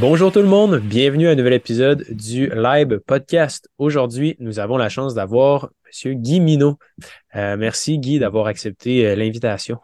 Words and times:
Bonjour 0.00 0.32
tout 0.32 0.40
le 0.40 0.48
monde, 0.48 0.78
bienvenue 0.78 1.28
à 1.28 1.32
un 1.32 1.34
nouvel 1.34 1.52
épisode 1.52 2.06
du 2.08 2.48
Live 2.48 3.00
Podcast. 3.06 3.68
Aujourd'hui, 3.76 4.34
nous 4.38 4.58
avons 4.58 4.78
la 4.78 4.88
chance 4.88 5.12
d'avoir 5.12 5.68
M. 6.06 6.14
Guy 6.14 6.40
Minot. 6.40 6.78
Euh, 7.36 7.58
merci 7.58 7.98
Guy 7.98 8.18
d'avoir 8.18 8.46
accepté 8.46 9.06
euh, 9.06 9.14
l'invitation. 9.14 9.78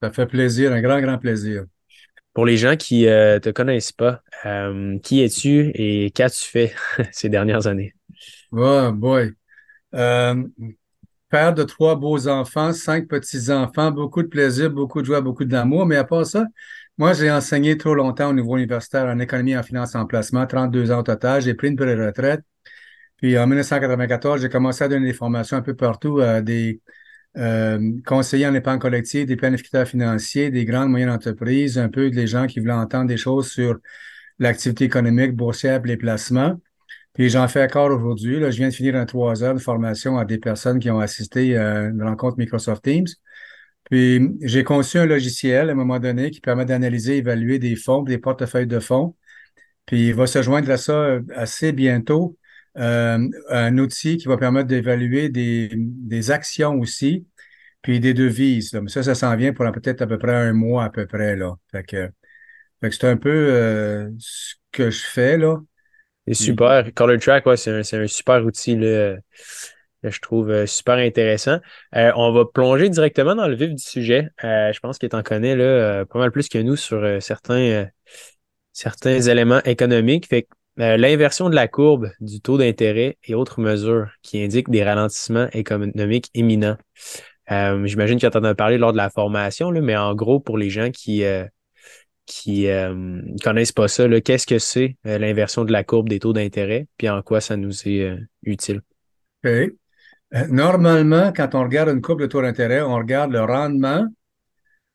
Ça 0.00 0.12
fait 0.12 0.26
plaisir, 0.26 0.72
un 0.72 0.80
grand, 0.80 1.00
grand 1.00 1.18
plaisir. 1.18 1.64
Pour 2.32 2.46
les 2.46 2.56
gens 2.56 2.76
qui 2.76 3.02
ne 3.02 3.08
euh, 3.08 3.40
te 3.40 3.50
connaissent 3.50 3.90
pas, 3.90 4.22
qui 5.02 5.20
es-tu 5.20 5.72
et 5.74 6.12
qu'as-tu 6.12 6.48
fait 6.48 6.72
ces 7.10 7.28
dernières 7.28 7.66
années? 7.66 7.92
Oh 8.52 8.92
boy. 8.92 9.32
père 9.90 11.54
de 11.54 11.64
trois 11.64 11.96
beaux 11.96 12.28
enfants, 12.28 12.72
cinq 12.72 13.08
petits-enfants, 13.08 13.90
beaucoup 13.90 14.22
de 14.22 14.28
plaisir, 14.28 14.70
beaucoup 14.70 15.00
de 15.00 15.06
joie, 15.06 15.20
beaucoup 15.20 15.44
d'amour, 15.44 15.86
mais 15.86 15.96
à 15.96 16.04
part 16.04 16.24
ça, 16.24 16.46
moi, 17.00 17.14
j'ai 17.14 17.30
enseigné 17.30 17.78
trop 17.78 17.94
longtemps 17.94 18.28
au 18.28 18.34
niveau 18.34 18.58
universitaire 18.58 19.06
en 19.06 19.18
économie, 19.20 19.56
en 19.56 19.62
finance, 19.62 19.94
en 19.94 20.04
placement, 20.04 20.46
32 20.46 20.92
ans 20.92 20.98
au 20.98 21.02
total. 21.02 21.40
J'ai 21.40 21.54
pris 21.54 21.68
une 21.68 21.76
pré-retraite. 21.76 22.42
Puis 23.16 23.38
en 23.38 23.46
1994, 23.46 24.42
j'ai 24.42 24.50
commencé 24.50 24.84
à 24.84 24.88
donner 24.88 25.06
des 25.06 25.14
formations 25.14 25.56
un 25.56 25.62
peu 25.62 25.74
partout 25.74 26.20
à 26.20 26.42
des 26.42 26.82
euh, 27.38 27.92
conseillers 28.04 28.46
en 28.46 28.52
épargne 28.52 28.78
collective, 28.78 29.26
des 29.26 29.36
planificateurs 29.36 29.88
financiers, 29.88 30.50
des 30.50 30.66
grandes 30.66 30.90
moyennes 30.90 31.08
entreprises, 31.08 31.78
un 31.78 31.88
peu 31.88 32.10
des 32.10 32.26
gens 32.26 32.46
qui 32.46 32.60
voulaient 32.60 32.74
entendre 32.74 33.06
des 33.06 33.16
choses 33.16 33.50
sur 33.50 33.78
l'activité 34.38 34.84
économique, 34.84 35.34
boursière, 35.34 35.80
les 35.82 35.96
placements. 35.96 36.60
Puis 37.14 37.30
j'en 37.30 37.48
fais 37.48 37.64
encore 37.64 37.90
aujourd'hui. 37.90 38.42
je 38.42 38.56
viens 38.58 38.68
de 38.68 38.74
finir 38.74 38.94
un 38.96 39.06
trois 39.06 39.42
heures 39.42 39.54
de 39.54 39.58
formation 39.58 40.18
à 40.18 40.26
des 40.26 40.36
personnes 40.36 40.78
qui 40.78 40.90
ont 40.90 41.00
assisté 41.00 41.56
à 41.56 41.84
une 41.84 42.02
rencontre 42.02 42.36
Microsoft 42.36 42.84
Teams. 42.84 43.06
Puis 43.90 44.20
j'ai 44.42 44.62
conçu 44.62 44.98
un 44.98 45.06
logiciel 45.06 45.68
à 45.68 45.72
un 45.72 45.74
moment 45.74 45.98
donné 45.98 46.30
qui 46.30 46.40
permet 46.40 46.64
d'analyser, 46.64 47.16
évaluer 47.18 47.58
des 47.58 47.74
fonds, 47.74 48.02
des 48.02 48.18
portefeuilles 48.18 48.68
de 48.68 48.78
fonds. 48.78 49.16
Puis 49.86 50.08
il 50.08 50.14
va 50.14 50.28
se 50.28 50.42
joindre 50.42 50.70
à 50.70 50.76
ça 50.76 50.92
euh, 50.92 51.22
assez 51.34 51.72
bientôt, 51.72 52.38
euh, 52.78 53.18
un 53.48 53.78
outil 53.78 54.16
qui 54.16 54.28
va 54.28 54.36
permettre 54.36 54.68
d'évaluer 54.68 55.28
des, 55.28 56.30
actions 56.30 56.78
aussi, 56.78 57.26
puis 57.82 57.98
des 57.98 58.14
devises. 58.14 58.70
Donc, 58.70 58.90
ça, 58.90 59.02
ça 59.02 59.16
s'en 59.16 59.34
vient 59.34 59.52
pour 59.52 59.70
peut-être 59.72 60.02
à 60.02 60.06
peu 60.06 60.18
près 60.18 60.34
un 60.34 60.52
mois 60.52 60.84
à 60.84 60.90
peu 60.90 61.06
près. 61.06 61.34
Là. 61.34 61.56
Fait 61.72 61.82
que, 61.82 62.10
c'est 62.90 63.08
un 63.08 63.16
peu 63.16 63.28
euh, 63.28 64.10
ce 64.18 64.54
que 64.70 64.90
je 64.90 65.02
fais 65.02 65.36
là. 65.36 65.60
C'est 66.28 66.34
super. 66.34 66.94
Color 66.94 67.18
Track, 67.18 67.46
ouais, 67.46 67.56
c'est 67.56 67.72
un, 67.72 68.02
un, 68.02 68.06
super 68.06 68.44
outil. 68.44 68.76
Là 68.76 69.16
je 70.02 70.20
trouve 70.20 70.50
euh, 70.50 70.66
super 70.66 70.96
intéressant. 70.96 71.58
Euh, 71.94 72.12
on 72.16 72.32
va 72.32 72.44
plonger 72.44 72.88
directement 72.88 73.34
dans 73.34 73.48
le 73.48 73.54
vif 73.54 73.70
du 73.70 73.82
sujet. 73.82 74.28
Euh, 74.44 74.72
je 74.72 74.80
pense 74.80 74.98
qu'il 74.98 75.10
t'en 75.10 75.22
connaît 75.22 75.56
là, 75.56 76.04
pas 76.06 76.18
mal 76.18 76.30
plus 76.30 76.48
que 76.48 76.58
nous 76.58 76.76
sur 76.76 77.04
certains, 77.20 77.88
certains 78.72 79.20
éléments 79.20 79.62
économiques. 79.64 80.28
L'inversion 80.76 81.50
de 81.50 81.54
la 81.54 81.68
courbe 81.68 82.10
du 82.20 82.40
taux 82.40 82.56
d'intérêt 82.56 83.18
et 83.24 83.34
autres 83.34 83.60
mesures 83.60 84.08
qui 84.22 84.42
indiquent 84.42 84.70
des 84.70 84.82
ralentissements 84.82 85.48
économiques 85.52 86.30
imminents. 86.34 86.76
J'imagine 87.48 88.18
que 88.18 88.26
tu 88.26 88.38
en 88.38 88.44
as 88.44 88.54
parlé 88.54 88.78
lors 88.78 88.92
de 88.92 88.96
la 88.96 89.10
formation, 89.10 89.70
là, 89.70 89.82
mais 89.82 89.96
en 89.96 90.14
gros, 90.14 90.40
pour 90.40 90.56
les 90.56 90.70
gens 90.70 90.90
qui 90.90 91.22
ne 91.22 91.48
connaissent 93.42 93.72
pas 93.72 93.88
ça, 93.88 94.08
qu'est-ce 94.22 94.46
que 94.46 94.58
c'est 94.58 94.96
l'inversion 95.04 95.66
de 95.66 95.72
la 95.72 95.84
courbe 95.84 96.08
des 96.08 96.20
taux 96.20 96.32
d'intérêt, 96.32 96.86
puis 96.96 97.10
en 97.10 97.20
quoi 97.20 97.42
ça 97.42 97.58
nous 97.58 97.86
est 97.86 98.16
utile? 98.44 98.80
OK. 99.44 99.74
Euh, 100.34 100.46
normalement, 100.48 101.32
quand 101.32 101.54
on 101.54 101.62
regarde 101.62 101.88
une 101.88 102.00
courbe 102.00 102.20
de 102.20 102.26
taux 102.26 102.42
d'intérêt, 102.42 102.82
on 102.82 102.94
regarde 102.94 103.32
le 103.32 103.40
rendement 103.40 104.06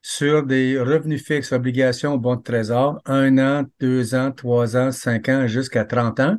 sur 0.01 0.43
des 0.43 0.79
revenus 0.79 1.23
fixes, 1.23 1.51
obligations, 1.51 2.17
bons 2.17 2.35
de 2.35 2.43
trésor, 2.43 3.01
un 3.05 3.37
an, 3.39 3.65
deux 3.79 4.15
ans, 4.15 4.31
trois 4.31 4.77
ans, 4.77 4.91
cinq 4.91 5.29
ans, 5.29 5.47
jusqu'à 5.47 5.83
30 5.83 6.19
ans. 6.19 6.37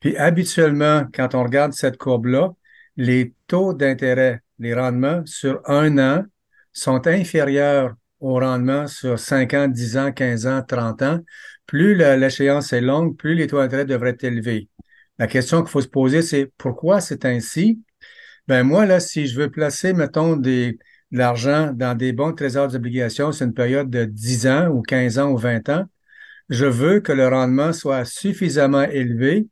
Puis 0.00 0.16
habituellement, 0.16 1.04
quand 1.12 1.34
on 1.34 1.42
regarde 1.42 1.72
cette 1.72 1.96
courbe-là, 1.96 2.50
les 2.96 3.34
taux 3.46 3.74
d'intérêt, 3.74 4.42
les 4.58 4.74
rendements 4.74 5.22
sur 5.26 5.60
un 5.68 5.98
an 5.98 6.24
sont 6.72 7.06
inférieurs 7.06 7.94
au 8.20 8.38
rendement 8.38 8.86
sur 8.86 9.18
5 9.18 9.54
ans, 9.54 9.68
10 9.68 9.96
ans, 9.96 10.12
15 10.12 10.46
ans, 10.46 10.62
30 10.62 11.02
ans. 11.02 11.20
Plus 11.66 11.94
l'échéance 11.94 12.72
est 12.72 12.80
longue, 12.80 13.16
plus 13.16 13.34
les 13.34 13.46
taux 13.46 13.58
d'intérêt 13.58 13.84
devraient 13.84 14.10
être 14.10 14.24
élevés. 14.24 14.68
La 15.18 15.26
question 15.26 15.62
qu'il 15.62 15.70
faut 15.70 15.80
se 15.80 15.88
poser, 15.88 16.22
c'est 16.22 16.50
pourquoi 16.56 17.00
c'est 17.00 17.24
ainsi? 17.24 17.82
Ben 18.48 18.62
moi, 18.62 18.86
là, 18.86 18.98
si 18.98 19.26
je 19.26 19.38
veux 19.38 19.50
placer, 19.50 19.92
mettons, 19.92 20.34
des, 20.34 20.78
de 21.12 21.18
l'argent 21.18 21.70
dans 21.74 21.94
des 21.94 22.14
bons 22.14 22.32
trésors 22.32 22.68
d'obligations 22.68 23.30
sur 23.30 23.46
une 23.46 23.52
période 23.52 23.90
de 23.90 24.06
10 24.06 24.46
ans 24.46 24.68
ou 24.68 24.80
15 24.80 25.18
ans 25.18 25.30
ou 25.30 25.36
20 25.36 25.68
ans, 25.68 25.84
je 26.48 26.64
veux 26.64 27.00
que 27.00 27.12
le 27.12 27.28
rendement 27.28 27.74
soit 27.74 28.06
suffisamment 28.06 28.84
élevé 28.84 29.46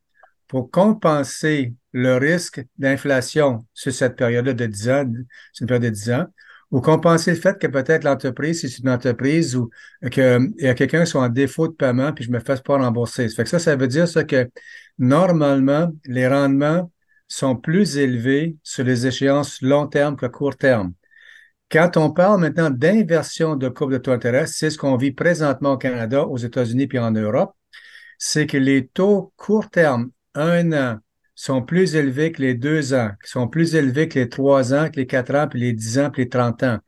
pour 0.49 0.71
compenser 0.71 1.75
le 1.93 2.17
risque 2.17 2.65
d'inflation 2.79 3.67
sur 3.75 3.93
cette 3.93 4.17
période 4.17 4.47
de 4.47 4.67
10 4.67 4.89
ans, 4.89 5.05
sur 5.53 5.65
une 5.65 5.69
période 5.69 5.85
de 5.85 5.91
10 5.91 6.11
ans, 6.13 6.27
ou 6.71 6.81
compenser 6.81 7.33
le 7.33 7.37
fait 7.37 7.59
que 7.59 7.67
peut-être 7.67 8.03
l'entreprise, 8.03 8.61
si 8.61 8.71
c'est 8.71 8.83
une 8.83 8.89
entreprise 8.89 9.57
ou 9.57 9.69
qu'il 10.11 10.53
y 10.59 10.69
a 10.69 10.75
quelqu'un 10.75 11.05
qui 11.05 11.11
soit 11.11 11.23
en 11.23 11.29
défaut 11.29 11.69
de 11.69 11.75
paiement 11.75 12.15
puis 12.15 12.25
je 12.25 12.31
me 12.31 12.41
fasse 12.41 12.63
pas 12.63 12.79
rembourser. 12.79 13.29
Ça 13.29 13.37
fait 13.37 13.45
que 13.45 13.51
ça, 13.51 13.59
ça 13.59 13.77
veut 13.77 13.89
dire 13.89 14.09
ça 14.09 14.25
que 14.25 14.49
normalement, 14.99 15.93
les 16.07 16.27
rendements 16.27 16.91
sont 17.29 17.57
plus 17.57 17.97
élevés 17.99 18.57
sur 18.63 18.85
les 18.85 19.07
échéances 19.07 19.61
long 19.63 19.87
terme 19.87 20.17
que 20.17 20.27
court 20.27 20.57
terme. 20.57 20.93
Quand 21.71 21.97
on 21.97 22.13
parle 22.13 22.41
maintenant 22.41 22.71
d'inversion 22.71 23.57
de 23.57 23.69
courbe 23.69 23.93
de 23.93 23.99
taux 23.99 24.13
d'intérêt, 24.13 24.47
c'est 24.47 24.71
ce 24.71 24.79
qu'on 24.79 24.97
vit 24.97 25.11
présentement 25.11 25.73
au 25.73 25.79
Canada, 25.79 26.25
aux 26.25 26.37
États-Unis 26.37 26.87
puis 26.87 26.99
en 26.99 27.11
Europe, 27.11 27.55
c'est 28.19 28.47
que 28.47 28.57
les 28.57 28.87
taux 28.87 29.33
court 29.37 29.69
terme, 29.69 30.11
un 30.35 30.73
an, 30.73 30.99
sont 31.35 31.63
plus 31.63 31.97
élevés 31.97 32.33
que 32.33 32.41
les 32.41 32.55
deux 32.55 32.95
ans, 32.95 33.11
sont 33.23 33.47
plus 33.47 33.75
élevés 33.75 34.09
que 34.09 34.19
les 34.19 34.29
trois 34.29 34.73
ans, 34.73 34.89
que 34.89 34.97
les 34.97 35.07
quatre 35.07 35.35
ans, 35.35 35.49
puis 35.49 35.61
les 35.61 35.73
dix 35.73 35.99
ans, 35.99 36.11
puis 36.11 36.23
les 36.23 36.29
trente 36.29 36.63
ans. 36.63 36.79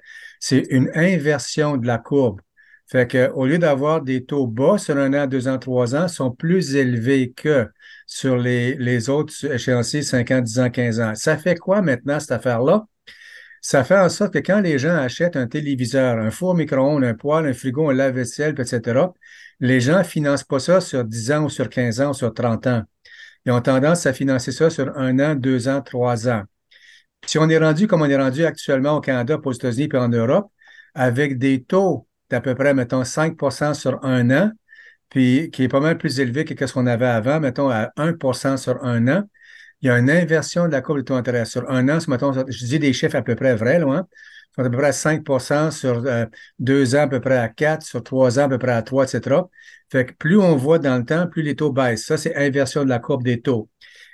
C'est 0.40 0.66
une 0.70 0.90
inversion 0.94 1.76
de 1.76 1.86
la 1.86 1.98
courbe. 1.98 2.40
Fait 2.86 3.06
que, 3.06 3.30
au 3.32 3.46
lieu 3.46 3.58
d'avoir 3.58 4.00
des 4.00 4.24
taux 4.24 4.46
bas 4.46 4.78
sur 4.78 4.96
un 4.96 5.12
an, 5.12 5.26
deux 5.26 5.48
ans, 5.48 5.58
trois 5.58 5.94
ans, 5.94 6.08
sont 6.08 6.30
plus 6.30 6.76
élevés 6.76 7.32
que 7.32 7.68
sur 8.08 8.38
les, 8.38 8.74
les 8.76 9.10
autres 9.10 9.44
échéanciers 9.44 10.02
5 10.02 10.30
ans, 10.32 10.40
10 10.40 10.58
ans, 10.58 10.70
15 10.70 11.00
ans. 11.00 11.14
Ça 11.14 11.36
fait 11.36 11.56
quoi 11.56 11.82
maintenant, 11.82 12.18
cette 12.18 12.32
affaire-là? 12.32 12.86
Ça 13.60 13.84
fait 13.84 13.98
en 13.98 14.08
sorte 14.08 14.32
que 14.32 14.38
quand 14.38 14.60
les 14.60 14.78
gens 14.78 14.96
achètent 14.96 15.36
un 15.36 15.46
téléviseur, 15.46 16.18
un 16.18 16.30
four 16.30 16.54
micro-ondes, 16.54 17.04
un 17.04 17.14
poêle, 17.14 17.46
un 17.46 17.52
frigo, 17.52 17.90
un 17.90 17.94
lave-vaisselle, 17.94 18.54
etc., 18.58 19.12
les 19.60 19.80
gens 19.80 19.98
ne 19.98 20.04
financent 20.04 20.44
pas 20.44 20.58
ça 20.58 20.80
sur 20.80 21.04
10 21.04 21.32
ans 21.32 21.44
ou 21.44 21.50
sur 21.50 21.68
15 21.68 22.00
ans 22.00 22.10
ou 22.10 22.14
sur 22.14 22.32
30 22.32 22.66
ans. 22.66 22.82
Ils 23.44 23.52
ont 23.52 23.60
tendance 23.60 24.06
à 24.06 24.12
financer 24.14 24.52
ça 24.52 24.70
sur 24.70 24.96
un 24.96 25.18
an, 25.20 25.34
deux 25.34 25.68
ans, 25.68 25.82
trois 25.82 26.28
ans. 26.28 26.44
si 27.26 27.38
on 27.38 27.48
est 27.48 27.58
rendu 27.58 27.86
comme 27.86 28.02
on 28.02 28.10
est 28.10 28.16
rendu 28.16 28.44
actuellement 28.46 28.96
au 28.96 29.00
Canada, 29.00 29.38
aux 29.42 29.52
États-Unis 29.52 29.88
et 29.92 29.96
en 29.98 30.08
Europe, 30.08 30.50
avec 30.94 31.38
des 31.38 31.62
taux 31.62 32.06
d'à 32.30 32.40
peu 32.40 32.54
près, 32.54 32.74
mettons, 32.74 33.04
5% 33.04 33.74
sur 33.74 34.02
un 34.04 34.30
an, 34.30 34.52
puis 35.08 35.50
qui 35.50 35.64
est 35.64 35.68
pas 35.68 35.80
mal 35.80 35.98
plus 35.98 36.20
élevé 36.20 36.44
que 36.44 36.66
ce 36.66 36.72
qu'on 36.72 36.86
avait 36.86 37.06
avant, 37.06 37.40
mettons 37.40 37.70
à 37.70 37.90
1% 37.96 38.56
sur 38.56 38.84
un 38.84 39.08
an. 39.08 39.24
Il 39.80 39.86
y 39.88 39.90
a 39.90 39.98
une 39.98 40.10
inversion 40.10 40.66
de 40.66 40.72
la 40.72 40.80
courbe 40.82 40.98
de 40.98 41.02
taux 41.04 41.14
d'intérêt. 41.14 41.44
Sur 41.44 41.70
un 41.70 41.88
an, 41.88 41.98
mettons, 42.08 42.32
je 42.32 42.66
dis 42.66 42.78
des 42.78 42.92
chiffres 42.92 43.16
à 43.16 43.22
peu 43.22 43.36
près 43.36 43.54
vrais, 43.54 43.78
loin. 43.78 43.98
Hein, 43.98 44.06
à 44.58 44.62
peu 44.64 44.70
près 44.76 44.88
à 44.88 44.92
5 44.92 45.24
sur 45.70 46.04
euh, 46.06 46.26
deux 46.58 46.96
ans, 46.96 47.02
à 47.02 47.06
peu 47.08 47.20
près 47.20 47.36
à 47.38 47.48
4, 47.48 47.82
sur 47.82 48.02
trois 48.02 48.38
ans, 48.38 48.44
à 48.44 48.48
peu 48.48 48.58
près 48.58 48.72
à 48.72 48.82
3, 48.82 49.04
etc. 49.04 49.36
Fait 49.90 50.06
que 50.06 50.12
plus 50.14 50.38
on 50.38 50.56
voit 50.56 50.78
dans 50.78 50.96
le 50.98 51.04
temps, 51.04 51.26
plus 51.28 51.42
les 51.42 51.54
taux 51.56 51.72
baissent. 51.72 52.04
Ça, 52.04 52.16
c'est 52.16 52.34
inversion 52.34 52.84
de 52.84 52.88
la 52.88 52.98
courbe 52.98 53.22
des 53.22 53.40
taux. 53.40 53.68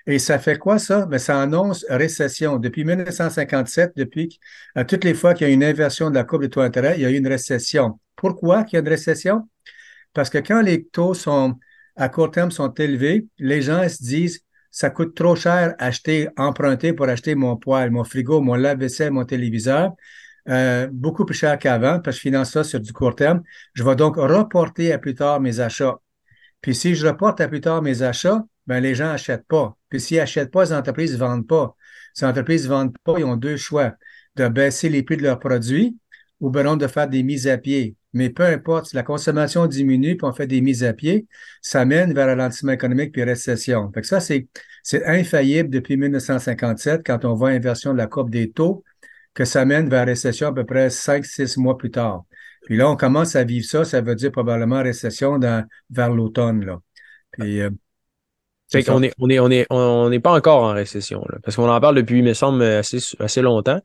Et 0.07 0.19
ça 0.19 0.39
fait 0.39 0.59
quoi, 0.59 0.79
ça? 0.79 1.01
Mais 1.07 1.13
ben, 1.13 1.19
ça 1.19 1.41
annonce 1.41 1.87
récession. 1.89 2.59
Depuis 2.59 2.85
1957, 2.85 3.93
depuis 3.97 4.39
à 4.75 4.85
toutes 4.85 5.05
les 5.05 5.15
fois 5.15 5.33
qu'il 5.35 5.47
y 5.47 5.51
a 5.51 5.53
une 5.53 5.65
inversion 5.65 6.11
de 6.11 6.15
la 6.15 6.25
courbe 6.25 6.43
des 6.43 6.51
taux 6.51 6.61
d'intérêt, 6.61 6.95
il 6.99 7.03
y 7.03 7.07
a 7.07 7.11
eu 7.11 7.17
une 7.17 7.27
récession. 7.27 7.99
Pourquoi 8.15 8.65
qu'il 8.65 8.75
y 8.75 8.77
a 8.77 8.81
une 8.81 8.89
récession? 8.89 9.49
Parce 10.15 10.31
que 10.31 10.39
quand 10.39 10.63
les 10.63 10.85
taux 10.87 11.13
sont 11.13 11.59
à 11.97 12.09
court 12.09 12.31
terme 12.31 12.51
sont 12.51 12.73
élevés, 12.75 13.27
les 13.39 13.63
gens 13.63 13.89
se 13.89 14.03
disent 14.03 14.41
ça 14.71 14.91
coûte 14.91 15.15
trop 15.15 15.37
cher 15.37 15.75
acheter, 15.79 16.29
emprunter 16.37 16.93
pour 16.93 17.09
acheter 17.09 17.35
mon 17.37 17.57
poêle, 17.57 17.91
mon 17.91 18.03
frigo, 18.03 18.41
mon 18.41 18.55
lave-vaisselle, 18.55 19.13
mon 19.13 19.25
téléviseur, 19.25 19.93
euh, 20.49 20.89
beaucoup 20.91 21.25
plus 21.25 21.37
cher 21.37 21.59
qu'avant 21.59 22.01
parce 22.01 22.17
que 22.17 22.19
je 22.19 22.29
finance 22.29 22.51
ça 22.51 22.65
sur 22.65 22.81
du 22.81 22.93
court 22.93 23.15
terme. 23.15 23.43
Je 23.75 23.85
vais 23.85 23.97
donc 23.97 24.17
reporter 24.17 24.93
à 24.93 24.99
plus 24.99 25.15
tard 25.15 25.41
mes 25.41 25.61
achats. 25.61 25.99
Puis 26.61 26.75
si 26.75 26.95
je 26.95 27.07
reporte 27.07 27.41
à 27.41 27.49
plus 27.49 27.61
tard 27.61 27.83
mes 27.83 28.03
achats, 28.03 28.43
ben 28.67 28.81
les 28.81 28.95
gens 28.95 29.07
n'achètent 29.07 29.47
pas. 29.47 29.77
Puis 29.89 30.01
s'ils 30.01 30.17
n'achètent 30.17 30.51
pas, 30.51 30.65
les 30.65 30.73
entreprises 30.73 31.13
ne 31.13 31.19
vendent 31.19 31.47
pas. 31.47 31.77
Si 32.15 32.25
les 32.25 32.31
entreprises 32.31 32.65
ne 32.65 32.71
vendent 32.71 32.97
pas, 33.05 33.15
ils 33.19 33.25
ont 33.25 33.37
deux 33.37 33.57
choix 33.57 33.95
de 34.37 34.49
baisser 34.49 34.89
les 34.89 35.03
prix 35.03 35.17
de 35.17 35.23
leurs 35.23 35.39
produits 35.39 35.97
ou 36.41 36.51
bien 36.51 36.77
de 36.77 36.87
faire 36.87 37.09
des 37.09 37.23
mises 37.23 37.47
à 37.47 37.59
pied. 37.59 37.97
Mais 38.13 38.31
peu 38.31 38.45
importe, 38.45 38.87
si 38.87 38.97
la 38.97 39.03
consommation 39.03 39.67
diminue 39.67 40.17
puis 40.17 40.27
on 40.27 40.33
fait 40.33 40.47
des 40.47 40.61
mises 40.61 40.85
à 40.85 40.93
pied, 40.93 41.27
ça 41.63 41.85
mène 41.85 42.15
vers 42.15 42.27
ralentissement 42.27 42.73
économique 42.73 43.13
puis 43.13 43.25
récession. 43.25 43.91
Fait 43.93 44.03
que 44.03 44.07
ça, 44.07 44.21
c'est, 44.21 44.47
c'est 44.83 45.05
infaillible 45.05 45.71
depuis 45.71 45.97
1957 45.97 47.03
quand 47.05 47.25
on 47.25 47.35
voit 47.35 47.51
inversion 47.51 47.93
de 47.93 47.99
la 47.99 48.07
courbe 48.07 48.31
des 48.31 48.51
taux, 48.51 48.85
que 49.35 49.45
ça 49.45 49.65
mène 49.65 49.89
vers 49.89 50.07
récession 50.07 50.49
à 50.49 50.53
peu 50.53 50.65
près 50.65 50.89
5-6 50.89 51.59
mois 51.59 51.77
plus 51.77 51.91
tard. 51.91 52.25
Puis 52.67 52.77
là, 52.77 52.89
on 52.89 52.97
commence 52.97 53.37
à 53.37 53.45
vivre 53.45 53.67
ça, 53.67 53.85
ça 53.85 54.01
veut 54.01 54.15
dire 54.15 54.31
probablement 54.31 54.83
récession 54.83 55.39
dans, 55.39 55.67
vers 55.91 56.11
l'automne. 56.11 56.65
Là. 56.65 56.79
Puis, 57.33 57.61
euh, 57.61 57.71
fait 58.71 58.83
qu'on 58.83 59.03
est, 59.03 59.13
on 59.19 59.29
est, 59.29 59.39
on 59.39 59.51
est, 59.51 59.67
on 59.71 60.09
n'est 60.09 60.21
pas 60.21 60.33
encore 60.33 60.63
en 60.63 60.73
récession, 60.73 61.25
là, 61.29 61.39
parce 61.43 61.57
qu'on 61.57 61.69
en 61.69 61.81
parle 61.81 61.97
depuis, 61.97 62.19
il 62.19 62.25
me 62.25 62.33
semble, 62.33 62.63
assez, 62.63 62.99
assez 63.19 63.43
longtemps. 63.43 63.81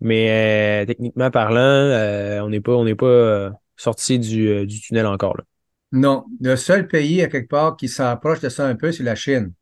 Mais 0.00 0.82
euh, 0.82 0.86
techniquement 0.86 1.30
parlant, 1.30 1.60
euh, 1.60 2.40
on 2.40 2.48
n'est 2.48 2.60
pas, 2.60 2.72
on 2.72 2.84
n'est 2.84 2.94
pas 2.94 3.06
euh, 3.06 3.50
sorti 3.76 4.18
du, 4.18 4.66
du, 4.66 4.80
tunnel 4.80 5.06
encore. 5.06 5.36
Là. 5.36 5.44
Non, 5.92 6.24
le 6.40 6.56
seul 6.56 6.88
pays 6.88 7.22
à 7.22 7.28
quelque 7.28 7.48
part 7.48 7.76
qui 7.76 7.88
s'approche 7.88 8.40
de 8.40 8.48
ça 8.48 8.66
un 8.66 8.76
peu, 8.76 8.92
c'est 8.92 9.02
la 9.02 9.14
Chine. 9.14 9.52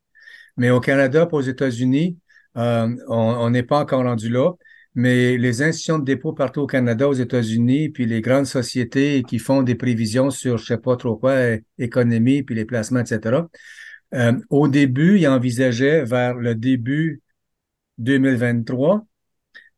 Mais 0.57 0.69
au 0.69 0.79
Canada, 0.79 1.27
aux 1.31 1.41
États-Unis, 1.41 2.17
on 2.55 3.49
n'est 3.49 3.63
pas 3.63 3.79
encore 3.79 4.03
rendu 4.03 4.29
là. 4.29 4.51
Mais 4.95 5.37
les 5.37 5.61
institutions 5.61 5.99
de 5.99 6.03
dépôt 6.03 6.33
partout 6.33 6.61
au 6.61 6.67
Canada, 6.67 7.07
aux 7.07 7.13
États-Unis, 7.13 7.89
puis 7.89 8.05
les 8.05 8.21
grandes 8.21 8.47
sociétés 8.47 9.23
qui 9.23 9.39
font 9.39 9.61
des 9.61 9.75
prévisions 9.75 10.29
sur 10.29 10.57
je 10.57 10.65
sais 10.65 10.77
pas 10.77 10.97
trop 10.97 11.15
quoi, 11.15 11.35
économie, 11.77 12.43
puis 12.43 12.55
les 12.55 12.65
placements, 12.65 12.99
etc. 12.99 13.47
au 14.49 14.67
début, 14.67 15.19
ils 15.19 15.27
envisageaient 15.27 16.03
vers 16.03 16.35
le 16.35 16.55
début 16.55 17.21
2023 17.99 19.05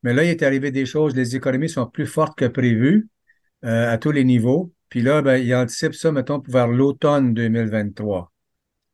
mais 0.03 0.13
là, 0.13 0.23
il 0.23 0.29
est 0.29 0.43
arrivé 0.43 0.71
des 0.71 0.85
choses. 0.85 1.15
Les 1.15 1.35
économies 1.35 1.69
sont 1.69 1.85
plus 1.85 2.07
fortes 2.07 2.37
que 2.37 2.45
prévu 2.45 3.07
euh, 3.65 3.91
à 3.91 3.97
tous 3.97 4.11
les 4.11 4.23
niveaux. 4.23 4.73
Puis 4.89 5.01
là, 5.01 5.21
ben, 5.21 5.37
il 5.37 5.53
anticipe 5.55 5.93
ça, 5.93 6.11
mettons, 6.11 6.41
vers 6.47 6.67
l'automne 6.67 7.33
2023. 7.33 8.31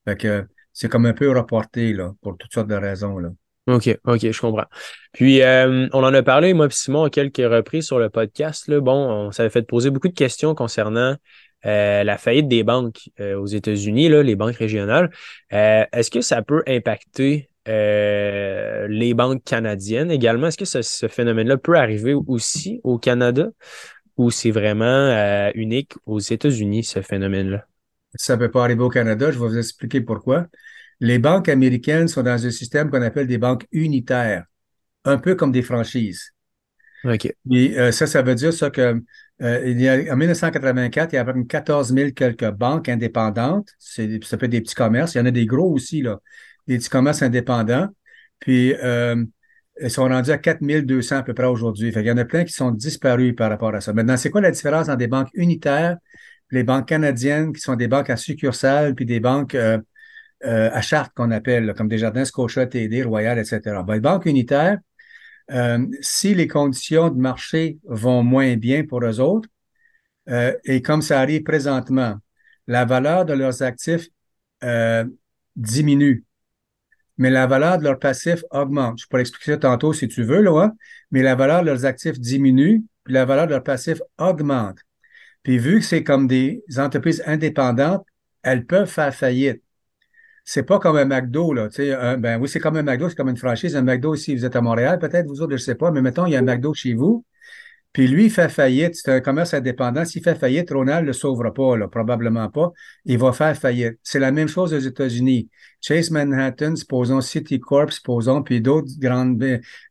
Fait 0.05 0.17
que 0.17 0.45
c'est 0.73 0.89
comme 0.89 1.05
un 1.05 1.13
peu 1.13 1.31
reporté, 1.31 1.93
là, 1.93 2.13
pour 2.21 2.37
toutes 2.37 2.53
sortes 2.53 2.67
de 2.67 2.75
raisons, 2.75 3.17
là. 3.17 3.29
OK, 3.67 3.97
OK, 4.05 4.31
je 4.31 4.39
comprends. 4.39 4.65
Puis, 5.11 5.41
euh, 5.41 5.89
on 5.91 6.01
en 6.01 6.13
a 6.13 6.23
parlé, 6.23 6.53
moi 6.53 6.67
et 6.67 6.69
Simon, 6.69 7.09
quelques 7.09 7.37
reprises 7.37 7.85
sur 7.85 7.99
le 7.99 8.09
podcast. 8.09 8.71
Bon, 8.71 9.09
on 9.09 9.31
s'avait 9.31 9.49
fait 9.49 9.63
poser 9.63 9.89
beaucoup 9.89 10.07
de 10.07 10.13
questions 10.13 10.55
concernant 10.55 11.17
euh, 11.65 12.03
la 12.05 12.17
faillite 12.17 12.47
des 12.47 12.63
banques 12.63 13.09
aux 13.19 13.45
États-Unis, 13.45 14.07
les 14.07 14.35
banques 14.37 14.55
régionales. 14.55 15.11
Est-ce 15.49 16.09
que 16.09 16.21
ça 16.21 16.41
peut 16.43 16.63
impacter 16.65 17.49
euh, 17.67 18.87
les 18.87 19.13
banques 19.13 19.43
canadiennes 19.43 20.11
également. 20.11 20.47
Est-ce 20.47 20.57
que 20.57 20.81
ce, 20.81 21.07
phénomène-là 21.07 21.57
peut 21.57 21.75
arriver 21.75 22.13
aussi 22.13 22.79
au 22.83 22.97
Canada 22.97 23.49
ou 24.15 24.31
c'est 24.31 24.51
vraiment 24.51 24.85
euh, 24.85 25.51
unique 25.53 25.93
aux 26.05 26.19
États-Unis, 26.19 26.83
ce 26.83 27.01
phénomène-là? 27.01 27.65
Ça 28.15 28.35
ne 28.35 28.39
peut 28.39 28.51
pas 28.51 28.63
arriver 28.63 28.81
au 28.81 28.89
Canada. 28.89 29.31
Je 29.31 29.39
vais 29.39 29.47
vous 29.47 29.57
expliquer 29.57 30.01
pourquoi. 30.01 30.47
Les 30.99 31.19
banques 31.19 31.49
américaines 31.49 32.07
sont 32.07 32.23
dans 32.23 32.45
un 32.45 32.51
système 32.51 32.89
qu'on 32.89 33.01
appelle 33.01 33.27
des 33.27 33.37
banques 33.37 33.67
unitaires, 33.71 34.45
un 35.03 35.17
peu 35.17 35.35
comme 35.35 35.51
des 35.51 35.61
franchises. 35.61 36.31
OK. 37.03 37.31
Et 37.51 37.77
euh, 37.77 37.91
ça, 37.91 38.07
ça 38.07 38.21
veut 38.21 38.35
dire 38.35 38.53
ça 38.53 38.69
que 38.69 39.01
il 39.39 39.79
y 39.79 39.87
a, 39.87 40.11
en 40.11 40.17
1984, 40.17 41.13
il 41.13 41.15
y 41.17 41.19
avait 41.19 41.33
14 41.45 41.93
000 41.93 42.09
quelques 42.13 42.49
banques 42.49 42.89
indépendantes. 42.89 43.69
C'est, 43.77 44.23
ça 44.23 44.35
peut 44.35 44.47
être 44.47 44.51
des 44.51 44.61
petits 44.61 44.73
commerces. 44.73 45.13
Il 45.13 45.19
y 45.19 45.21
en 45.21 45.27
a 45.27 45.31
des 45.31 45.45
gros 45.45 45.71
aussi, 45.71 46.01
là 46.01 46.19
des 46.67 46.79
commerces 46.79 47.21
indépendants. 47.21 47.87
Puis, 48.39 48.73
euh, 48.75 49.23
ils 49.81 49.91
sont 49.91 50.07
rendus 50.07 50.31
à 50.31 50.37
4200 50.37 51.17
à 51.17 51.23
peu 51.23 51.33
près 51.33 51.45
aujourd'hui. 51.45 51.91
Fait 51.91 52.01
il 52.01 52.07
y 52.07 52.11
en 52.11 52.17
a 52.17 52.25
plein 52.25 52.43
qui 52.43 52.53
sont 52.53 52.71
disparus 52.71 53.35
par 53.35 53.49
rapport 53.49 53.73
à 53.73 53.81
ça. 53.81 53.93
Maintenant, 53.93 54.17
c'est 54.17 54.29
quoi 54.29 54.41
la 54.41 54.51
différence 54.51 54.89
entre 54.89 54.97
des 54.97 55.07
banques 55.07 55.29
unitaires, 55.33 55.97
les 56.51 56.63
banques 56.63 56.87
canadiennes 56.87 57.53
qui 57.53 57.61
sont 57.61 57.75
des 57.75 57.87
banques 57.87 58.09
à 58.09 58.17
succursales, 58.17 58.95
puis 58.95 59.05
des 59.05 59.19
banques 59.19 59.55
euh, 59.55 59.77
euh, 60.45 60.69
à 60.71 60.81
charte 60.81 61.13
qu'on 61.15 61.31
appelle, 61.31 61.73
comme 61.75 61.87
des 61.87 61.97
jardins 61.97 62.25
Scotia, 62.25 62.67
TD, 62.67 63.03
Royal, 63.03 63.37
etc. 63.39 63.61
Ben, 63.85 63.95
les 63.95 63.99
banques 63.99 64.25
unitaires, 64.25 64.79
si 66.01 66.35
les 66.35 66.47
conditions 66.47 67.09
de 67.09 67.17
marché 67.17 67.79
vont 67.85 68.21
moins 68.21 68.57
bien 68.57 68.83
pour 68.83 69.01
eux 69.05 69.21
autres, 69.21 69.47
et 70.65 70.81
comme 70.81 71.01
ça 71.01 71.21
arrive 71.21 71.43
présentement, 71.43 72.17
la 72.67 72.83
valeur 72.83 73.23
de 73.23 73.31
leurs 73.31 73.63
actifs 73.63 74.09
diminue 75.55 76.26
mais 77.17 77.29
la 77.29 77.47
valeur 77.47 77.77
de 77.77 77.83
leur 77.83 77.99
passif 77.99 78.43
augmente. 78.51 78.99
Je 78.99 79.07
pourrais 79.07 79.21
expliquer 79.21 79.53
ça 79.53 79.57
tantôt 79.57 79.93
si 79.93 80.07
tu 80.07 80.23
veux, 80.23 80.47
hein? 80.47 80.73
mais 81.11 81.21
la 81.21 81.35
valeur 81.35 81.61
de 81.61 81.67
leurs 81.67 81.85
actifs 81.85 82.19
diminue, 82.19 82.83
puis 83.03 83.13
la 83.13 83.25
valeur 83.25 83.47
de 83.47 83.51
leur 83.51 83.63
passif 83.63 84.01
augmente. 84.17 84.79
Puis 85.43 85.57
vu 85.57 85.79
que 85.79 85.85
c'est 85.85 86.03
comme 86.03 86.27
des 86.27 86.63
entreprises 86.77 87.23
indépendantes, 87.25 88.05
elles 88.43 88.65
peuvent 88.65 88.89
faire 88.89 89.13
faillite. 89.13 89.61
C'est 90.43 90.63
pas 90.63 90.79
comme 90.79 90.95
un 90.95 91.05
McDo, 91.05 91.53
là. 91.53 91.67
Ben 92.17 92.39
oui, 92.39 92.47
c'est 92.47 92.59
comme 92.59 92.77
un 92.77 92.83
McDo, 92.83 93.09
c'est 93.09 93.15
comme 93.15 93.29
une 93.29 93.37
franchise. 93.37 93.75
Un 93.75 93.81
McDo, 93.81 94.15
si 94.15 94.35
vous 94.35 94.45
êtes 94.45 94.55
à 94.55 94.61
Montréal, 94.61 94.97
peut-être, 94.99 95.27
vous 95.27 95.41
autres, 95.41 95.51
je 95.51 95.57
sais 95.57 95.75
pas, 95.75 95.91
mais 95.91 96.01
mettons, 96.01 96.25
il 96.25 96.33
y 96.33 96.35
a 96.37 96.39
un 96.39 96.43
McDo 96.43 96.73
chez 96.73 96.93
vous. 96.93 97.25
Puis 97.97 98.07
lui, 98.07 98.25
il 98.25 98.29
fait 98.29 98.47
faillite. 98.47 98.93
C'est 98.93 99.11
un 99.11 99.21
commerce 99.21 99.55
indépendant. 99.55 100.05
S'il 100.05 100.21
fait 100.21 100.35
faillite, 100.35 100.69
Ronald 100.69 101.01
ne 101.01 101.07
le 101.07 101.13
sauvera 101.13 101.51
pas, 101.51 101.75
là, 101.77 101.87
probablement 101.87 102.47
pas. 102.47 102.71
Il 103.05 103.17
va 103.17 103.33
faire 103.33 103.57
faillite. 103.57 103.97
C'est 104.03 104.19
la 104.19 104.31
même 104.31 104.47
chose 104.47 104.71
aux 104.71 104.77
États-Unis. 104.77 105.49
Chase 105.81 106.11
Manhattan, 106.11 106.75
supposons 106.75 107.21
Citicorp, 107.21 107.91
supposons, 107.91 108.43
puis 108.43 108.61
d'autres 108.61 108.91
grandes, 108.99 109.43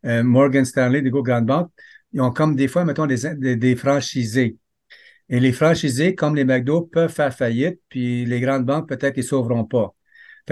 euh, 0.05 0.23
Morgan 0.23 0.63
Stanley, 0.63 1.01
des 1.01 1.09
grandes 1.09 1.47
banques, 1.47 1.69
ils 2.13 2.21
ont 2.21 2.31
comme 2.31 2.55
des 2.55 2.69
fois, 2.69 2.85
mettons, 2.85 3.07
des, 3.07 3.57
des, 3.57 3.75
franchisés. 3.75 4.55
Et 5.27 5.41
les 5.41 5.51
franchisés, 5.51 6.15
comme 6.15 6.33
les 6.33 6.45
McDo, 6.45 6.83
peuvent 6.83 7.11
faire 7.11 7.33
faillite, 7.35 7.81
puis 7.89 8.23
les 8.23 8.39
grandes 8.39 8.65
banques, 8.65 8.87
peut-être, 8.87 9.17
ils 9.17 9.23
sauveront 9.25 9.65
pas. 9.65 9.93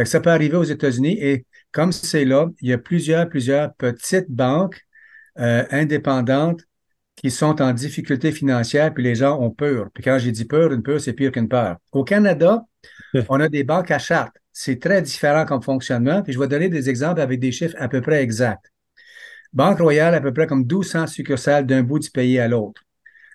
Ça 0.03 0.19
peut 0.19 0.29
arriver 0.29 0.57
aux 0.57 0.63
États-Unis 0.65 1.17
et 1.21 1.45
comme 1.71 1.93
c'est 1.93 2.25
là, 2.25 2.49
il 2.59 2.67
y 2.67 2.73
a 2.73 2.77
plusieurs, 2.77 3.29
plusieurs 3.29 3.73
petites 3.75 4.29
banques 4.29 4.81
euh, 5.39 5.63
indépendantes 5.71 6.65
qui 7.25 7.31
sont 7.31 7.59
en 7.59 7.73
difficulté 7.73 8.31
financière, 8.31 8.93
puis 8.93 9.03
les 9.03 9.15
gens 9.15 9.41
ont 9.41 9.49
peur. 9.49 9.87
Puis 9.95 10.03
quand 10.03 10.19
j'ai 10.19 10.31
dit 10.31 10.45
peur, 10.45 10.71
une 10.71 10.83
peur, 10.83 11.01
c'est 11.01 11.13
pire 11.13 11.31
qu'une 11.31 11.49
peur. 11.49 11.77
Au 11.91 12.03
Canada, 12.03 12.63
on 13.29 13.39
a 13.39 13.49
des 13.49 13.63
banques 13.63 13.89
à 13.89 13.97
charte. 13.97 14.37
C'est 14.53 14.79
très 14.79 15.01
différent 15.01 15.43
comme 15.43 15.63
fonctionnement, 15.63 16.21
puis 16.21 16.33
je 16.33 16.39
vais 16.39 16.47
donner 16.47 16.69
des 16.69 16.87
exemples 16.87 17.19
avec 17.19 17.39
des 17.39 17.51
chiffres 17.51 17.75
à 17.79 17.87
peu 17.87 17.99
près 17.99 18.21
exacts. 18.21 18.71
Banque 19.53 19.79
Royale, 19.79 20.13
à 20.13 20.21
peu 20.21 20.31
près 20.31 20.45
comme 20.45 20.67
1200 20.67 21.07
succursales 21.07 21.65
d'un 21.65 21.81
bout 21.81 21.97
du 21.97 22.11
pays 22.11 22.37
à 22.37 22.47
l'autre. 22.47 22.83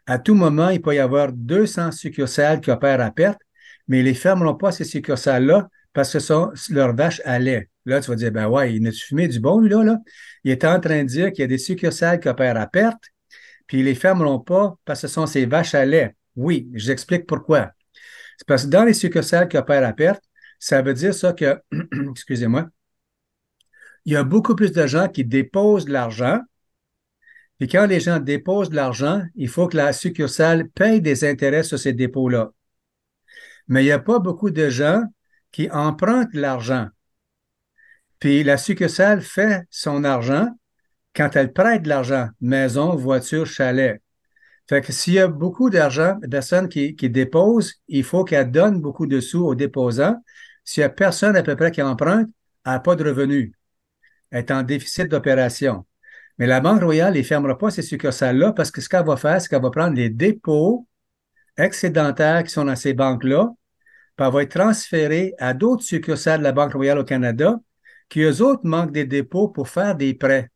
À 0.07 0.21
tout 0.21 0.37
moment, 0.37 0.69
il 0.69 0.81
peut 0.81 0.95
y 0.95 1.01
avoir 1.01 1.33
200 1.33 1.91
succursales 1.91 2.61
qui 2.61 2.71
opèrent 2.71 3.01
à 3.01 3.11
perte, 3.11 3.41
mais 3.89 3.99
ils 3.99 4.07
ne 4.07 4.13
fermeront 4.13 4.55
pas 4.55 4.71
ces 4.71 4.85
succursales-là 4.85 5.69
parce 5.93 6.13
que 6.13 6.21
ce 6.21 6.27
sont 6.29 6.53
leurs 6.71 6.95
vaches 6.95 7.23
à 7.25 7.41
lait. 7.41 7.69
Là, 7.87 8.01
tu 8.01 8.09
vas 8.09 8.15
dire, 8.15 8.31
ben 8.31 8.47
ouais, 8.47 8.73
il 8.73 8.87
a 8.87 8.93
fumé 8.93 9.27
du 9.27 9.41
bon, 9.41 9.59
lui, 9.59 9.69
là, 9.69 9.83
là? 9.83 9.99
Il 10.45 10.53
est 10.53 10.65
en 10.65 10.79
train 10.79 11.03
de 11.03 11.09
dire 11.09 11.33
qu'il 11.33 11.41
y 11.41 11.45
a 11.45 11.49
des 11.49 11.59
succursales 11.59 12.21
qui 12.21 12.29
opèrent 12.29 12.57
à 12.57 12.69
perte, 12.69 13.03
puis 13.71 13.79
ils 13.79 13.85
les 13.85 13.95
fermeront 13.95 14.41
pas 14.41 14.77
parce 14.85 15.01
que 15.01 15.07
ce 15.07 15.15
sont 15.15 15.27
ces 15.27 15.47
vaches 15.47 15.77
à 15.77 15.85
lait. 15.85 16.17
Oui, 16.35 16.69
j'explique 16.75 17.25
pourquoi. 17.25 17.71
C'est 18.37 18.45
parce 18.45 18.65
que 18.65 18.69
dans 18.69 18.83
les 18.83 18.95
succursales 18.95 19.47
qui 19.47 19.57
opèrent 19.57 19.87
à 19.87 19.93
perte, 19.93 20.25
ça 20.59 20.83
veut 20.83 20.93
dire 20.93 21.15
ça 21.15 21.33
que, 21.33 21.57
excusez-moi, 22.11 22.69
il 24.07 24.15
y 24.15 24.17
a 24.17 24.25
beaucoup 24.25 24.57
plus 24.57 24.73
de 24.73 24.89
gens 24.89 25.07
qui 25.07 25.25
déposent 25.25 25.85
de 25.85 25.93
l'argent. 25.93 26.41
Puis 27.61 27.69
quand 27.69 27.87
les 27.87 28.01
gens 28.01 28.19
déposent 28.19 28.71
de 28.71 28.75
l'argent, 28.75 29.23
il 29.37 29.49
faut 29.49 29.69
que 29.69 29.77
la 29.77 29.93
succursale 29.93 30.69
paye 30.71 31.01
des 31.01 31.25
intérêts 31.25 31.63
sur 31.63 31.79
ces 31.79 31.93
dépôts-là. 31.93 32.51
Mais 33.69 33.85
il 33.85 33.87
n'y 33.87 33.93
a 33.93 34.01
pas 34.01 34.19
beaucoup 34.19 34.51
de 34.51 34.69
gens 34.69 35.05
qui 35.53 35.71
empruntent 35.71 36.35
l'argent. 36.35 36.89
Puis 38.19 38.43
la 38.43 38.57
succursale 38.57 39.23
fait 39.23 39.63
son 39.71 40.03
argent, 40.03 40.49
quand 41.15 41.37
elle 41.37 41.53
prête 41.53 41.83
de 41.83 41.89
l'argent, 41.89 42.29
maison, 42.41 42.95
voiture, 42.97 43.47
chalet. 43.47 44.01
Fait 44.69 44.81
que 44.81 44.93
s'il 44.93 45.15
y 45.15 45.19
a 45.19 45.27
beaucoup 45.27 45.69
d'argent, 45.69 46.17
de 46.23 46.29
personnes 46.29 46.69
qui, 46.69 46.95
qui 46.95 47.11
déposent, 47.11 47.75
il 47.89 48.05
faut 48.05 48.25
qu'elle 48.25 48.51
donne 48.51 48.81
beaucoup 48.81 49.07
de 49.07 49.21
sous 49.21 49.45
aux 49.45 49.55
déposants. 49.55 50.23
S'il 50.65 50.83
y 50.83 50.85
a 50.85 50.89
personne 50.89 51.35
à 51.35 51.43
peu 51.43 51.57
près 51.57 51.73
qui 51.73 51.83
emprunte, 51.83 52.29
elle 52.65 52.73
n'a 52.73 52.81
pas 52.81 52.95
de 52.95 53.05
revenus. 53.05 53.53
Elle 54.31 54.41
est 54.41 54.51
en 54.53 54.63
déficit 54.63 55.09
d'opération. 55.09 55.87
Mais 56.39 56.47
la 56.47 56.61
Banque 56.61 56.83
royale 56.83 57.15
ne 57.15 57.23
fermera 57.23 57.59
pas 57.59 57.71
ces 57.71 57.83
succursales-là 57.83 58.53
parce 58.53 58.71
que 58.71 58.81
ce 58.81 58.89
qu'elle 58.89 59.05
va 59.05 59.17
faire, 59.17 59.41
c'est 59.41 59.49
qu'elle 59.49 59.63
va 59.63 59.71
prendre 59.71 59.97
les 59.97 60.09
dépôts 60.09 60.87
excédentaires 61.57 62.45
qui 62.45 62.51
sont 62.51 62.65
dans 62.65 62.77
ces 62.77 62.95
banques-là, 62.95 63.51
puis 64.17 64.27
elle 64.27 64.33
va 64.33 64.43
être 64.43 64.59
transférée 64.59 65.35
à 65.39 65.53
d'autres 65.53 65.83
succursales 65.83 66.39
de 66.39 66.45
la 66.45 66.53
Banque 66.53 66.75
royale 66.75 66.99
au 66.99 67.05
Canada 67.05 67.59
qui, 68.09 68.21
eux 68.21 68.41
autres, 68.43 68.63
manquent 68.65 68.93
des 68.93 69.05
dépôts 69.05 69.49
pour 69.49 69.69
faire 69.69 69.97
des 69.97 70.15
prêts 70.15 70.51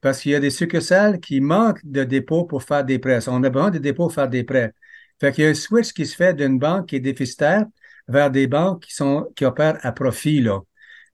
parce 0.00 0.20
qu'il 0.20 0.32
y 0.32 0.34
a 0.34 0.40
des 0.40 0.50
succursales 0.50 1.20
qui 1.20 1.40
manquent 1.40 1.84
de 1.84 2.04
dépôts 2.04 2.44
pour 2.44 2.62
faire 2.62 2.84
des 2.84 2.98
prêts. 2.98 3.28
On 3.28 3.42
a 3.44 3.50
besoin 3.50 3.70
de 3.70 3.78
dépôts 3.78 4.04
pour 4.04 4.14
faire 4.14 4.28
des 4.28 4.44
prêts. 4.44 4.72
Fait 5.20 5.32
qu'il 5.32 5.44
y 5.44 5.46
a 5.46 5.50
un 5.50 5.54
switch 5.54 5.92
qui 5.92 6.06
se 6.06 6.16
fait 6.16 6.34
d'une 6.34 6.58
banque 6.58 6.88
qui 6.88 6.96
est 6.96 7.00
déficitaire 7.00 7.66
vers 8.08 8.30
des 8.30 8.46
banques 8.46 8.84
qui 8.84 8.94
sont 8.94 9.30
qui 9.36 9.44
opèrent 9.44 9.78
à 9.82 9.92
profit. 9.92 10.40
Là. 10.40 10.60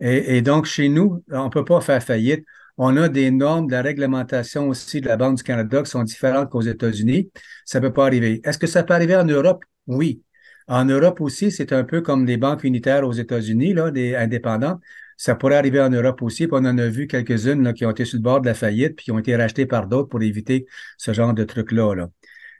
Et, 0.00 0.42
donc, 0.42 0.66
chez 0.66 0.88
nous, 0.88 1.24
on 1.30 1.50
peut 1.50 1.64
pas 1.64 1.80
faire 1.80 2.02
faillite. 2.02 2.44
On 2.76 2.96
a 2.98 3.08
des 3.08 3.30
normes 3.30 3.66
de 3.66 3.72
la 3.72 3.82
réglementation 3.82 4.68
aussi 4.68 5.00
de 5.00 5.08
la 5.08 5.16
Banque 5.16 5.38
du 5.38 5.42
Canada 5.42 5.82
qui 5.82 5.90
sont 5.90 6.02
différentes 6.02 6.50
qu'aux 6.50 6.60
États-Unis. 6.60 7.30
Ça 7.64 7.80
peut 7.80 7.92
pas 7.92 8.06
arriver. 8.06 8.40
Est-ce 8.44 8.58
que 8.58 8.66
ça 8.66 8.82
peut 8.82 8.92
arriver 8.94 9.16
en 9.16 9.24
Europe? 9.24 9.64
Oui. 9.86 10.22
En 10.68 10.84
Europe 10.84 11.20
aussi, 11.20 11.50
c'est 11.50 11.72
un 11.72 11.84
peu 11.84 12.02
comme 12.02 12.26
des 12.26 12.36
banques 12.36 12.64
unitaires 12.64 13.06
aux 13.06 13.12
États-Unis, 13.12 13.72
là, 13.72 13.90
des 13.90 14.14
indépendantes. 14.14 14.80
Ça 15.16 15.34
pourrait 15.34 15.56
arriver 15.56 15.80
en 15.80 15.90
Europe 15.90 16.22
aussi. 16.22 16.46
Puis 16.46 16.56
on 16.56 16.64
en 16.64 16.78
a 16.78 16.86
vu 16.88 17.06
quelques-unes 17.06 17.72
qui 17.72 17.86
ont 17.86 17.90
été 17.90 18.04
sur 18.04 18.18
le 18.18 18.22
bord 18.22 18.40
de 18.40 18.46
la 18.46 18.54
faillite 18.54 18.96
puis 18.96 19.04
qui 19.04 19.12
ont 19.12 19.18
été 19.18 19.34
rachetées 19.36 19.66
par 19.66 19.86
d'autres 19.86 20.08
pour 20.08 20.22
éviter 20.22 20.66
ce 20.98 21.12
genre 21.12 21.32
de 21.32 21.44
truc-là. 21.44 21.94
Là. 21.94 22.08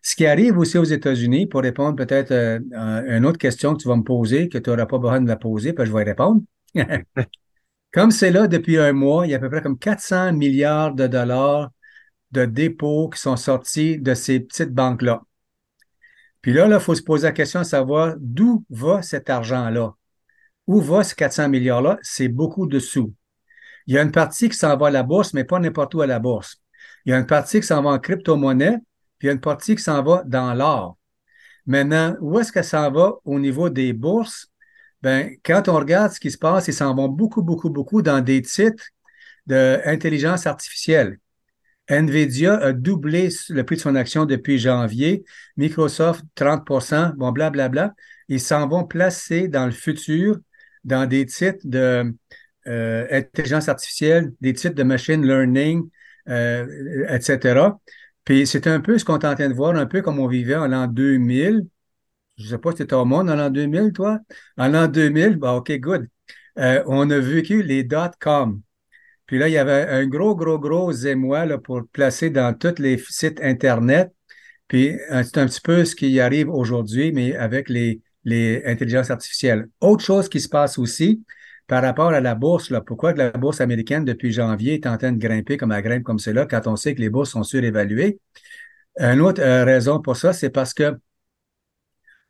Ce 0.03 0.15
qui 0.15 0.25
arrive 0.25 0.57
aussi 0.59 0.79
aux 0.79 0.85
États-Unis, 0.85 1.47
pour 1.47 1.63
répondre 1.63 1.97
peut-être 1.97 2.31
euh, 2.31 2.61
à 2.75 3.01
une 3.17 3.27
autre 3.27 3.39
question 3.39 3.75
que 3.75 3.83
tu 3.83 3.89
vas 3.89 3.97
me 3.97 4.05
poser, 4.05 4.49
que 4.49 4.57
tu 4.57 4.71
n'auras 4.71 4.87
pas 4.87 4.99
besoin 4.99 5.21
de 5.21 5.29
la 5.29 5.37
poser, 5.37 5.73
puis 5.73 5.85
je 5.85 5.93
vais 5.93 6.03
y 6.03 6.05
répondre. 6.05 6.43
comme 7.93 8.11
c'est 8.11 8.31
là 8.31 8.47
depuis 8.47 8.79
un 8.79 8.93
mois, 8.93 9.27
il 9.27 9.31
y 9.31 9.35
a 9.35 9.39
à 9.39 9.41
peu 9.41 9.51
près 9.51 9.63
comme 9.63 9.79
400 9.79 10.33
milliards 10.33 10.95
de 10.95 11.07
dollars 11.07 11.71
de 12.31 12.45
dépôts 12.45 13.09
qui 13.09 13.21
sont 13.21 13.37
sortis 13.37 13.99
de 13.99 14.15
ces 14.15 14.41
petites 14.41 14.73
banques-là. 14.73 15.23
Puis 16.41 16.53
là, 16.53 16.69
il 16.71 16.81
faut 16.81 16.95
se 16.95 17.03
poser 17.03 17.27
la 17.27 17.33
question 17.33 17.61
de 17.61 17.67
savoir 17.67 18.15
d'où 18.19 18.65
va 18.71 19.03
cet 19.03 19.29
argent-là. 19.29 19.97
Où 20.67 20.81
va 20.81 21.05
ces 21.05 21.15
400 21.15 21.49
milliards-là? 21.49 21.99
C'est 22.03 22.29
beaucoup 22.29 22.67
de 22.67 22.79
sous. 22.79 23.15
Il 23.87 23.95
y 23.95 23.99
a 23.99 24.03
une 24.03 24.11
partie 24.11 24.49
qui 24.49 24.57
s'en 24.57 24.77
va 24.77 24.89
à 24.89 24.91
la 24.91 25.03
bourse, 25.03 25.33
mais 25.33 25.45
pas 25.45 25.59
n'importe 25.59 25.95
où 25.95 26.01
à 26.01 26.07
la 26.07 26.19
bourse. 26.19 26.61
Il 27.05 27.11
y 27.11 27.13
a 27.13 27.19
une 27.19 27.27
partie 27.27 27.61
qui 27.61 27.67
s'en 27.67 27.83
va 27.83 27.91
en 27.91 27.99
crypto-monnaie, 27.99 28.79
puis 29.19 29.27
il 29.27 29.27
y 29.27 29.31
a 29.31 29.33
une 29.33 29.41
partie 29.41 29.77
qui 29.77 29.83
s'en 29.83 30.03
va 30.03 30.23
dans 30.27 30.53
l'or. 30.55 30.99
Maintenant, 31.67 32.17
où 32.21 32.39
est-ce 32.39 32.53
que 32.53 32.63
ça 32.63 32.91
va 32.91 33.15
au 33.25 33.39
niveau 33.39 33.71
des 33.71 33.93
bourses? 33.93 34.49
Ben, 35.03 35.37
quand 35.45 35.69
on 35.69 35.75
regarde 35.75 36.13
ce 36.13 36.21
qui 36.21 36.31
se 36.31 36.39
passe, 36.39 36.69
ils 36.69 36.75
s'en 36.75 36.95
vont 36.95 37.09
beaucoup, 37.09 37.43
beaucoup, 37.43 37.71
beaucoup 37.71 38.03
dans 38.03 38.21
des 38.21 38.43
titres 38.43 38.85
d'intelligence 39.47 40.47
artificielle. 40.47 41.19
Nvidia 41.89 42.55
a 42.55 42.73
doublé 42.73 43.29
le 43.51 43.63
prix 43.65 43.77
de 43.77 43.81
son 43.81 43.95
action 43.95 44.25
depuis 44.25 44.59
janvier. 44.59 45.25
Microsoft, 45.57 46.25
30% 46.35 47.15
bon, 47.15 47.31
blablabla. 47.31 47.69
Bla, 47.69 47.69
bla. 47.69 47.95
Ils 48.29 48.41
s'en 48.41 48.67
vont 48.67 48.85
placer 48.85 49.47
dans 49.47 49.67
le 49.67 49.73
futur 49.73 50.39
dans 50.87 51.07
des 51.07 51.27
titres 51.27 51.67
d'intelligence 51.67 53.69
euh, 53.69 53.73
artificielle, 53.73 54.33
des 54.41 54.55
titres 54.55 54.77
de 54.77 54.83
machine 54.85 55.27
learning, 55.27 55.91
euh, 56.29 57.07
etc. 57.09 57.79
Puis 58.25 58.47
c'est 58.47 58.67
un 58.67 58.81
peu 58.81 58.99
ce 58.99 59.05
qu'on 59.05 59.19
est 59.19 59.27
en 59.27 59.35
train 59.35 59.49
de 59.49 59.55
voir, 59.55 59.75
un 59.77 59.87
peu 59.87 60.03
comme 60.03 60.19
on 60.19 60.29
vivait 60.29 60.57
en 60.57 60.69
l'an 60.69 60.87
2000. 60.87 61.67
Je 62.39 62.49
sais 62.49 62.59
pas 62.59 62.73
si 62.73 62.87
tu 62.87 62.95
au 62.95 63.05
monde 63.05 63.31
en 63.31 63.37
l'an 63.37 63.51
2000, 63.51 63.93
toi. 63.93 64.21
En 64.57 64.69
l'an 64.69 64.89
2000, 64.89 65.37
bah, 65.37 65.55
OK, 65.55 65.73
good. 65.79 66.07
Euh, 66.59 66.83
on 66.87 67.11
a 67.11 67.19
vécu 67.19 67.63
les 67.63 67.85
dot-com. 67.85 68.61
Puis 69.27 69.39
là, 69.39 69.49
il 69.49 69.53
y 69.53 69.59
avait 69.59 69.89
un 69.89 70.07
gros, 70.07 70.37
gros, 70.37 70.59
gros 70.59 70.93
émoi 70.93 71.47
là, 71.47 71.59
pour 71.59 71.83
placer 71.93 72.31
dans 72.31 72.55
tous 72.57 72.81
les 72.81 72.99
sites 72.99 73.41
Internet. 73.43 74.13
Puis 74.69 74.91
euh, 75.11 75.23
c'est 75.25 75.39
un 75.39 75.47
petit 75.47 75.61
peu 75.61 75.85
ce 75.85 75.97
qui 75.97 76.21
arrive 76.21 76.49
aujourd'hui, 76.51 77.13
mais 77.13 77.35
avec 77.37 77.69
les, 77.69 78.01
les 78.27 78.63
intelligences 78.67 79.11
artificielles. 79.11 79.69
Autre 79.81 80.05
chose 80.05 80.29
qui 80.29 80.41
se 80.41 80.49
passe 80.49 80.79
aussi 80.79 81.23
par 81.69 81.83
rapport 81.83 82.11
à 82.11 82.21
la 82.21 82.35
bourse, 82.35 82.73
pourquoi 82.85 83.15
la 83.15 83.31
bourse 83.31 83.61
américaine 83.61 84.05
depuis 84.05 84.33
janvier 84.33 84.75
est 84.75 84.87
en 84.87 84.99
train 84.99 85.13
de 85.13 85.19
grimper 85.19 85.57
comme 85.57 85.73
elle 85.73 85.83
grimpe 85.83 86.03
comme 86.03 86.19
c'est 86.19 86.33
là, 86.33 86.45
quand 86.45 86.67
on 86.67 86.77
sait 86.77 86.95
que 86.95 87.01
les 87.01 87.09
bourses 87.09 87.31
sont 87.31 87.45
surévaluées? 87.45 88.21
Une 88.99 89.21
autre 89.21 89.41
euh, 89.43 89.65
raison 89.65 90.01
pour 90.01 90.17
ça, 90.17 90.33
c'est 90.33 90.51
parce 90.51 90.75
que 90.75 90.99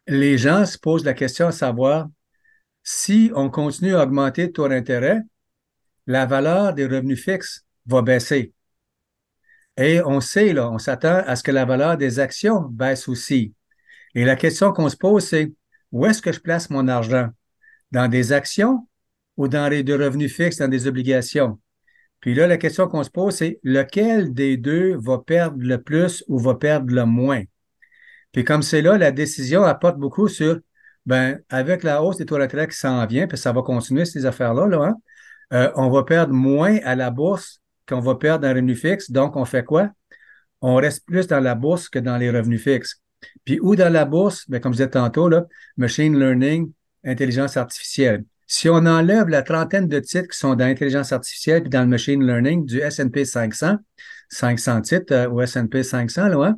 les 0.07 0.39
gens 0.39 0.67
se 0.67 0.79
posent 0.79 1.05
la 1.05 1.15
question 1.15 1.49
à 1.49 1.53
savoir 1.53 2.09
si 2.83 3.33
on 3.35 3.51
continue 3.51 3.95
à 3.97 4.03
augmenter 4.03 4.47
le 4.47 4.53
taux 4.53 4.69
d'intérêt, 4.69 5.21
la 6.07 6.27
valeur 6.27 6.75
des 6.75 6.85
revenus 6.85 7.23
fixes 7.23 7.65
va 7.87 8.03
baisser. 8.03 8.53
Et 9.79 10.01
on 10.03 10.21
sait, 10.21 10.53
là, 10.53 10.71
on 10.71 10.79
s'attend 10.79 11.23
à 11.27 11.37
ce 11.37 11.43
que 11.43 11.51
la 11.51 11.65
valeur 11.65 11.97
des 11.97 12.19
actions 12.19 12.61
baisse 12.61 13.09
aussi. 13.09 13.55
Et 14.15 14.25
la 14.25 14.37
question 14.37 14.73
qu'on 14.73 14.89
se 14.89 14.97
pose, 14.97 15.27
c'est 15.27 15.53
où 15.97 16.05
est-ce 16.05 16.21
que 16.21 16.31
je 16.31 16.41
place 16.41 16.69
mon 16.69 16.89
argent? 16.89 17.31
Dans 17.91 18.07
des 18.07 18.35
actions 18.35 18.87
ou 19.39 19.49
dans 19.49 19.69
les 19.69 19.83
deux 19.83 19.97
revenus 19.97 20.35
fixes, 20.35 20.59
dans 20.59 20.69
des 20.69 20.87
obligations? 20.87 21.59
Puis 22.21 22.35
là, 22.35 22.47
la 22.47 22.59
question 22.59 22.87
qu'on 22.87 23.03
se 23.03 23.09
pose, 23.09 23.37
c'est 23.37 23.61
lequel 23.63 24.35
des 24.35 24.59
deux 24.59 24.97
va 24.99 25.19
perdre 25.19 25.57
le 25.59 25.83
plus 25.83 26.23
ou 26.29 26.39
va 26.39 26.55
perdre 26.55 26.93
le 26.95 27.07
moins? 27.07 27.43
Puis 28.33 28.45
comme 28.45 28.61
c'est 28.61 28.83
là, 28.83 28.99
la 28.99 29.11
décision 29.11 29.63
apporte 29.63 29.97
beaucoup 29.97 30.29
sur, 30.29 30.61
ben, 31.07 31.41
avec 31.49 31.83
la 31.83 32.03
hausse 32.03 32.19
des 32.19 32.27
taux 32.27 32.37
d'intérêt 32.37 32.69
qui 32.69 32.77
s'en 32.77 33.07
vient, 33.07 33.27
puis 33.27 33.39
ça 33.39 33.53
va 33.53 33.63
continuer 33.63 34.05
ces 34.05 34.27
affaires-là, 34.27 34.67
là, 34.67 34.83
hein? 34.83 34.95
Euh, 35.55 35.71
on 35.77 35.89
va 35.89 36.03
perdre 36.03 36.35
moins 36.35 36.77
à 36.85 36.95
la 36.95 37.11
bourse 37.11 37.63
qu'on 37.89 38.01
va 38.01 38.17
perdre 38.17 38.43
dans 38.43 38.49
les 38.49 38.55
revenus 38.55 38.81
fixes. 38.81 39.11
Donc, 39.11 39.37
on 39.37 39.47
fait 39.47 39.65
quoi? 39.65 39.91
On 40.61 40.75
reste 40.75 41.07
plus 41.07 41.27
dans 41.27 41.41
la 41.41 41.55
bourse 41.55 41.89
que 41.89 42.01
dans 42.01 42.19
les 42.19 42.31
revenus 42.31 42.63
fixes. 42.63 43.01
Puis 43.45 43.59
où 43.61 43.77
dans 43.77 43.93
la 43.93 44.05
bourse? 44.05 44.49
Bien, 44.49 44.61
comme 44.61 44.73
je 44.73 44.79
disais 44.79 44.91
tantôt, 44.91 45.29
là, 45.29 45.47
machine 45.77 46.19
learning, 46.19 46.73
intelligence 47.05 47.57
artificielle. 47.57 48.25
Si 48.47 48.69
on 48.69 48.87
enlève 48.87 49.29
la 49.29 49.43
trentaine 49.43 49.89
de 49.89 49.99
titres 49.99 50.29
qui 50.29 50.39
sont 50.39 50.55
dans 50.55 50.67
l'intelligence 50.67 51.13
artificielle 51.13 51.63
et 51.67 51.69
dans 51.69 51.81
le 51.81 51.89
machine 51.89 52.25
learning 52.25 52.65
du 52.65 52.79
S&P 52.79 53.25
500, 53.25 53.77
500 54.29 54.81
titres 54.83 55.13
euh, 55.13 55.29
au 55.29 55.41
S&P 55.41 55.83
500, 55.83 56.29
là, 56.29 56.55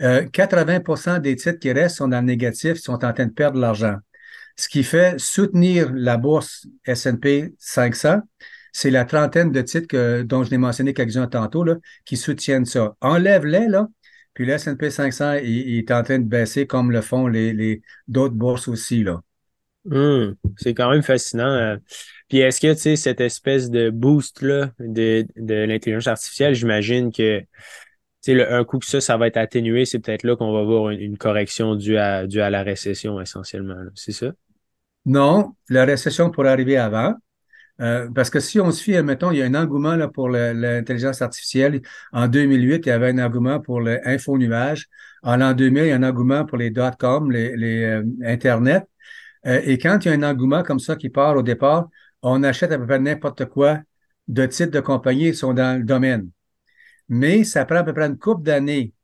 80% 0.00 1.10
hein, 1.10 1.18
des 1.18 1.36
titres 1.36 1.58
qui 1.58 1.70
restent 1.72 1.96
sont 1.96 2.08
dans 2.08 2.20
le 2.20 2.26
négatif, 2.26 2.78
sont 2.78 3.04
en 3.04 3.12
train 3.12 3.26
de 3.26 3.32
perdre 3.32 3.56
de 3.56 3.60
l'argent. 3.60 3.96
Ce 4.56 4.68
qui 4.68 4.82
fait 4.82 5.18
soutenir 5.20 5.92
la 5.92 6.16
bourse 6.16 6.66
S&P 6.86 7.54
500, 7.58 8.20
c'est 8.72 8.90
la 8.90 9.04
trentaine 9.04 9.52
de 9.52 9.60
titres 9.60 10.22
dont 10.22 10.42
je 10.44 10.50
l'ai 10.50 10.58
mentionné 10.58 10.94
quelques-uns 10.94 11.26
tantôt, 11.26 11.64
là, 11.64 11.76
qui 12.04 12.16
soutiennent 12.16 12.66
ça. 12.66 12.94
Enlève-les, 13.00 13.68
là, 13.68 13.88
puis 14.34 14.46
le 14.46 14.52
S&P 14.54 14.90
500 14.90 15.34
il, 15.42 15.78
est 15.78 15.90
en 15.90 16.02
train 16.02 16.18
de 16.18 16.24
baisser 16.24 16.66
comme 16.66 16.90
le 16.90 17.00
font 17.00 17.26
les, 17.26 17.52
les 17.52 17.82
d'autres 18.08 18.34
bourses 18.34 18.68
aussi, 18.68 19.02
là. 19.02 19.20
Hmm, 19.86 20.34
c'est 20.58 20.74
quand 20.74 20.90
même 20.90 21.02
fascinant. 21.02 21.48
Euh. 21.48 21.76
Puis 22.28 22.38
est-ce 22.38 22.60
que, 22.60 22.72
tu 22.74 22.80
sais, 22.80 22.96
cette 22.96 23.20
espèce 23.20 23.70
de 23.70 23.88
boost-là 23.90 24.72
de, 24.78 25.26
de 25.36 25.54
l'intelligence 25.54 26.06
artificielle, 26.06 26.54
j'imagine 26.54 27.10
que 27.12 27.42
le, 28.28 28.52
un 28.52 28.64
coup 28.64 28.78
que 28.78 28.86
ça, 28.86 29.00
ça 29.00 29.16
va 29.16 29.26
être 29.26 29.36
atténué, 29.36 29.84
c'est 29.84 29.98
peut-être 29.98 30.24
là 30.24 30.36
qu'on 30.36 30.52
va 30.52 30.62
voir 30.62 30.90
une, 30.90 31.16
correction 31.16 31.74
due 31.74 31.96
à, 31.96 32.26
due 32.26 32.40
à 32.40 32.50
la 32.50 32.62
récession 32.62 33.20
essentiellement. 33.20 33.76
C'est 33.94 34.12
ça? 34.12 34.32
Non, 35.06 35.54
la 35.68 35.84
récession 35.84 36.30
pourrait 36.30 36.50
arriver 36.50 36.76
avant. 36.76 37.14
Euh, 37.80 38.08
parce 38.14 38.30
que 38.30 38.40
si 38.40 38.60
on 38.60 38.70
se 38.70 38.82
fie, 38.82 39.00
mettons, 39.02 39.30
il 39.30 39.38
y 39.38 39.42
a 39.42 39.46
un 39.46 39.54
engouement 39.54 39.96
là, 39.96 40.08
pour 40.08 40.28
l'intelligence 40.28 41.22
artificielle. 41.22 41.80
En 42.12 42.28
2008, 42.28 42.86
il 42.86 42.88
y 42.88 42.92
avait 42.92 43.10
un 43.10 43.18
engouement 43.24 43.60
pour 43.60 43.80
l'info-nuage. 43.80 44.88
En 45.22 45.36
l'an 45.36 45.54
2000, 45.54 45.84
il 45.84 45.88
y 45.88 45.92
a 45.92 45.96
un 45.96 46.02
engouement 46.02 46.44
pour 46.44 46.58
les 46.58 46.70
dot-com, 46.70 47.30
les, 47.30 47.82
euh, 47.84 48.04
Internet. 48.24 48.86
Euh, 49.46 49.60
et 49.64 49.78
quand 49.78 50.04
il 50.04 50.08
y 50.08 50.10
a 50.12 50.14
un 50.14 50.22
engouement 50.22 50.62
comme 50.62 50.80
ça 50.80 50.96
qui 50.96 51.08
part 51.08 51.36
au 51.36 51.42
départ, 51.42 51.88
on 52.22 52.42
achète 52.42 52.72
à 52.72 52.78
peu 52.78 52.86
près 52.86 52.98
n'importe 52.98 53.46
quoi 53.46 53.80
de 54.28 54.46
titres 54.46 54.72
de 54.72 54.80
compagnie 54.80 55.30
qui 55.30 55.36
sont 55.36 55.54
dans 55.54 55.78
le 55.78 55.84
domaine 55.84 56.30
mais 57.10 57.44
ça 57.44 57.64
prend 57.66 57.76
à 57.76 57.84
peu 57.84 57.92
près 57.92 58.06
une 58.06 58.18
couple 58.18 58.44
d'années 58.44 58.94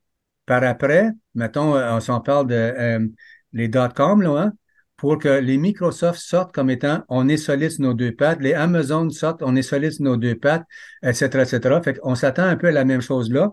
par 0.47 0.63
après, 0.65 1.11
mettons, 1.35 1.75
on 1.77 2.21
parle 2.21 2.47
de 2.47 3.11
les 3.53 3.69
dot-com, 3.69 4.23
là, 4.23 4.43
hein, 4.43 4.53
pour 4.97 5.19
que 5.19 5.29
les 5.29 5.59
Microsoft 5.59 6.19
sortent 6.21 6.55
comme 6.55 6.71
étant 6.71 7.05
on 7.09 7.29
est 7.29 7.37
solide 7.37 7.71
sur 7.71 7.83
nos 7.83 7.95
deux 7.95 8.13
pattes, 8.13 8.41
les 8.41 8.55
Amazon 8.55 9.11
sortent 9.11 9.43
on 9.43 9.55
est 9.57 9.63
solide 9.63 9.93
sur 9.93 10.05
nos 10.05 10.17
deux 10.17 10.35
pattes, 10.35 10.65
etc., 11.03 11.43
etc. 11.43 11.81
Fait 11.83 11.95
qu'on 11.99 12.15
s'attend 12.15 12.45
un 12.45 12.57
peu 12.57 12.69
à 12.69 12.73
la 12.73 12.85
même 12.85 13.03
chose 13.03 13.31
là. 13.31 13.53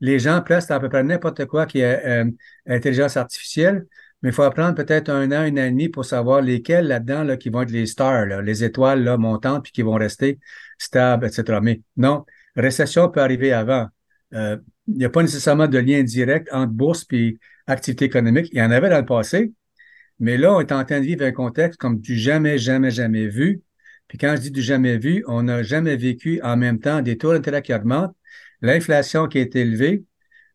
Les 0.00 0.18
gens 0.18 0.40
placent 0.40 0.70
à 0.70 0.80
peu 0.80 0.88
près 0.88 1.02
n'importe 1.02 1.44
quoi 1.46 1.66
qui 1.66 1.80
est 1.80 2.04
euh, 2.06 2.24
intelligence 2.66 3.16
artificielle, 3.16 3.86
mais 4.22 4.30
il 4.30 4.32
faut 4.32 4.42
apprendre 4.42 4.74
peut-être 4.74 5.10
un 5.10 5.30
an, 5.32 5.44
une 5.44 5.58
année 5.58 5.68
et 5.68 5.70
demi 5.70 5.88
pour 5.88 6.04
savoir 6.04 6.42
lesquels 6.42 6.86
là-dedans 6.86 7.24
là, 7.24 7.36
qui 7.36 7.50
vont 7.50 7.62
être 7.62 7.70
les 7.70 7.86
stars, 7.86 8.26
là, 8.26 8.42
les 8.42 8.64
étoiles 8.64 9.02
là, 9.04 9.16
montantes, 9.16 9.64
puis 9.64 9.72
qui 9.72 9.82
vont 9.82 9.94
rester 9.94 10.38
stables, 10.78 11.26
etc. 11.26 11.60
Mais 11.62 11.82
non, 11.96 12.24
récession 12.56 13.08
peut 13.10 13.20
arriver 13.20 13.52
avant. 13.52 13.88
Euh, 14.34 14.56
il 14.88 14.94
n'y 14.96 15.04
a 15.04 15.10
pas 15.10 15.22
nécessairement 15.22 15.68
de 15.68 15.78
lien 15.78 16.02
direct 16.02 16.48
entre 16.52 16.72
bourse 16.72 17.06
et 17.12 17.38
activité 17.66 18.04
économique. 18.06 18.48
Il 18.52 18.58
y 18.58 18.62
en 18.62 18.70
avait 18.70 18.90
dans 18.90 18.98
le 18.98 19.06
passé, 19.06 19.52
mais 20.20 20.36
là, 20.36 20.54
on 20.54 20.60
est 20.60 20.72
en 20.72 20.84
train 20.84 21.00
de 21.00 21.04
vivre 21.04 21.24
un 21.24 21.32
contexte 21.32 21.80
comme 21.80 22.00
du 22.00 22.16
jamais, 22.16 22.58
jamais, 22.58 22.90
jamais 22.90 23.26
vu. 23.26 23.62
Puis 24.06 24.18
quand 24.18 24.34
je 24.36 24.42
dis 24.42 24.50
du 24.50 24.62
jamais 24.62 24.98
vu, 24.98 25.24
on 25.26 25.44
n'a 25.44 25.62
jamais 25.62 25.96
vécu 25.96 26.40
en 26.42 26.56
même 26.56 26.80
temps 26.80 27.00
des 27.00 27.16
taux 27.16 27.32
d'intérêt 27.32 27.62
qui 27.62 27.72
augmentent, 27.74 28.14
l'inflation 28.60 29.26
qui 29.28 29.38
est 29.38 29.56
élevée, 29.56 30.04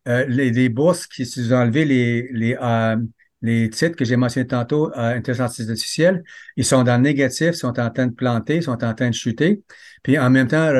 euh, 0.08 0.26
les, 0.28 0.70
bourses 0.70 1.08
qui 1.08 1.26
se 1.26 1.44
sont 1.44 1.54
enlevées, 1.54 1.86
les, 1.86 2.30
les, 2.32 2.58
euh, 2.62 2.98
les 3.42 3.70
titres 3.70 3.96
que 3.96 4.06
j'ai 4.06 4.16
mentionnés 4.16 4.48
tantôt 4.48 4.92
à 4.94 5.10
intelligence 5.10 5.60
artificielle, 5.60 6.24
ils 6.58 6.66
sont 6.66 6.84
dans 6.84 6.98
le 6.98 7.04
négatif, 7.04 7.52
sont 7.52 7.80
en 7.80 7.90
train 7.90 8.08
de 8.08 8.14
planter, 8.14 8.62
sont 8.62 8.84
en 8.84 8.94
train 8.94 9.10
de 9.10 9.16
chuter. 9.16 9.62
Puis 10.04 10.18
en 10.18 10.30
même 10.30 10.48
temps, 10.48 10.72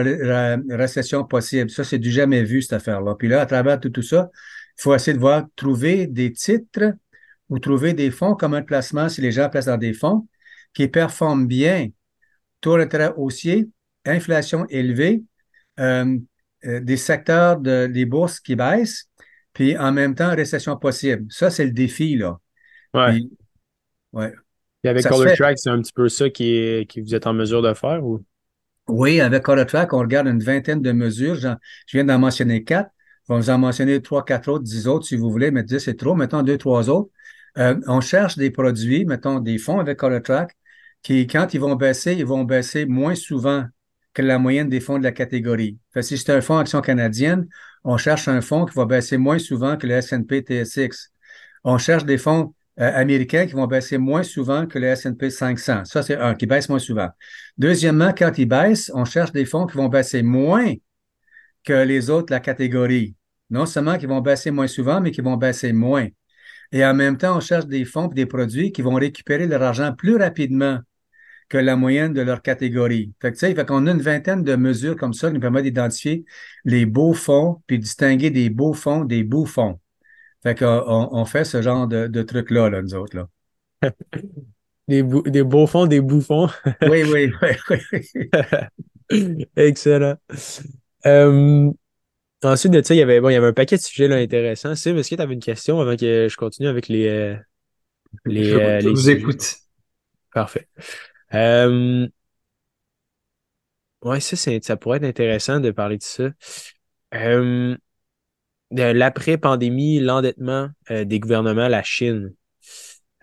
récession 0.70 1.24
possible. 1.24 1.70
Ça, 1.70 1.84
c'est 1.84 2.00
du 2.00 2.12
jamais 2.12 2.44
vu, 2.44 2.62
cette 2.62 2.74
affaire-là. 2.74 3.16
Puis 3.18 3.28
là, 3.28 3.42
à 3.42 3.46
travers 3.46 3.80
tout, 3.80 3.90
tout 3.90 4.02
ça, 4.02 4.30
il 4.78 4.82
faut 4.82 4.96
essayer 4.96 5.14
de 5.14 5.20
voir, 5.20 5.46
trouver 5.56 6.08
des 6.08 6.32
titres 6.32 6.94
ou 7.50 7.60
trouver 7.60 7.94
des 7.94 8.12
fonds 8.12 8.36
comme 8.36 8.54
un 8.54 8.62
placement, 8.62 9.10
si 9.10 9.22
les 9.22 9.32
gens 9.32 9.50
placent 9.50 9.66
dans 9.66 9.78
des 9.78 9.94
fonds, 9.94 10.28
qui 10.74 10.88
performent 10.88 11.48
bien, 11.48 11.90
taux 12.62 12.78
d'intérêt 12.78 13.14
haussier, 13.16 13.70
inflation 14.06 14.66
élevée, 14.70 15.24
euh, 15.80 16.18
euh, 16.66 16.80
des 16.80 16.98
secteurs 16.98 17.60
de, 17.60 17.88
des 17.88 18.06
bourses 18.06 18.40
qui 18.40 18.56
baissent, 18.56 19.10
puis 19.54 19.78
en 19.78 19.92
même 19.92 20.16
temps, 20.16 20.36
récession 20.36 20.76
possible. 20.78 21.26
Ça, 21.30 21.50
c'est 21.50 21.66
le 21.66 21.72
défi, 21.72 22.16
là. 22.18 22.38
Ouais. 22.94 23.22
ouais. 24.14 24.34
Et 24.84 24.90
avec 24.90 25.06
Color 25.06 25.36
Track, 25.36 25.58
c'est 25.58 25.70
un 25.70 25.82
petit 25.82 25.94
peu 25.94 26.10
ça 26.10 26.30
qui, 26.30 26.86
qui 26.88 27.02
vous 27.02 27.16
êtes 27.16 27.26
en 27.26 27.34
mesure 27.34 27.62
de 27.62 27.74
faire 27.74 28.04
ou? 28.04 28.22
Oui, 28.88 29.20
avec 29.20 29.42
Color 29.44 29.66
Track, 29.66 29.94
on 29.94 30.00
regarde 30.00 30.28
une 30.28 30.44
vingtaine 30.44 30.82
de 30.82 30.92
mesures. 30.92 31.36
Je 31.36 31.58
viens 31.92 32.04
d'en 32.04 32.20
mentionner 32.20 32.64
quatre. 32.64 32.92
Je 33.28 33.34
vais 33.34 33.40
vous 33.40 33.50
en 33.50 33.58
mentionner 33.58 34.00
trois, 34.02 34.24
quatre 34.24 34.48
autres, 34.48 34.64
dix 34.64 34.88
autres 34.88 35.08
si 35.08 35.16
vous 35.16 35.32
voulez, 35.32 35.50
mais 35.50 35.64
dix 35.64 35.80
c'est 35.80 35.96
trop. 35.96 36.14
Mettons 36.14 36.44
deux, 36.44 36.60
trois 36.60 36.90
autres. 36.90 37.10
Euh, 37.58 37.80
on 37.88 38.02
cherche 38.02 38.38
des 38.38 38.52
produits, 38.52 39.06
mettons 39.06 39.40
des 39.40 39.58
fonds 39.58 39.80
avec 39.80 39.98
ColorTrack, 39.98 40.56
qui, 41.02 41.28
quand 41.28 41.54
ils 41.54 41.60
vont 41.60 41.76
baisser, 41.76 42.14
ils 42.14 42.26
vont 42.26 42.44
baisser 42.44 42.86
moins 42.86 43.16
souvent 43.16 43.66
que 44.14 44.22
la 44.22 44.40
moyenne 44.40 44.70
des 44.70 44.80
fonds 44.80 44.98
de 44.98 45.04
la 45.04 45.12
catégorie. 45.12 45.78
Fait 45.94 46.02
si 46.02 46.18
c'est 46.18 46.32
un 46.34 46.42
fonds 46.42 46.58
action 46.58 46.82
canadienne, 46.82 47.48
on 47.84 47.98
cherche 47.98 48.28
un 48.28 48.42
fonds 48.42 48.66
qui 48.66 48.76
va 48.76 48.86
baisser 48.86 49.18
moins 49.18 49.40
souvent 49.40 49.78
que 49.78 49.86
le 49.88 49.94
S&P 49.96 50.42
TSX. 50.42 51.12
On 51.64 51.78
cherche 51.78 52.06
des 52.06 52.18
fonds 52.18 52.54
euh, 52.80 52.92
américains 52.94 53.46
qui 53.46 53.54
vont 53.54 53.68
baisser 53.68 53.98
moins 53.98 54.24
souvent 54.24 54.66
que 54.68 54.80
le 54.80 54.88
S&P 54.88 55.30
500. 55.30 55.86
Ça, 55.86 56.04
c'est 56.04 56.18
un 56.18 56.34
qui 56.36 56.46
baisse 56.46 56.68
moins 56.70 56.80
souvent. 56.80 57.10
Deuxièmement, 57.58 58.12
quand 58.18 58.38
ils 58.38 58.48
baissent, 58.48 58.92
on 58.94 59.06
cherche 59.06 59.32
des 59.32 59.46
fonds 59.46 59.66
qui 59.66 59.78
vont 59.78 59.88
baisser 59.88 60.24
moins 60.24 60.74
que 61.64 61.74
les 61.74 62.10
autres 62.10 62.28
de 62.28 62.34
la 62.34 62.40
catégorie. 62.40 63.16
Non 63.50 63.66
seulement 63.66 63.98
qui 63.98 64.06
vont 64.08 64.22
baisser 64.22 64.52
moins 64.52 64.68
souvent, 64.68 65.02
mais 65.02 65.12
qui 65.12 65.22
vont 65.22 65.38
baisser 65.38 65.72
moins. 65.72 66.08
Et 66.72 66.86
en 66.86 66.94
même 66.94 67.18
temps, 67.18 67.38
on 67.38 67.40
cherche 67.40 67.68
des 67.68 67.86
fonds 67.86 68.10
et 68.10 68.14
des 68.14 68.26
produits 68.26 68.72
qui 68.72 68.82
vont 68.82 68.96
récupérer 68.96 69.48
leur 69.48 69.62
argent 69.62 69.94
plus 69.94 70.18
rapidement 70.18 70.80
que 71.50 71.58
la 71.58 71.76
moyenne 71.76 72.14
de 72.14 72.22
leur 72.22 72.42
catégorie. 72.42 73.14
Fait 73.22 73.32
que, 73.32 73.38
fait 73.38 73.66
qu'on 73.68 73.86
a 73.88 73.92
une 73.92 74.02
vingtaine 74.02 74.44
de 74.44 74.56
mesures 74.56 74.96
comme 74.96 75.14
ça 75.14 75.28
qui 75.28 75.36
nous 75.36 75.40
permettent 75.40 75.66
d'identifier 75.66 76.26
les 76.64 76.86
beaux 76.86 77.14
fonds 77.14 77.62
puis 77.68 77.78
distinguer 77.78 78.32
des 78.32 78.50
beaux 78.50 78.74
fonds 78.74 79.06
des 79.06 79.24
bouffons. 79.24 79.80
Fait 80.44 80.58
qu'on 80.58 81.10
on 81.12 81.26
fait 81.26 81.44
ce 81.44 81.62
genre 81.62 81.88
de, 81.88 82.08
de 82.08 82.22
trucs-là, 82.22 82.70
là, 82.70 82.82
nous 82.82 82.96
autres. 82.96 83.16
Là. 83.18 83.28
des, 84.88 85.04
des 85.04 85.44
beaux 85.44 85.68
fonds, 85.68 85.86
des 85.86 86.02
bouffons. 86.02 86.50
oui, 86.88 87.04
oui, 87.04 87.32
oui. 87.42 87.80
oui. 89.12 89.48
Excellent. 89.56 90.16
Euh, 91.06 91.72
ensuite 92.44 92.74
de 92.74 92.82
ça, 92.82 92.94
il 92.94 92.98
y 92.98 93.02
avait, 93.02 93.22
bon, 93.22 93.30
il 93.30 93.34
y 93.34 93.36
avait 93.36 93.48
un 93.48 93.54
paquet 93.54 93.78
de 93.78 93.82
sujets 93.82 94.08
là, 94.08 94.16
intéressants. 94.18 94.76
Sim, 94.76 94.98
est-ce 94.98 95.10
que 95.10 95.16
tu 95.16 95.22
avais 95.22 95.34
une 95.34 95.40
question 95.40 95.80
avant 95.80 95.96
que 95.96 96.28
je 96.30 96.38
continue 96.38 96.68
avec 96.68 96.88
les. 96.88 97.08
Euh, 97.08 97.36
les, 98.26 98.46
je, 98.46 98.56
euh, 98.56 98.80
je 98.82 98.90
vous 98.90 99.10
écoute. 99.10 99.56
Parfait. 100.34 100.68
Euh... 101.34 102.08
Ouais, 104.02 104.20
ça, 104.20 104.36
ça 104.62 104.78
pourrait 104.78 104.98
être 104.98 105.06
intéressant 105.06 105.60
de 105.60 105.72
parler 105.72 105.98
de 105.98 106.04
ça. 106.04 106.30
Euh... 107.14 107.76
L'après-pandémie, 108.72 110.00
l'endettement 110.00 110.70
des 110.90 111.20
gouvernements, 111.20 111.68
la 111.68 111.84
Chine. 111.84 112.34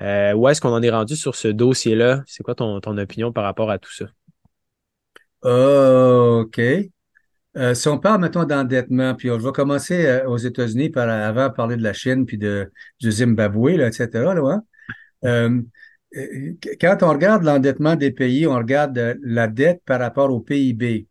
où 0.00 0.49
est-ce 0.49 0.61
qu'on 0.61 0.73
en 0.73 0.83
est 0.83 0.90
rendu 0.90 1.16
sur 1.16 1.35
ce 1.35 1.49
dossier-là? 1.49 2.23
C'est 2.26 2.42
quoi 2.42 2.54
ton, 2.54 2.81
ton 2.81 2.97
opinion 2.97 3.33
par 3.33 3.45
rapport 3.45 3.71
à 3.71 3.78
tout 3.78 3.92
ça? 3.92 4.07
OK. 5.42 6.91
Euh, 7.56 7.75
si 7.75 7.87
on 7.88 7.99
parle, 7.99 8.23
mettons, 8.23 8.44
d'endettement, 8.44 9.14
puis 9.14 9.30
on 9.30 9.37
va 9.37 9.52
commencer 9.52 10.06
euh, 10.06 10.26
aux 10.26 10.38
États-Unis 10.38 10.88
par 10.88 11.09
avant 11.09 11.50
parler 11.50 11.76
de 11.76 11.82
la 11.82 11.92
Chine 11.92 12.25
puis 12.25 12.38
de, 12.38 12.73
du 13.00 13.12
Zimbabwe, 13.12 13.76
là, 13.76 13.88
etc. 13.88 14.09
Là, 14.12 14.62
hein. 15.25 15.62
euh, 16.14 16.54
quand 16.80 17.02
on 17.02 17.11
regarde 17.11 17.42
l'endettement 17.42 17.94
des 17.94 18.11
pays, 18.11 18.47
on 18.47 18.56
regarde 18.56 19.18
la 19.23 19.49
dette 19.49 19.82
par 19.85 20.00
rapport 20.00 20.30
au 20.30 20.40
PIB. 20.40 21.06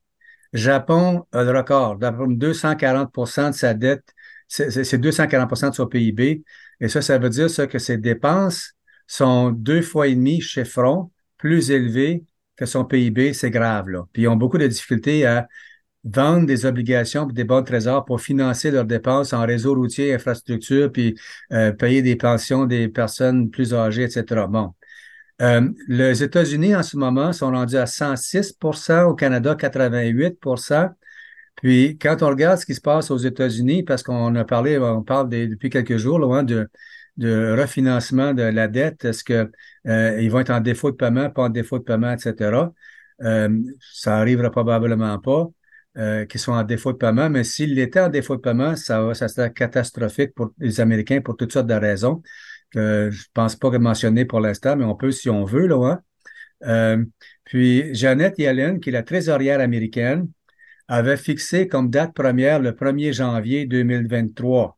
Japon 0.53 1.25
a 1.31 1.43
le 1.43 1.51
record, 1.51 1.97
240% 1.97 3.49
de 3.49 3.55
sa 3.55 3.73
dette, 3.73 4.03
c'est 4.47 4.97
240% 4.97 5.69
de 5.69 5.75
son 5.75 5.87
PIB. 5.87 6.43
Et 6.81 6.87
ça, 6.87 7.01
ça 7.01 7.17
veut 7.17 7.29
dire 7.29 7.49
ça, 7.49 7.67
que 7.67 7.79
ses 7.79 7.97
dépenses 7.97 8.73
sont 9.07 9.51
deux 9.51 9.81
fois 9.81 10.07
et 10.07 10.15
demi 10.15 10.41
chiffrons 10.41 11.11
plus 11.37 11.71
élevées 11.71 12.25
que 12.57 12.65
son 12.65 12.83
PIB. 12.83 13.33
C'est 13.33 13.49
grave, 13.49 13.89
là. 13.89 14.05
Puis 14.11 14.23
ils 14.23 14.27
ont 14.27 14.35
beaucoup 14.35 14.57
de 14.57 14.67
difficultés 14.67 15.25
à 15.25 15.47
vendre 16.03 16.47
des 16.47 16.65
obligations 16.65 17.29
et 17.29 17.33
des 17.33 17.43
bons 17.43 17.63
trésors 17.63 18.05
pour 18.05 18.21
financer 18.21 18.71
leurs 18.71 18.85
dépenses 18.85 19.33
en 19.33 19.45
réseau 19.45 19.75
routier, 19.75 20.13
infrastructure, 20.13 20.91
puis 20.91 21.15
euh, 21.51 21.71
payer 21.71 22.01
des 22.01 22.15
pensions 22.15 22.65
des 22.65 22.87
personnes 22.87 23.49
plus 23.49 23.73
âgées, 23.73 24.03
etc. 24.03 24.47
Bon. 24.47 24.73
Euh, 25.41 25.69
les 25.87 26.23
États-Unis, 26.23 26.75
en 26.75 26.83
ce 26.83 26.97
moment, 26.97 27.33
sont 27.33 27.51
rendus 27.51 27.77
à 27.77 27.85
106% 27.85 29.03
au 29.05 29.15
Canada, 29.15 29.55
88% 29.55 30.89
Puis, 31.55 31.97
quand 31.99 32.23
on 32.23 32.27
regarde 32.29 32.59
ce 32.59 32.65
qui 32.65 32.75
se 32.75 32.81
passe 32.81 33.11
aux 33.11 33.17
États-Unis, 33.17 33.83
parce 33.83 34.03
qu'on 34.03 34.35
a 34.35 34.45
parlé, 34.45 34.77
on 34.77 35.03
parle 35.03 35.29
depuis 35.29 35.69
quelques 35.69 35.97
jours 35.97 36.19
loin 36.19 36.43
de, 36.43 36.69
de 37.17 37.55
refinancement 37.59 38.33
de 38.33 38.43
la 38.43 38.67
dette, 38.67 39.05
est-ce 39.05 39.23
qu'ils 39.23 39.49
euh, 39.87 40.29
vont 40.29 40.39
être 40.39 40.51
en 40.51 40.61
défaut 40.61 40.91
de 40.91 40.95
paiement, 40.95 41.29
pas 41.29 41.43
en 41.43 41.49
défaut 41.49 41.79
de 41.79 41.83
paiement, 41.83 42.11
etc. 42.11 42.71
ça 43.79 44.17
arrivera 44.17 44.49
probablement 44.49 45.19
pas 45.19 45.51
euh, 45.97 46.25
qui 46.25 46.39
sont 46.39 46.53
en 46.53 46.63
défaut 46.63 46.93
de 46.93 46.97
paiement, 46.97 47.29
mais 47.29 47.43
s'il 47.43 47.77
était 47.79 47.99
en 47.99 48.09
défaut 48.09 48.35
de 48.35 48.41
paiement, 48.41 48.75
ça, 48.75 49.13
ça 49.13 49.27
serait 49.27 49.51
catastrophique 49.51 50.33
pour 50.33 50.51
les 50.57 50.79
Américains 50.79 51.21
pour 51.21 51.35
toutes 51.35 51.51
sortes 51.51 51.67
de 51.67 51.73
raisons 51.73 52.21
que 52.71 53.09
je 53.11 53.19
ne 53.19 53.31
pense 53.33 53.55
pas 53.55 53.77
mentionner 53.77 54.25
pour 54.25 54.39
l'instant, 54.39 54.75
mais 54.75 54.85
on 54.85 54.95
peut 54.95 55.11
si 55.11 55.29
on 55.29 55.43
veut. 55.45 55.67
Là, 55.67 55.91
hein. 55.91 56.01
euh, 56.63 57.05
puis 57.43 57.93
Jeannette 57.93 58.39
Yellen, 58.39 58.79
qui 58.79 58.89
est 58.89 58.93
la 58.93 59.03
trésorière 59.03 59.59
américaine, 59.59 60.29
avait 60.87 61.17
fixé 61.17 61.67
comme 61.67 61.89
date 61.89 62.13
première 62.13 62.59
le 62.59 62.71
1er 62.71 63.13
janvier 63.13 63.65
2023. 63.65 64.77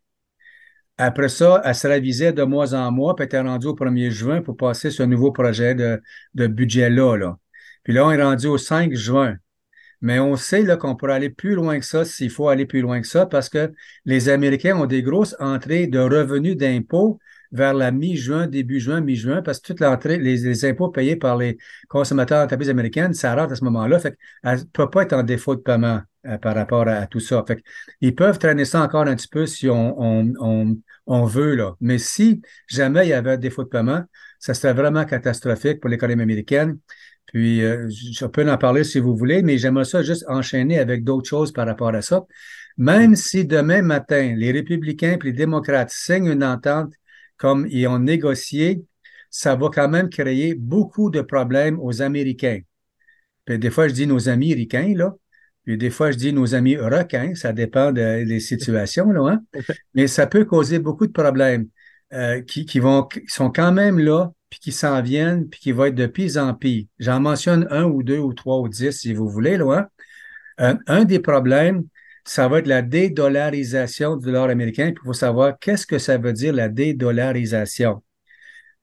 Après 0.98 1.30
ça, 1.30 1.62
elle 1.66 1.76
se 1.76 1.88
révisait 1.88 2.34
de 2.34 2.44
mois 2.44 2.74
en 2.74 2.92
mois, 2.92 3.16
puis 3.16 3.24
elle 3.24 3.28
était 3.28 3.40
rendue 3.40 3.68
au 3.68 3.76
1er 3.76 4.12
juin 4.12 4.42
pour 4.42 4.58
passer 4.58 4.92
ce 4.92 5.04
nouveau 5.04 5.32
projet 5.32 5.74
de, 5.76 6.02
de 6.36 6.48
budget-là. 6.48 7.18
Là. 7.18 7.38
Puis 7.84 7.94
là, 7.94 8.06
on 8.06 8.12
est 8.12 8.22
rendu 8.22 8.48
au 8.48 8.58
5 8.58 8.94
juin. 8.94 9.38
Mais 10.04 10.20
on 10.20 10.36
sait 10.36 10.66
qu'on 10.78 10.96
pourrait 10.96 11.14
aller 11.14 11.30
plus 11.30 11.56
loin 11.56 11.80
que 11.80 11.86
ça 11.86 12.04
s'il 12.04 12.30
faut 12.30 12.50
aller 12.50 12.66
plus 12.66 12.82
loin 12.82 13.00
que 13.02 13.08
ça 13.08 13.26
parce 13.26 13.48
que 13.48 13.72
les 14.06 14.28
Américains 14.28 14.76
ont 14.76 14.86
des 14.86 15.02
grosses 15.02 15.36
entrées 15.40 15.88
de 15.88 16.00
revenus 16.00 16.58
d'impôts 16.58 17.20
vers 17.54 17.74
la 17.74 17.92
mi-juin, 17.92 18.48
début 18.48 18.80
juin, 18.80 19.00
mi-juin, 19.00 19.42
parce 19.42 19.60
que 19.60 19.68
toute 19.68 19.80
l'entrée, 19.80 20.18
les, 20.18 20.66
impôts 20.66 20.90
payés 20.90 21.16
par 21.16 21.38
les 21.38 21.58
consommateurs 21.88 22.42
d'entreprises 22.42 22.70
américaines, 22.70 23.14
ça 23.14 23.34
rentre 23.36 23.54
à 23.54 23.56
ce 23.56 23.64
moment-là. 23.64 24.00
Fait 24.00 24.18
ne 24.44 24.58
peut 24.74 24.90
pas 24.90 25.04
être 25.04 25.14
en 25.14 25.24
défaut 25.24 25.56
de 25.56 25.62
paiement 25.62 26.02
euh, 26.26 26.38
par 26.38 26.56
rapport 26.56 26.88
à, 26.88 27.06
tout 27.08 27.20
ça. 27.20 27.44
Fait 27.48 27.64
ils 28.02 28.16
peuvent 28.16 28.40
traîner 28.40 28.66
ça 28.66 28.82
encore 28.82 29.08
un 29.08 29.16
petit 29.16 29.28
peu 29.28 29.46
si 29.46 29.70
on, 29.70 31.26
veut, 31.26 31.56
là. 31.56 31.76
Mais 31.80 32.00
si 32.00 32.42
jamais 32.68 33.06
il 33.06 33.10
y 33.10 33.14
avait 33.14 33.32
un 33.32 33.38
défaut 33.38 33.64
de 33.64 33.70
paiement, 33.70 34.04
ça 34.40 34.54
serait 34.54 34.74
vraiment 34.74 35.06
catastrophique 35.06 35.80
pour 35.80 35.90
l'économie 35.90 36.24
américaine. 36.24 36.80
Puis, 37.28 37.64
euh, 37.64 37.90
je 37.90 38.26
peux 38.26 38.50
en 38.50 38.58
parler 38.58 38.84
si 38.84 39.00
vous 39.00 39.16
voulez, 39.16 39.42
mais 39.42 39.58
j'aimerais 39.58 39.86
ça 39.86 40.04
juste 40.04 40.26
enchaîner 40.28 40.80
avec 40.80 41.04
d'autres 41.04 41.28
choses 41.28 41.52
par 41.52 41.66
rapport 41.66 41.94
à 41.94 42.02
ça. 42.02 42.26
Même 42.78 43.16
si 43.16 43.46
demain 43.46 43.82
matin, 43.82 44.36
les 44.36 44.52
républicains 44.52 45.14
et 45.14 45.24
les 45.24 45.34
démocrates 45.34 45.92
signent 45.92 46.32
une 46.32 46.44
entente 46.44 46.94
comme 47.38 47.68
ils 47.70 47.88
ont 47.88 48.00
négocié, 48.00 48.84
ça 49.30 49.56
va 49.56 49.70
quand 49.70 49.90
même 49.90 50.10
créer 50.10 50.54
beaucoup 50.54 51.10
de 51.10 51.22
problèmes 51.22 51.80
aux 51.80 52.02
Américains. 52.02 52.60
Puis 53.46 53.60
des 53.60 53.70
fois, 53.70 53.88
je 53.88 53.94
dis 53.94 54.08
nos 54.08 54.30
amis 54.30 54.54
ricains, 54.54 54.94
là. 54.96 55.16
Puis 55.66 55.78
des 55.78 55.90
fois, 55.90 56.12
je 56.12 56.18
dis 56.18 56.34
nos 56.34 56.56
amis 56.56 56.78
requins, 56.78 57.36
ça 57.36 57.54
dépend 57.54 57.92
des 57.92 58.40
situations, 58.40 59.12
là. 59.12 59.32
Hein? 59.32 59.44
Mais 59.94 60.08
ça 60.08 60.28
peut 60.28 60.46
causer 60.46 60.80
beaucoup 60.80 61.08
de 61.08 61.12
problèmes 61.12 61.68
euh, 62.14 62.42
qui, 62.42 62.66
qui, 62.66 62.80
vont, 62.80 63.04
qui 63.04 63.22
sont 63.28 63.50
quand 63.50 63.72
même 63.72 63.98
là 63.98 64.32
puis 64.54 64.60
qui 64.60 64.72
s'en 64.72 65.02
viennent, 65.02 65.50
puis 65.50 65.60
qui 65.60 65.72
vont 65.72 65.86
être 65.86 65.96
de 65.96 66.06
pire 66.06 66.38
en 66.38 66.54
pire. 66.54 66.86
J'en 67.00 67.20
mentionne 67.20 67.66
un 67.72 67.86
ou 67.86 68.04
deux 68.04 68.20
ou 68.20 68.34
trois 68.36 68.60
ou 68.60 68.70
dix, 68.70 68.92
si 68.92 69.12
vous 69.12 69.28
voulez, 69.28 69.58
là. 69.58 69.80
Hein. 69.80 69.88
Euh, 70.62 70.76
un 70.86 71.06
des 71.06 71.18
problèmes, 71.18 71.86
ça 72.24 72.48
va 72.48 72.60
être 72.60 72.68
la 72.68 72.84
dédollarisation 72.84 74.16
du 74.16 74.28
dollar 74.28 74.52
américain. 74.52 74.92
Puis 74.92 75.02
il 75.04 75.08
faut 75.08 75.14
savoir 75.14 75.58
qu'est-ce 75.58 75.88
que 75.88 75.98
ça 75.98 76.20
veut 76.20 76.34
dire 76.34 76.54
la 76.54 76.70
dédollarisation? 76.70 78.04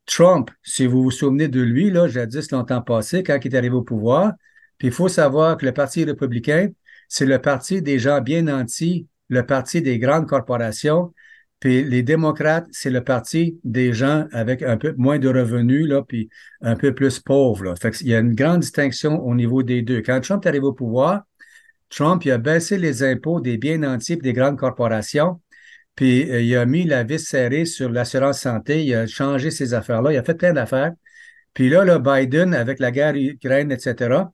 Trump, 0.06 0.50
si 0.64 0.86
vous 0.86 1.04
vous 1.04 1.12
souvenez 1.12 1.46
de 1.46 1.60
lui, 1.60 1.88
là, 1.88 2.08
jadis 2.08 2.50
longtemps 2.50 2.82
passé, 2.82 3.22
quand 3.22 3.38
il 3.40 3.54
est 3.54 3.56
arrivé 3.56 3.76
au 3.76 3.82
pouvoir, 3.82 4.32
puis 4.76 4.88
il 4.88 4.92
faut 4.92 5.06
savoir 5.06 5.56
que 5.56 5.64
le 5.66 5.72
Parti 5.72 6.02
républicain, 6.02 6.70
c'est 7.06 7.26
le 7.26 7.40
parti 7.40 7.80
des 7.80 8.00
gens 8.00 8.20
bien 8.20 8.42
nantis, 8.42 9.06
le 9.28 9.46
parti 9.46 9.82
des 9.82 10.00
grandes 10.00 10.26
corporations, 10.26 11.14
puis 11.60 11.84
les 11.84 12.02
démocrates, 12.02 12.66
c'est 12.72 12.90
le 12.90 13.04
parti 13.04 13.60
des 13.64 13.92
gens 13.92 14.26
avec 14.32 14.62
un 14.62 14.78
peu 14.78 14.94
moins 14.96 15.18
de 15.18 15.28
revenus, 15.28 15.86
là, 15.86 16.02
puis 16.02 16.30
un 16.62 16.74
peu 16.74 16.94
plus 16.94 17.20
pauvres. 17.20 17.64
Là. 17.64 17.74
Fait 17.76 18.00
il 18.00 18.08
y 18.08 18.14
a 18.14 18.18
une 18.18 18.34
grande 18.34 18.60
distinction 18.60 19.22
au 19.22 19.34
niveau 19.34 19.62
des 19.62 19.82
deux. 19.82 20.00
Quand 20.00 20.20
Trump 20.20 20.44
est 20.44 20.48
arrivé 20.48 20.64
au 20.64 20.72
pouvoir, 20.72 21.22
Trump 21.90 22.24
il 22.24 22.30
a 22.30 22.38
baissé 22.38 22.78
les 22.78 23.02
impôts 23.02 23.40
des 23.40 23.58
biens 23.58 23.82
entiers 23.82 24.16
des 24.16 24.32
grandes 24.32 24.56
corporations, 24.56 25.40
puis 25.96 26.30
euh, 26.30 26.40
il 26.40 26.56
a 26.56 26.64
mis 26.64 26.84
la 26.84 27.04
vis 27.04 27.18
serrée 27.18 27.66
sur 27.66 27.90
l'assurance 27.90 28.40
santé, 28.40 28.84
il 28.84 28.94
a 28.94 29.06
changé 29.06 29.50
ces 29.50 29.74
affaires-là, 29.74 30.12
il 30.14 30.16
a 30.16 30.22
fait 30.22 30.34
plein 30.34 30.54
d'affaires. 30.54 30.92
Puis 31.52 31.68
là, 31.68 31.84
là, 31.84 31.98
Biden, 31.98 32.54
avec 32.54 32.78
la 32.78 32.90
guerre 32.90 33.14
Ukraine, 33.16 33.70
etc., 33.70 34.30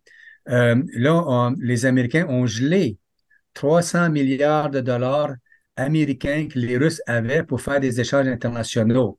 euh, 0.48 0.80
là, 0.94 1.50
les 1.58 1.86
Américains 1.86 2.26
ont 2.28 2.46
gelé 2.46 2.98
300 3.54 4.10
milliards 4.10 4.70
de 4.70 4.80
dollars 4.80 5.34
américains 5.76 6.48
que 6.48 6.58
les 6.58 6.76
Russes 6.76 7.02
avaient 7.06 7.44
pour 7.44 7.60
faire 7.60 7.80
des 7.80 8.00
échanges 8.00 8.28
internationaux. 8.28 9.18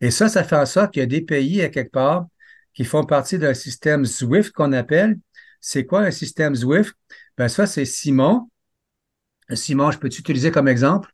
Et 0.00 0.10
ça, 0.10 0.28
ça 0.28 0.44
fait 0.44 0.56
en 0.56 0.66
sorte 0.66 0.92
qu'il 0.92 1.00
y 1.00 1.02
a 1.02 1.06
des 1.06 1.20
pays, 1.20 1.62
à 1.62 1.68
quelque 1.68 1.92
part, 1.92 2.26
qui 2.72 2.84
font 2.84 3.04
partie 3.04 3.38
d'un 3.38 3.54
système 3.54 4.04
SWIFT 4.04 4.52
qu'on 4.52 4.72
appelle. 4.72 5.18
C'est 5.60 5.84
quoi 5.84 6.02
un 6.02 6.10
système 6.10 6.54
SWIFT? 6.54 6.92
Ben 7.36 7.48
ça, 7.48 7.66
c'est 7.66 7.84
Simon, 7.84 8.48
Simon, 9.56 9.90
je 9.90 9.98
peux 9.98 10.08
t'utiliser 10.08 10.50
comme 10.50 10.68
exemple? 10.68 11.12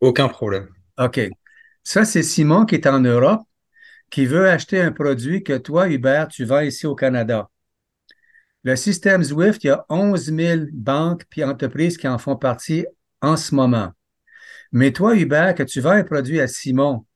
Aucun 0.00 0.28
problème. 0.28 0.68
OK. 0.98 1.20
Ça, 1.82 2.04
c'est 2.04 2.22
Simon 2.22 2.66
qui 2.66 2.74
est 2.74 2.86
en 2.86 3.00
Europe, 3.00 3.42
qui 4.10 4.26
veut 4.26 4.48
acheter 4.48 4.80
un 4.80 4.92
produit 4.92 5.42
que 5.42 5.56
toi, 5.56 5.88
Hubert, 5.88 6.28
tu 6.28 6.44
vends 6.44 6.60
ici 6.60 6.86
au 6.86 6.94
Canada. 6.94 7.48
Le 8.64 8.76
système 8.76 9.22
Zwift, 9.22 9.64
il 9.64 9.68
y 9.68 9.70
a 9.70 9.84
11 9.88 10.34
000 10.34 10.60
banques 10.72 11.24
et 11.36 11.44
entreprises 11.44 11.96
qui 11.96 12.08
en 12.08 12.18
font 12.18 12.36
partie 12.36 12.86
en 13.20 13.36
ce 13.36 13.54
moment. 13.54 13.92
Mais 14.72 14.92
toi, 14.92 15.16
Hubert, 15.16 15.54
que 15.54 15.62
tu 15.62 15.80
vends 15.80 15.90
un 15.90 16.04
produit 16.04 16.40
à 16.40 16.46
Simon, 16.46 17.06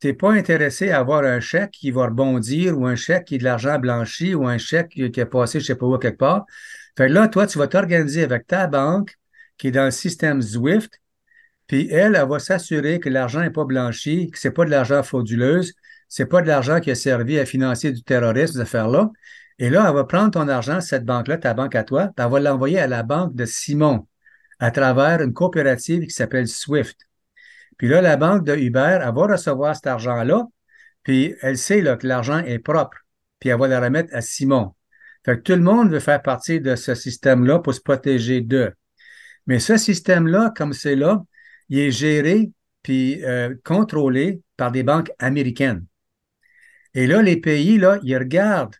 tu 0.00 0.06
n'es 0.06 0.12
pas 0.12 0.32
intéressé 0.32 0.90
à 0.90 1.00
avoir 1.00 1.24
un 1.24 1.40
chèque 1.40 1.72
qui 1.72 1.90
va 1.90 2.06
rebondir 2.06 2.78
ou 2.78 2.86
un 2.86 2.96
chèque 2.96 3.26
qui 3.26 3.34
est 3.34 3.38
de 3.38 3.44
l'argent 3.44 3.78
blanchi 3.78 4.34
ou 4.34 4.46
un 4.46 4.58
chèque 4.58 4.90
qui 4.90 5.02
est 5.02 5.24
passé, 5.26 5.58
je 5.58 5.64
ne 5.64 5.66
sais 5.66 5.74
pas 5.74 5.86
où, 5.86 5.98
quelque 5.98 6.18
part. 6.18 6.46
Fait 6.96 7.08
là, 7.08 7.28
toi, 7.28 7.46
tu 7.46 7.58
vas 7.58 7.66
t'organiser 7.66 8.22
avec 8.22 8.46
ta 8.46 8.66
banque 8.66 9.14
qui 9.56 9.68
est 9.68 9.72
dans 9.72 9.84
le 9.84 9.90
système 9.90 10.40
Zwift, 10.40 11.00
puis 11.66 11.88
elle, 11.90 12.14
elle 12.14 12.28
va 12.28 12.38
s'assurer 12.38 13.00
que 13.00 13.08
l'argent 13.08 13.40
n'est 13.40 13.50
pas 13.50 13.64
blanchi, 13.64 14.30
que 14.30 14.38
ce 14.38 14.48
n'est 14.48 14.54
pas 14.54 14.64
de 14.64 14.70
l'argent 14.70 15.02
frauduleuse, 15.02 15.74
ce 16.08 16.22
n'est 16.22 16.28
pas 16.28 16.40
de 16.42 16.46
l'argent 16.46 16.80
qui 16.80 16.90
a 16.90 16.94
servi 16.94 17.38
à 17.38 17.44
financer 17.44 17.92
du 17.92 18.02
terrorisme, 18.02 18.54
ces 18.54 18.60
affaires-là. 18.60 19.10
Et 19.58 19.68
là, 19.68 19.84
elle 19.88 19.94
va 19.94 20.04
prendre 20.04 20.30
ton 20.30 20.48
argent, 20.48 20.80
cette 20.80 21.04
banque-là, 21.04 21.38
ta 21.38 21.54
banque 21.54 21.74
à 21.74 21.82
toi, 21.82 22.06
puis 22.16 22.24
elle 22.24 22.30
va 22.30 22.40
l'envoyer 22.40 22.78
à 22.78 22.86
la 22.86 23.02
banque 23.02 23.34
de 23.34 23.44
Simon 23.44 24.06
à 24.58 24.70
travers 24.70 25.22
une 25.22 25.32
coopérative 25.32 26.04
qui 26.04 26.10
s'appelle 26.10 26.48
Swift. 26.48 26.98
Puis 27.76 27.88
là, 27.88 28.00
la 28.00 28.16
banque 28.16 28.44
de 28.44 28.56
Uber, 28.56 28.98
elle 29.00 29.14
va 29.14 29.26
recevoir 29.26 29.74
cet 29.76 29.86
argent-là, 29.86 30.44
puis 31.04 31.34
elle 31.42 31.56
sait 31.56 31.82
que 31.82 32.06
l'argent 32.06 32.38
est 32.38 32.58
propre, 32.58 32.98
puis 33.38 33.50
elle 33.50 33.58
va 33.58 33.68
le 33.68 33.78
remettre 33.78 34.14
à 34.14 34.20
Simon. 34.20 34.74
Fait 35.24 35.36
que 35.36 35.42
tout 35.42 35.52
le 35.52 35.62
monde 35.62 35.90
veut 35.90 36.00
faire 36.00 36.22
partie 36.22 36.60
de 36.60 36.74
ce 36.74 36.94
système-là 36.94 37.60
pour 37.60 37.74
se 37.74 37.80
protéger 37.80 38.40
d'eux. 38.40 38.72
Mais 39.46 39.60
ce 39.60 39.76
système-là, 39.76 40.52
comme 40.56 40.72
c'est 40.72 40.96
là, 40.96 41.22
il 41.68 41.78
est 41.78 41.90
géré 41.90 42.50
puis 42.82 43.22
euh, 43.24 43.54
contrôlé 43.64 44.42
par 44.56 44.72
des 44.72 44.82
banques 44.82 45.10
américaines. 45.18 45.84
Et 46.94 47.06
là, 47.06 47.22
les 47.22 47.36
pays, 47.36 47.78
là, 47.78 47.98
ils 48.02 48.16
regardent 48.16 48.76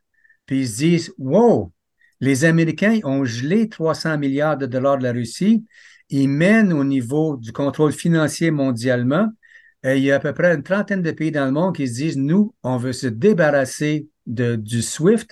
puis 0.48 0.60
ils 0.60 0.68
se 0.68 0.76
disent 0.78 1.14
Wow, 1.18 1.72
les 2.20 2.44
Américains 2.44 2.98
ont 3.04 3.24
gelé 3.24 3.68
300 3.68 4.18
milliards 4.18 4.56
de 4.56 4.66
dollars 4.66 4.98
de 4.98 5.04
la 5.04 5.12
Russie. 5.12 5.64
Ils 6.08 6.28
mènent 6.28 6.72
au 6.72 6.84
niveau 6.84 7.36
du 7.36 7.52
contrôle 7.52 7.92
financier 7.92 8.50
mondialement. 8.50 9.28
Et 9.84 9.98
il 9.98 10.04
y 10.04 10.10
a 10.10 10.16
à 10.16 10.18
peu 10.18 10.32
près 10.32 10.54
une 10.54 10.62
trentaine 10.62 11.02
de 11.02 11.10
pays 11.12 11.30
dans 11.30 11.44
le 11.44 11.52
monde 11.52 11.76
qui 11.76 11.86
se 11.86 11.94
disent 11.94 12.16
Nous, 12.16 12.54
on 12.62 12.76
veut 12.76 12.92
se 12.92 13.06
débarrasser 13.06 14.08
de, 14.26 14.56
du 14.56 14.82
SWIFT, 14.82 15.28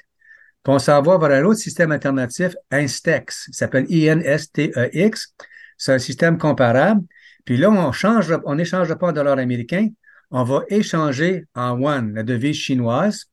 puis 0.63 0.73
on 0.73 0.79
s'en 0.79 1.03
va 1.03 1.19
vers 1.19 1.31
un 1.31 1.45
autre 1.45 1.61
système 1.61 1.93
alternatif, 1.93 2.55
Instex. 2.71 3.47
Il 3.49 3.55
s'appelle 3.55 3.87
INSTEX. 3.89 5.35
C'est 5.79 5.93
un 5.93 5.99
système 5.99 6.39
comparable. 6.39 7.03
Puis 7.45 7.57
là, 7.57 7.71
on 7.71 7.93
change, 7.93 8.33
on 8.45 8.55
n'échange 8.57 8.93
pas 8.95 9.09
en 9.09 9.13
dollars 9.13 9.39
américains, 9.39 9.89
on 10.31 10.43
va 10.43 10.65
échanger 10.69 11.45
en 11.55 11.79
yuan, 11.79 12.15
la 12.15 12.23
devise 12.23 12.57
chinoise 12.57 13.27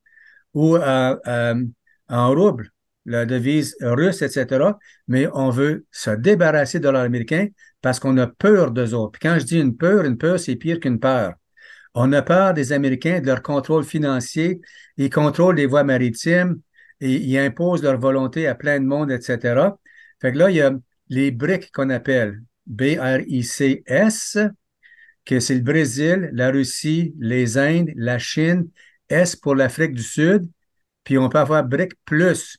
ou 0.53 0.75
euh, 0.75 1.17
euh, 1.25 1.65
en 2.07 2.35
rouble, 2.35 2.69
la 3.05 3.25
devise 3.25 3.75
russe, 3.81 4.21
etc. 4.21 4.77
Mais 5.07 5.27
on 5.33 5.49
veut 5.49 5.85
se 5.91 6.11
débarrasser 6.11 6.79
de 6.79 6.89
l'or 6.89 7.01
américain 7.01 7.47
parce 7.81 7.99
qu'on 7.99 8.17
a 8.17 8.27
peur 8.27 8.71
d'eux 8.71 8.93
autres. 8.93 9.11
Puis 9.19 9.27
quand 9.27 9.39
je 9.39 9.45
dis 9.45 9.59
une 9.59 9.75
peur, 9.75 10.05
une 10.05 10.17
peur, 10.17 10.39
c'est 10.39 10.55
pire 10.55 10.79
qu'une 10.79 10.99
peur. 10.99 11.33
On 11.93 12.11
a 12.13 12.21
peur 12.21 12.53
des 12.53 12.71
Américains, 12.71 13.19
de 13.19 13.27
leur 13.27 13.41
contrôle 13.41 13.83
financier. 13.83 14.61
Ils 14.97 15.09
contrôlent 15.09 15.55
les 15.55 15.67
voies 15.67 15.83
maritimes 15.83 16.59
et 17.01 17.15
ils 17.15 17.37
imposent 17.37 17.83
leur 17.83 17.99
volonté 17.99 18.47
à 18.47 18.55
plein 18.55 18.79
de 18.79 18.85
monde, 18.85 19.11
etc. 19.11 19.77
Fait 20.21 20.31
que 20.31 20.37
là, 20.37 20.49
il 20.49 20.55
y 20.55 20.61
a 20.61 20.71
les 21.09 21.31
BRIC 21.31 21.71
qu'on 21.71 21.89
appelle 21.89 22.41
B-R-I-C-S, 22.65 24.37
que 25.25 25.39
c'est 25.39 25.55
le 25.55 25.61
Brésil, 25.61 26.29
la 26.33 26.49
Russie, 26.49 27.13
les 27.19 27.57
Indes, 27.57 27.91
la 27.95 28.17
Chine, 28.17 28.69
S 29.09 29.35
pour 29.35 29.55
l'Afrique 29.55 29.93
du 29.93 30.03
Sud, 30.03 30.49
puis 31.03 31.17
on 31.17 31.29
peut 31.29 31.39
avoir 31.39 31.63
BRIC 31.63 31.93
plus 32.05 32.57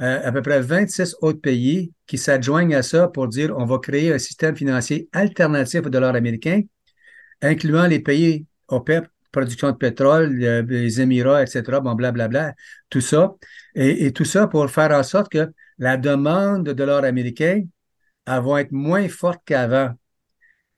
euh, 0.00 0.20
à 0.22 0.32
peu 0.32 0.42
près 0.42 0.60
26 0.60 1.16
autres 1.22 1.40
pays 1.40 1.92
qui 2.06 2.18
s'adjoignent 2.18 2.74
à 2.74 2.82
ça 2.82 3.08
pour 3.08 3.28
dire 3.28 3.54
on 3.56 3.64
va 3.64 3.78
créer 3.78 4.12
un 4.12 4.18
système 4.18 4.56
financier 4.56 5.08
alternatif 5.12 5.86
au 5.86 5.90
dollar 5.90 6.14
américain, 6.14 6.62
incluant 7.42 7.86
les 7.86 8.00
pays 8.00 8.46
OPEP, 8.68 9.06
production 9.32 9.70
de 9.70 9.76
pétrole, 9.76 10.34
les 10.36 11.00
Émirats, 11.00 11.42
etc., 11.42 11.62
bon, 11.80 11.94
blablabla, 11.94 12.54
tout 12.88 13.00
ça. 13.00 13.34
Et, 13.74 14.12
tout 14.12 14.24
ça 14.24 14.46
pour 14.46 14.70
faire 14.70 14.92
en 14.92 15.02
sorte 15.02 15.30
que 15.30 15.50
la 15.78 15.96
demande 15.96 16.64
de 16.64 16.72
dollars 16.72 17.04
américain 17.04 17.62
elle 18.26 18.42
va 18.42 18.60
être 18.62 18.72
moins 18.72 19.08
forte 19.08 19.40
qu'avant 19.44 19.94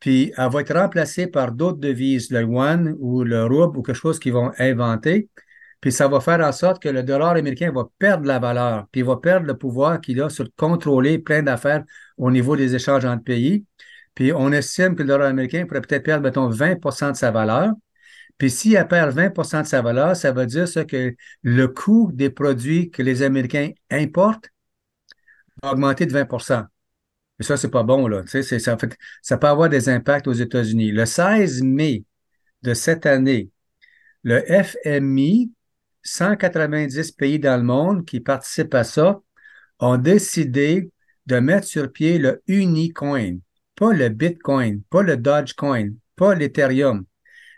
puis 0.00 0.32
elle 0.36 0.50
va 0.50 0.60
être 0.60 0.74
remplacée 0.74 1.26
par 1.26 1.52
d'autres 1.52 1.78
devises, 1.78 2.30
le 2.30 2.42
yuan 2.42 2.94
ou 3.00 3.24
le 3.24 3.44
rouble 3.46 3.78
ou 3.78 3.82
quelque 3.82 3.96
chose 3.96 4.18
qu'ils 4.18 4.32
vont 4.32 4.52
inventer. 4.58 5.28
Puis 5.80 5.92
ça 5.92 6.08
va 6.08 6.20
faire 6.20 6.40
en 6.40 6.52
sorte 6.52 6.82
que 6.82 6.88
le 6.88 7.02
dollar 7.02 7.36
américain 7.36 7.70
va 7.70 7.88
perdre 7.98 8.26
la 8.26 8.38
valeur, 8.38 8.86
puis 8.90 9.02
il 9.02 9.04
va 9.04 9.16
perdre 9.16 9.46
le 9.46 9.56
pouvoir 9.56 10.00
qu'il 10.00 10.20
a 10.20 10.28
sur 10.28 10.48
contrôler 10.56 11.18
plein 11.18 11.42
d'affaires 11.42 11.84
au 12.16 12.30
niveau 12.30 12.56
des 12.56 12.74
échanges 12.74 13.04
entre 13.04 13.22
pays. 13.22 13.64
Puis 14.14 14.32
on 14.32 14.50
estime 14.50 14.96
que 14.96 15.02
le 15.02 15.08
dollar 15.08 15.28
américain 15.28 15.64
pourrait 15.66 15.80
peut-être 15.80 16.02
perdre, 16.02 16.24
mettons, 16.24 16.50
20% 16.50 17.12
de 17.12 17.16
sa 17.16 17.30
valeur. 17.30 17.72
Puis 18.38 18.50
s'il 18.50 18.86
perd 18.88 19.16
20% 19.16 19.62
de 19.62 19.66
sa 19.66 19.82
valeur, 19.82 20.16
ça 20.16 20.32
veut 20.32 20.46
dire 20.46 20.66
que 20.86 21.14
le 21.42 21.68
coût 21.68 22.10
des 22.12 22.30
produits 22.30 22.90
que 22.90 23.02
les 23.02 23.22
Américains 23.22 23.70
importent 23.90 24.50
va 25.62 25.72
augmenter 25.72 26.06
de 26.06 26.12
20% 26.12 26.64
mais 27.38 27.44
ça, 27.44 27.56
c'est 27.56 27.70
pas 27.70 27.84
bon, 27.84 28.08
là. 28.08 28.24
Ça 29.22 29.36
peut 29.38 29.46
avoir 29.46 29.68
des 29.68 29.88
impacts 29.88 30.26
aux 30.26 30.32
États-Unis. 30.32 30.90
Le 30.90 31.06
16 31.06 31.62
mai 31.62 32.04
de 32.62 32.74
cette 32.74 33.06
année, 33.06 33.50
le 34.24 34.42
FMI, 34.42 35.52
190 36.02 37.12
pays 37.12 37.38
dans 37.38 37.56
le 37.56 37.62
monde 37.62 38.04
qui 38.04 38.20
participent 38.20 38.74
à 38.74 38.84
ça, 38.84 39.20
ont 39.80 39.96
décidé 39.96 40.90
de 41.26 41.38
mettre 41.38 41.66
sur 41.66 41.92
pied 41.92 42.18
le 42.18 42.42
Unicoin, 42.46 43.38
pas 43.74 43.92
le 43.92 44.08
Bitcoin, 44.08 44.82
pas 44.90 45.02
le 45.02 45.16
Dogecoin, 45.16 45.90
pas 46.16 46.34
l'Ethereum, 46.34 47.04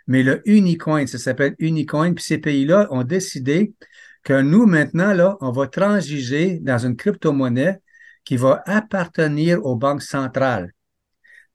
mais 0.06 0.22
le 0.22 0.42
Unicoin, 0.44 1.06
ça 1.06 1.18
s'appelle 1.18 1.54
Unicoin, 1.58 2.14
puis 2.14 2.24
ces 2.24 2.38
pays-là 2.38 2.88
ont 2.90 3.04
décidé 3.04 3.74
que 4.22 4.40
nous, 4.42 4.66
maintenant, 4.66 5.12
là, 5.12 5.38
on 5.40 5.50
va 5.50 5.66
transiger 5.66 6.58
dans 6.60 6.78
une 6.78 6.96
crypto-monnaie 6.96 7.80
qui 8.24 8.36
va 8.36 8.62
appartenir 8.66 9.64
aux 9.64 9.76
banques 9.76 10.02
centrales. 10.02 10.72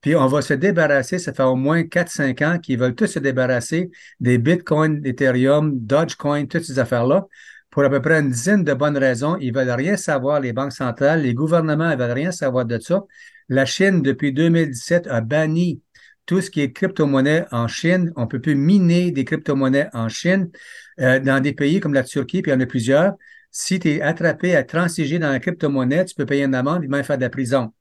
Puis 0.06 0.16
on 0.16 0.28
va 0.28 0.44
se 0.44 0.54
débarrasser, 0.54 1.18
ça 1.18 1.34
fait 1.34 1.42
au 1.42 1.56
moins 1.56 1.82
4-5 1.82 2.44
ans 2.44 2.60
qu'ils 2.60 2.78
veulent 2.78 2.94
tous 2.94 3.08
se 3.08 3.18
débarrasser 3.18 3.90
des 4.20 4.38
bitcoins, 4.38 5.02
d'Ethereum, 5.02 5.80
Dogecoin, 5.80 6.46
toutes 6.46 6.64
ces 6.64 6.78
affaires-là, 6.78 7.26
pour 7.72 7.84
à 7.84 7.90
peu 7.90 8.00
près 8.00 8.20
une 8.20 8.30
dizaine 8.30 8.64
de 8.64 8.76
bonnes 8.76 9.00
raisons. 9.00 9.36
Ils 9.42 9.52
veulent 9.52 9.72
rien 9.72 9.98
savoir, 9.98 10.42
les 10.42 10.54
banques 10.54 10.74
centrales, 10.74 11.24
les 11.24 11.34
gouvernements 11.34 11.90
ne 11.90 11.96
veulent 11.96 12.12
rien 12.12 12.32
savoir 12.32 12.66
de 12.66 12.78
ça. 12.78 13.04
La 13.50 13.66
Chine, 13.66 14.04
depuis 14.04 14.32
2017, 14.32 15.08
a 15.08 15.22
banni 15.22 15.82
tout 16.28 16.40
ce 16.40 16.52
qui 16.52 16.62
est 16.62 16.72
crypto-monnaie 16.72 17.48
en 17.50 17.68
Chine. 17.68 18.14
On 18.16 18.26
ne 18.26 18.28
peut 18.28 18.40
plus 18.40 18.54
miner 18.54 19.10
des 19.10 19.26
crypto-monnaies 19.26 19.90
en 19.94 20.08
Chine. 20.08 20.52
Euh, 21.00 21.20
dans 21.20 21.42
des 21.42 21.54
pays 21.54 21.80
comme 21.80 21.96
la 21.96 22.04
Turquie, 22.04 22.44
puis 22.44 22.52
il 22.52 22.54
y 22.54 22.58
en 22.58 22.62
a 22.62 22.68
plusieurs, 22.68 23.14
si 23.50 23.80
tu 23.80 23.90
es 23.90 24.02
attrapé 24.02 24.56
à 24.56 24.64
transiger 24.64 25.18
dans 25.18 25.32
la 25.32 25.40
crypto-monnaie, 25.40 26.06
tu 26.06 26.14
peux 26.14 26.28
payer 26.28 26.44
une 26.44 26.54
amende 26.54 26.84
et 26.84 26.88
même 26.88 27.04
faire 27.04 27.18
de 27.18 27.24
la 27.24 27.32
prison. 27.32 27.74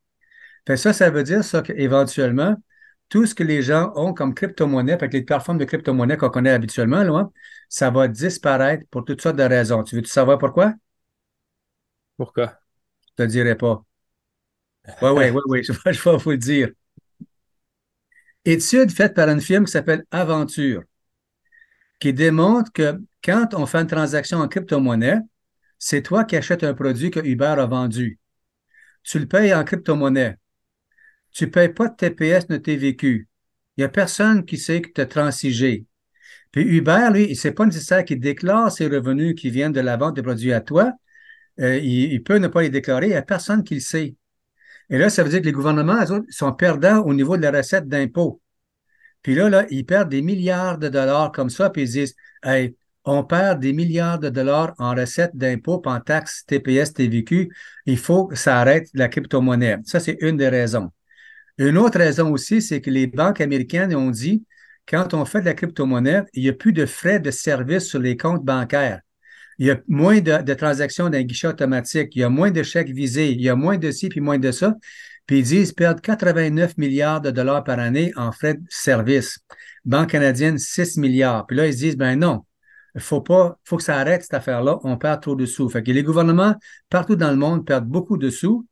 Fait 0.67 0.77
ça, 0.77 0.93
ça 0.93 1.09
veut 1.09 1.23
dire 1.23 1.43
ça 1.43 1.61
qu'éventuellement, 1.61 2.55
tout 3.09 3.25
ce 3.25 3.35
que 3.35 3.43
les 3.43 3.61
gens 3.61 3.91
ont 3.95 4.13
comme 4.13 4.33
crypto-monnaie, 4.33 4.93
avec 4.93 5.13
les 5.13 5.21
plateformes 5.21 5.59
de 5.59 5.65
crypto-monnaie 5.65 6.17
qu'on 6.17 6.29
connaît 6.29 6.51
habituellement, 6.51 7.03
là, 7.03 7.29
ça 7.69 7.89
va 7.91 8.07
disparaître 8.07 8.85
pour 8.89 9.05
toutes 9.05 9.21
sortes 9.21 9.35
de 9.35 9.43
raisons. 9.43 9.83
Tu 9.83 9.95
veux-tu 9.95 10.09
savoir 10.09 10.37
pourquoi? 10.39 10.73
Pourquoi? 12.17 12.59
Je 13.17 13.23
ne 13.23 13.27
te 13.27 13.31
dirai 13.31 13.55
pas. 13.55 13.83
Oui, 15.01 15.09
oui, 15.11 15.29
oui, 15.29 15.41
oui, 15.47 15.63
je 15.63 16.09
vais 16.09 16.17
vous 16.17 16.31
le 16.31 16.37
dire. 16.37 16.69
Étude 18.43 18.91
faite 18.91 19.15
par 19.15 19.29
une 19.29 19.41
firme 19.41 19.65
qui 19.65 19.71
s'appelle 19.71 20.05
Aventure, 20.11 20.83
qui 21.99 22.13
démontre 22.13 22.71
que 22.71 22.99
quand 23.23 23.53
on 23.53 23.65
fait 23.65 23.79
une 23.79 23.87
transaction 23.87 24.39
en 24.39 24.47
crypto-monnaie, 24.47 25.19
c'est 25.79 26.03
toi 26.03 26.23
qui 26.23 26.35
achètes 26.35 26.63
un 26.63 26.73
produit 26.73 27.11
que 27.11 27.19
Uber 27.19 27.55
a 27.57 27.65
vendu. 27.65 28.19
Tu 29.03 29.19
le 29.19 29.27
payes 29.27 29.53
en 29.53 29.63
crypto-monnaie. 29.63 30.37
Tu 31.35 31.45
ne 31.45 31.49
payes 31.49 31.69
pas 31.69 31.89
de 31.89 31.95
TPS 31.95 32.47
de 32.47 32.55
TVQ. 32.55 33.27
Il 33.75 33.81
n'y 33.81 33.83
a 33.83 33.89
personne 33.89 34.45
qui 34.45 34.57
sait 34.57 34.81
que 34.81 34.89
tu 34.89 35.01
as 35.01 35.05
transigé. 35.05 35.85
Puis 36.51 36.63
Uber, 36.63 37.09
lui, 37.11 37.35
ce 37.35 37.49
n'est 37.49 37.53
pas 37.53 37.65
nécessaire 37.65 38.05
qu'il 38.05 38.21
déclare 38.21 38.71
ses 38.71 38.87
revenus 38.87 39.35
qui 39.35 39.49
viennent 39.49 39.73
de 39.73 39.81
la 39.81 39.97
vente 39.97 40.15
de 40.15 40.21
produits 40.21 40.53
à 40.53 40.61
toi. 40.61 40.93
Euh, 41.59 41.77
il, 41.77 42.23
peut 42.23 42.37
ne 42.37 42.47
pas 42.47 42.61
les 42.61 42.69
déclarer. 42.69 43.07
Il 43.07 43.09
n'y 43.09 43.15
a 43.15 43.21
personne 43.21 43.65
qui 43.65 43.73
le 43.75 43.81
sait. 43.81 44.15
Et 44.89 44.97
là, 44.97 45.09
ça 45.09 45.23
veut 45.23 45.29
dire 45.29 45.41
que 45.41 45.45
les 45.45 45.51
gouvernements 45.51 46.05
sont 46.29 46.53
perdants 46.53 47.01
au 47.01 47.13
niveau 47.13 47.35
de 47.35 47.41
la 47.41 47.51
recette 47.51 47.89
d'impôt. 47.89 48.41
Puis 49.21 49.35
là, 49.35 49.49
là, 49.49 49.65
ils 49.69 49.85
perdent 49.85 50.09
des 50.09 50.21
milliards 50.21 50.77
de 50.77 50.87
dollars 50.87 51.33
comme 51.33 51.49
ça, 51.49 51.69
puis 51.69 51.81
ils 51.81 51.91
disent 51.91 52.15
Hey, 52.43 52.77
on 53.03 53.25
perd 53.25 53.59
des 53.59 53.73
milliards 53.73 54.19
de 54.19 54.29
dollars 54.29 54.73
en 54.77 54.95
recettes 54.95 55.35
d'impôts, 55.35 55.81
en 55.85 55.99
taxes 55.99 56.45
TPS, 56.45 56.93
TVQ. 56.93 57.53
Il 57.87 57.97
faut 57.97 58.25
que 58.25 58.35
ça 58.35 58.57
arrête 58.57 58.87
la 58.93 59.09
crypto-monnaie. 59.09 59.79
Ça, 59.83 59.99
c'est 59.99 60.17
une 60.21 60.37
des 60.37 60.47
raisons. 60.47 60.91
Une 61.57 61.77
autre 61.77 61.97
raison 61.97 62.31
aussi, 62.31 62.61
c'est 62.61 62.81
que 62.81 62.89
les 62.89 63.07
banques 63.07 63.39
américaines 63.39 63.95
ont 63.95 64.11
dit, 64.11 64.45
quand 64.87 65.13
on 65.13 65.25
fait 65.25 65.39
de 65.39 65.45
la 65.45 65.53
crypto-monnaie, 65.53 66.23
il 66.33 66.43
n'y 66.43 66.49
a 66.49 66.53
plus 66.53 66.73
de 66.73 66.85
frais 66.85 67.19
de 67.19 67.31
service 67.31 67.85
sur 67.85 67.99
les 67.99 68.17
comptes 68.17 68.43
bancaires. 68.43 69.01
Il 69.57 69.67
y 69.67 69.71
a 69.71 69.79
moins 69.87 70.19
de, 70.19 70.53
transactions 70.53 71.09
d'un 71.09 71.23
guichet 71.23 71.47
automatique, 71.47 72.15
il 72.15 72.19
y 72.19 72.23
a 72.23 72.29
moins 72.29 72.51
de 72.51 72.61
chèques 72.61 72.89
visés, 72.89 73.31
il 73.31 73.41
y 73.41 73.47
a 73.49 73.55
moins 73.55 73.77
de 73.77 73.89
ci 73.89 74.09
puis 74.09 74.19
moins 74.19 74.37
de 74.37 74.51
ça. 74.51 74.75
Puis 75.27 75.39
ils 75.39 75.43
disent 75.43 75.71
perdent 75.71 76.01
89 76.01 76.77
milliards 76.77 77.21
de 77.21 77.31
dollars 77.31 77.63
par 77.63 77.79
année 77.79 78.11
en 78.15 78.31
frais 78.31 78.55
de 78.55 78.63
service. 78.69 79.39
Banque 79.85 80.11
canadienne, 80.11 80.57
6 80.57 80.97
milliards. 80.97 81.47
Puis 81.47 81.55
là, 81.55 81.67
ils 81.67 81.73
se 81.73 81.77
disent, 81.77 81.97
ben 81.97 82.19
non, 82.19 82.43
il 82.95 83.01
faut 83.01 83.21
pas, 83.21 83.57
faut 83.63 83.77
que 83.77 83.83
ça 83.83 83.97
arrête 83.97 84.23
cette 84.23 84.33
affaire-là, 84.33 84.79
on 84.83 84.97
perd 84.97 85.21
trop 85.21 85.35
de 85.35 85.45
sous. 85.45 85.69
Fait 85.69 85.83
que 85.83 85.91
les 85.91 86.03
gouvernements 86.03 86.55
partout 86.89 87.15
dans 87.15 87.31
le 87.31 87.37
monde 87.37 87.65
perdent 87.65 87.87
beaucoup 87.87 88.17
de 88.17 88.29
sous, 88.29 88.67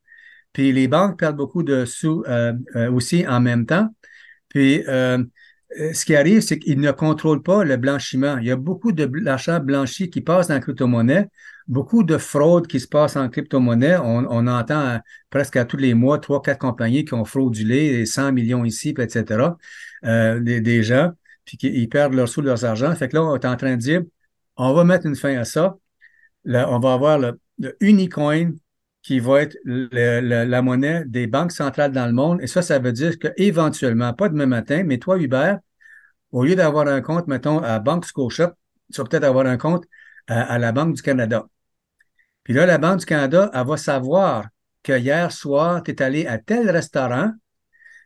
puis 0.53 0.71
les 0.71 0.87
banques 0.87 1.19
perdent 1.19 1.35
beaucoup 1.35 1.63
de 1.63 1.85
sous 1.85 2.23
euh, 2.27 2.53
euh, 2.75 2.91
aussi 2.91 3.27
en 3.27 3.41
même 3.41 3.65
temps. 3.65 3.89
Puis 4.49 4.83
euh, 4.87 5.23
ce 5.93 6.05
qui 6.05 6.15
arrive, 6.15 6.41
c'est 6.41 6.59
qu'ils 6.59 6.79
ne 6.79 6.91
contrôlent 6.91 7.41
pas 7.41 7.63
le 7.63 7.75
blanchiment. 7.77 8.37
Il 8.37 8.45
y 8.45 8.51
a 8.51 8.55
beaucoup 8.55 8.91
de 8.91 9.09
l'argent 9.19 9.59
blanchi 9.59 10.09
qui 10.11 10.21
passe 10.21 10.47
dans 10.47 10.59
crypto-monnaie, 10.59 11.27
beaucoup 11.67 12.03
de 12.03 12.17
fraude 12.19 12.67
qui 12.67 12.79
se 12.79 12.87
passe 12.87 13.15
en 13.15 13.27
crypto-monnaie. 13.29 13.97
On, 13.97 14.27
on, 14.29 14.45
entend 14.45 14.99
presque 15.31 15.55
à 15.55 15.65
tous 15.65 15.77
les 15.77 15.95
mois 15.95 16.19
trois, 16.19 16.43
quatre 16.43 16.59
compagnies 16.59 17.03
qui 17.05 17.15
ont 17.15 17.25
fraudulé 17.25 18.05
100 18.05 18.33
millions 18.33 18.63
ici, 18.63 18.93
etc. 18.95 19.57
des, 20.03 20.61
des 20.61 20.83
gens 20.83 21.11
puis 21.45 21.57
qu'ils 21.57 21.89
perdent 21.89 22.13
leurs 22.13 22.29
sous, 22.29 22.41
leurs 22.41 22.65
argent. 22.65 22.93
Fait 22.95 23.09
que 23.09 23.15
là, 23.15 23.23
on 23.23 23.35
est 23.35 23.45
en 23.45 23.57
train 23.57 23.71
de 23.71 23.81
dire, 23.81 24.01
on 24.55 24.73
va 24.73 24.83
mettre 24.83 25.05
une 25.05 25.15
fin 25.15 25.35
à 25.37 25.43
ça. 25.43 25.75
Là, 26.45 26.69
on 26.71 26.79
va 26.79 26.93
avoir 26.93 27.19
le, 27.19 27.39
Unicoin 27.79 28.51
qui 29.03 29.19
va 29.19 29.41
être 29.41 29.57
la 29.65 30.61
monnaie 30.61 31.03
des 31.05 31.27
banques 31.27 31.51
centrales 31.51 31.91
dans 31.91 32.05
le 32.07 32.13
monde. 32.13 32.41
Et 32.41 32.47
ça, 32.47 32.61
ça 32.61 32.79
veut 32.79 32.93
dire 32.93 33.19
qu'éventuellement, 33.19 34.13
pas 34.13 34.29
demain 34.29 34.45
matin, 34.45 34.83
mais 34.85 34.97
toi, 34.97 35.19
Hubert, 35.19 35.59
au 36.31 36.45
lieu 36.45 36.55
d'avoir 36.55 36.87
un 36.87 37.01
compte, 37.01 37.27
mettons, 37.27 37.59
à 37.59 37.79
Banque 37.79 38.05
Scotia, 38.05 38.55
tu 38.93 39.01
vas 39.01 39.07
peut-être 39.07 39.25
avoir 39.25 39.45
un 39.45 39.57
compte 39.57 39.85
à, 40.27 40.57
la 40.57 40.71
Banque 40.71 40.95
du 40.95 41.01
Canada. 41.01 41.45
Puis 42.43 42.53
là, 42.53 42.65
la 42.65 42.77
Banque 42.77 42.99
du 42.99 43.05
Canada, 43.05 43.51
elle 43.53 43.67
va 43.67 43.77
savoir 43.77 44.47
que 44.83 44.97
hier 44.97 45.31
soir, 45.31 45.83
tu 45.83 45.91
es 45.91 46.01
allé 46.01 46.25
à 46.25 46.37
tel 46.37 46.69
restaurant, 46.69 47.31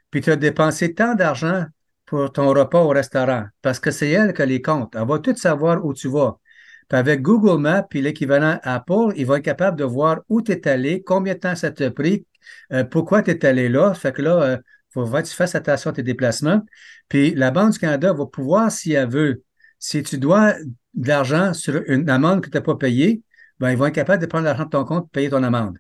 puis 0.10 0.22
tu 0.22 0.32
as 0.32 0.36
dépensé 0.36 0.94
tant 0.96 1.14
d'argent 1.14 1.66
pour 2.06 2.32
ton 2.32 2.50
repas 2.54 2.82
au 2.82 2.90
restaurant 2.90 3.46
parce 3.62 3.80
que 3.80 3.92
c'est 3.92 4.10
elle 4.10 4.34
qui 4.34 4.46
les 4.46 4.62
compte. 4.62 4.96
Elle 4.96 5.08
va 5.08 5.20
tout 5.20 5.36
savoir 5.36 5.86
où 5.86 5.94
tu 5.94 6.08
vas. 6.08 6.40
Puis 6.88 6.98
avec 6.98 7.22
Google 7.22 7.60
Maps 7.60 7.84
puis 7.84 8.02
l'équivalent 8.02 8.60
Apple, 8.64 9.14
il 9.16 9.26
va 9.26 9.38
être 9.38 9.44
capable 9.44 9.78
de 9.78 9.84
voir 9.84 10.22
où 10.30 10.42
tu 10.42 10.52
es 10.52 10.68
allé, 10.68 11.04
combien 11.04 11.34
de 11.34 11.40
temps 11.40 11.56
ça 11.56 11.72
t'a 11.72 11.92
pris, 11.92 12.26
euh, 12.72 12.84
pourquoi 12.84 13.22
tu 13.24 13.32
es 13.32 13.46
allé 13.46 13.70
là. 13.70 13.94
Fait 13.94 14.14
que 14.14 14.22
là, 14.22 14.42
euh, 14.42 14.58
faut 14.90 15.06
que 15.06 15.22
tu 15.22 15.36
fasses 15.36 15.56
attention 15.56 15.92
à 15.92 15.94
tes 15.94 16.04
déplacements. 16.04 16.62
Puis 17.10 17.36
la 17.36 17.52
Banque 17.52 17.74
du 17.74 17.80
Canada 17.80 18.14
va 18.14 18.26
pouvoir, 18.26 18.72
si 18.72 18.94
elle 18.94 19.10
veut, 19.10 19.44
si 19.80 20.02
tu 20.04 20.18
dois 20.18 20.54
de 20.94 21.08
l'argent 21.08 21.54
sur 21.54 21.82
une 21.88 22.10
amende 22.10 22.42
que 22.42 22.50
tu 22.50 22.58
n'as 22.58 22.62
pas 22.64 22.76
payée, 22.76 23.22
ben, 23.60 23.72
ils 23.72 23.78
vont 23.78 23.88
être 23.88 23.96
capables 23.96 24.22
de 24.22 24.28
prendre 24.28 24.46
l'argent 24.46 24.66
de 24.66 24.70
ton 24.70 24.86
compte 24.86 25.06
et 25.08 25.12
payer 25.12 25.30
ton 25.30 25.44
amende. 25.44 25.78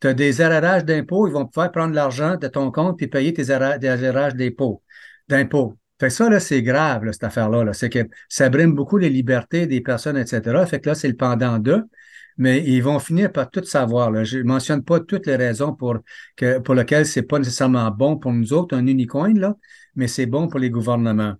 Tu 0.00 0.08
as 0.08 0.14
des 0.14 0.40
arrérages 0.40 0.84
d'impôts, 0.84 1.28
ils 1.28 1.32
vont 1.32 1.46
pouvoir 1.46 1.70
prendre 1.70 1.94
l'argent 1.94 2.36
de 2.36 2.48
ton 2.48 2.70
compte 2.70 3.00
et 3.02 3.06
payer 3.06 3.32
tes 3.32 3.50
arrérages 3.50 4.34
d'impôts. 4.34 4.82
Fait 6.02 6.10
ça, 6.10 6.28
là, 6.28 6.40
c'est 6.40 6.62
grave, 6.62 7.08
cette 7.12 7.22
affaire-là. 7.22 7.72
C'est 7.74 7.88
que 7.88 8.08
ça 8.28 8.50
brime 8.50 8.74
beaucoup 8.74 8.98
les 8.98 9.08
libertés 9.08 9.68
des 9.68 9.80
personnes, 9.80 10.16
etc. 10.16 10.66
Fait 10.66 10.80
que 10.80 10.88
là, 10.88 10.96
c'est 10.96 11.06
le 11.06 11.14
pendant 11.14 11.60
d'eux. 11.60 11.84
Mais 12.36 12.60
ils 12.66 12.80
vont 12.80 12.98
finir 12.98 13.30
par 13.30 13.48
tout 13.48 13.62
savoir. 13.62 14.24
Je 14.24 14.38
ne 14.38 14.42
mentionne 14.42 14.82
pas 14.82 14.98
toutes 14.98 15.28
les 15.28 15.36
raisons 15.36 15.74
pour, 15.74 15.98
que, 16.34 16.58
pour 16.58 16.74
lesquelles 16.74 17.06
ce 17.06 17.20
n'est 17.20 17.26
pas 17.26 17.38
nécessairement 17.38 17.88
bon 17.92 18.16
pour 18.16 18.32
nous 18.32 18.52
autres, 18.52 18.76
un 18.76 18.84
unicoin, 18.84 19.32
là, 19.32 19.54
mais 19.94 20.08
c'est 20.08 20.26
bon 20.26 20.48
pour 20.48 20.58
les 20.58 20.70
gouvernements. 20.70 21.34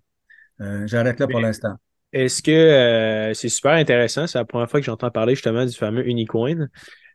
Euh, 0.61 0.87
j'arrête 0.87 1.19
là 1.19 1.27
pour 1.27 1.41
l'instant. 1.41 1.75
Est-ce 2.13 2.41
que 2.41 2.53
euh, 2.53 3.35
c'est 3.35 3.49
super 3.49 3.73
intéressant? 3.73 4.29
C'est 4.29 4.39
la 4.39 4.45
première 4.45 4.71
fois 4.71 4.79
que 4.79 4.87
j'entends 4.87 5.11
parler 5.11 5.35
justement 5.35 5.67
du 5.67 5.75
fameux 5.75 6.07
unicoin. 6.07 6.69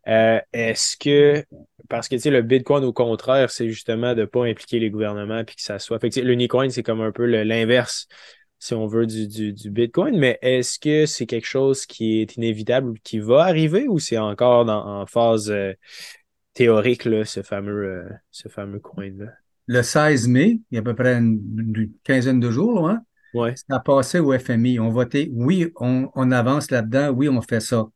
Euh, 0.09 0.41
est-ce 0.51 0.97
que, 0.97 1.45
parce 1.89 2.07
que 2.07 2.15
tu 2.15 2.21
sais, 2.21 2.29
le 2.29 2.41
Bitcoin, 2.41 2.83
au 2.83 2.93
contraire, 2.93 3.49
c'est 3.49 3.69
justement 3.69 4.13
de 4.13 4.21
ne 4.21 4.25
pas 4.25 4.45
impliquer 4.45 4.79
les 4.79 4.89
gouvernements 4.89 5.43
puis 5.43 5.55
que 5.55 5.61
ça 5.61 5.79
soit. 5.79 5.99
Fait 5.99 6.09
que 6.09 6.19
l'unicoin, 6.19 6.69
c'est 6.69 6.83
comme 6.83 7.01
un 7.01 7.11
peu 7.11 7.25
l'inverse, 7.25 8.07
si 8.59 8.73
on 8.73 8.87
veut, 8.87 9.05
du, 9.05 9.27
du, 9.27 9.69
Bitcoin. 9.69 10.17
Mais 10.17 10.39
est-ce 10.41 10.79
que 10.79 11.05
c'est 11.05 11.25
quelque 11.25 11.47
chose 11.47 11.85
qui 11.85 12.21
est 12.21 12.35
inévitable 12.35 12.99
qui 13.03 13.19
va 13.19 13.43
arriver 13.43 13.87
ou 13.87 13.99
c'est 13.99 14.17
encore 14.17 14.65
dans, 14.65 15.01
en 15.01 15.05
phase 15.05 15.49
euh, 15.49 15.73
théorique, 16.53 17.05
là, 17.05 17.25
ce 17.25 17.41
fameux, 17.41 17.85
euh, 17.85 18.09
ce 18.31 18.49
fameux 18.49 18.79
coin-là? 18.79 19.27
Le 19.67 19.81
16 19.81 20.27
mai, 20.27 20.59
il 20.71 20.75
y 20.75 20.77
a 20.77 20.81
à 20.81 20.83
peu 20.83 20.95
près 20.95 21.15
une, 21.15 21.91
quinzaine 22.03 22.39
de 22.39 22.49
jours, 22.49 22.89
hein? 22.89 23.01
Ouais. 23.33 23.53
Ça 23.55 23.75
a 23.75 23.79
passé 23.79 24.19
au 24.19 24.37
FMI. 24.37 24.79
On 24.79 24.89
votait, 24.89 25.29
oui, 25.33 25.71
on, 25.75 26.09
on 26.15 26.31
avance 26.31 26.71
là-dedans, 26.71 27.09
oui, 27.09 27.27
on 27.27 27.41
fait 27.41 27.59
ça. 27.59 27.87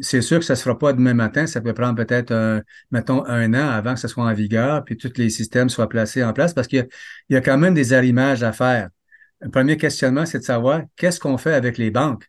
C'est 0.00 0.20
sûr 0.20 0.38
que 0.38 0.44
ça 0.44 0.52
ne 0.54 0.56
se 0.56 0.62
fera 0.62 0.78
pas 0.78 0.92
demain 0.92 1.14
matin. 1.14 1.46
Ça 1.46 1.60
peut 1.60 1.74
prendre 1.74 1.96
peut-être, 1.96 2.62
mettons, 2.90 3.24
un 3.26 3.54
an 3.54 3.70
avant 3.70 3.94
que 3.94 4.00
ça 4.00 4.08
soit 4.08 4.24
en 4.24 4.34
vigueur, 4.34 4.84
puis 4.84 4.96
tous 4.96 5.12
les 5.16 5.30
systèmes 5.30 5.68
soient 5.68 5.88
placés 5.88 6.22
en 6.22 6.32
place 6.32 6.54
parce 6.54 6.68
qu'il 6.68 6.86
y, 7.30 7.36
a 7.36 7.40
quand 7.40 7.58
même 7.58 7.74
des 7.74 7.92
arrimages 7.92 8.42
à 8.42 8.52
faire. 8.52 8.88
Le 9.40 9.50
premier 9.50 9.76
questionnement, 9.76 10.26
c'est 10.26 10.38
de 10.38 10.44
savoir 10.44 10.82
qu'est-ce 10.96 11.18
qu'on 11.18 11.38
fait 11.38 11.54
avec 11.54 11.78
les 11.78 11.90
banques. 11.90 12.28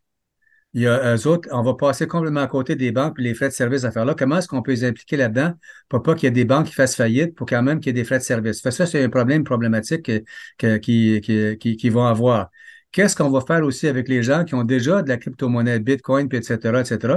Il 0.75 0.81
y 0.81 0.87
a 0.87 1.15
eux 1.15 1.27
autres, 1.27 1.47
on 1.51 1.61
va 1.61 1.75
passer 1.75 2.07
complètement 2.07 2.41
à 2.41 2.47
côté 2.47 2.75
des 2.75 2.91
banques 2.91 3.19
et 3.19 3.21
les 3.21 3.35
frais 3.35 3.49
de 3.49 3.53
service 3.53 3.83
à 3.83 3.91
faire 3.91 4.05
là. 4.05 4.15
Comment 4.17 4.37
est-ce 4.37 4.47
qu'on 4.47 4.63
peut 4.63 4.71
les 4.71 4.83
impliquer 4.83 5.17
là-dedans 5.17 5.53
pour 5.87 6.01
pas 6.01 6.15
qu'il 6.15 6.23
y 6.23 6.27
ait 6.27 6.31
des 6.31 6.45
banques 6.45 6.65
qui 6.65 6.73
fassent 6.73 6.95
faillite, 6.95 7.35
pour 7.35 7.45
quand 7.47 7.61
même 7.61 7.79
qu'il 7.79 7.89
y 7.89 7.91
ait 7.91 8.01
des 8.01 8.03
frais 8.03 8.17
de 8.17 8.23
service? 8.23 8.61
ça, 8.61 8.85
c'est 8.87 9.03
un 9.03 9.09
problème 9.09 9.43
problématique 9.43 10.01
qu'ils 10.57 10.79
qui, 10.79 11.77
qui, 11.77 11.89
vont 11.89 12.05
avoir. 12.05 12.49
Qu'est-ce 12.93 13.15
qu'on 13.15 13.29
va 13.29 13.41
faire 13.41 13.63
aussi 13.63 13.87
avec 13.87 14.07
les 14.07 14.23
gens 14.23 14.45
qui 14.45 14.55
ont 14.55 14.63
déjà 14.63 15.01
de 15.01 15.09
la 15.09 15.17
crypto-monnaie, 15.17 15.79
Bitcoin, 15.79 16.29
etc., 16.31 16.79
etc. 16.79 17.15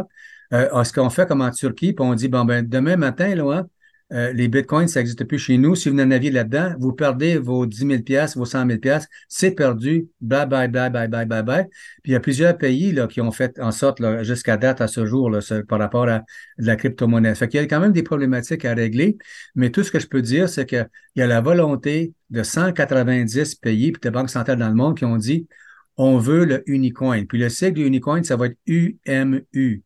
Euh, 0.52 0.84
ce 0.84 0.92
qu'on 0.92 1.10
fait 1.10 1.26
comme 1.26 1.42
en 1.42 1.50
Turquie, 1.50 1.92
puis 1.92 2.04
on 2.04 2.14
dit, 2.14 2.28
bon, 2.28 2.44
ben, 2.44 2.66
demain 2.66 2.96
matin, 2.96 3.34
là, 3.34 3.58
hein, 3.58 3.66
euh, 4.12 4.32
les 4.32 4.46
bitcoins, 4.46 4.86
ça 4.86 5.00
n'existe 5.00 5.24
plus 5.24 5.38
chez 5.38 5.58
nous. 5.58 5.74
Si 5.74 5.88
vous 5.88 5.96
n'en 5.96 6.10
aviez 6.12 6.30
là-dedans, 6.30 6.74
vous 6.78 6.92
perdez 6.92 7.38
vos 7.38 7.66
10 7.66 8.02
000 8.06 8.24
vos 8.36 8.44
100 8.44 8.68
000 8.68 8.80
c'est 9.28 9.50
perdu. 9.50 10.08
Bye, 10.20 10.46
bye, 10.46 10.68
bye, 10.68 10.90
bye, 10.90 11.08
bye, 11.08 11.26
bye, 11.26 11.42
bye. 11.42 11.64
Puis 12.02 12.10
il 12.10 12.12
y 12.12 12.14
a 12.14 12.20
plusieurs 12.20 12.56
pays 12.56 12.92
là, 12.92 13.08
qui 13.08 13.20
ont 13.20 13.32
fait 13.32 13.58
en 13.58 13.72
sorte, 13.72 14.00
jusqu'à 14.22 14.56
date, 14.56 14.80
à 14.80 14.86
ce 14.86 15.06
jour, 15.06 15.28
là, 15.28 15.40
par 15.68 15.80
rapport 15.80 16.08
à 16.08 16.22
la 16.56 16.76
crypto-monnaie. 16.76 17.34
Fait 17.34 17.48
qu'il 17.48 17.60
y 17.60 17.62
a 17.62 17.66
quand 17.66 17.80
même 17.80 17.92
des 17.92 18.04
problématiques 18.04 18.64
à 18.64 18.74
régler. 18.74 19.18
Mais 19.56 19.70
tout 19.70 19.82
ce 19.82 19.90
que 19.90 19.98
je 19.98 20.06
peux 20.06 20.22
dire, 20.22 20.48
c'est 20.48 20.66
qu'il 20.66 20.88
y 21.16 21.22
a 21.22 21.26
la 21.26 21.40
volonté 21.40 22.12
de 22.30 22.44
190 22.44 23.56
pays 23.56 23.90
puis 23.90 24.00
de 24.00 24.10
banques 24.10 24.30
centrales 24.30 24.58
dans 24.58 24.68
le 24.68 24.74
monde 24.74 24.96
qui 24.96 25.04
ont 25.04 25.16
dit, 25.16 25.48
on 25.96 26.18
veut 26.18 26.44
le 26.44 26.62
Unicoin. 26.70 27.24
Puis 27.24 27.38
le 27.38 27.48
sigle 27.48 27.74
du 27.74 27.86
Unicoin, 27.86 28.22
ça 28.22 28.36
va 28.36 28.46
être 28.46 28.58
UMU. 28.66 29.82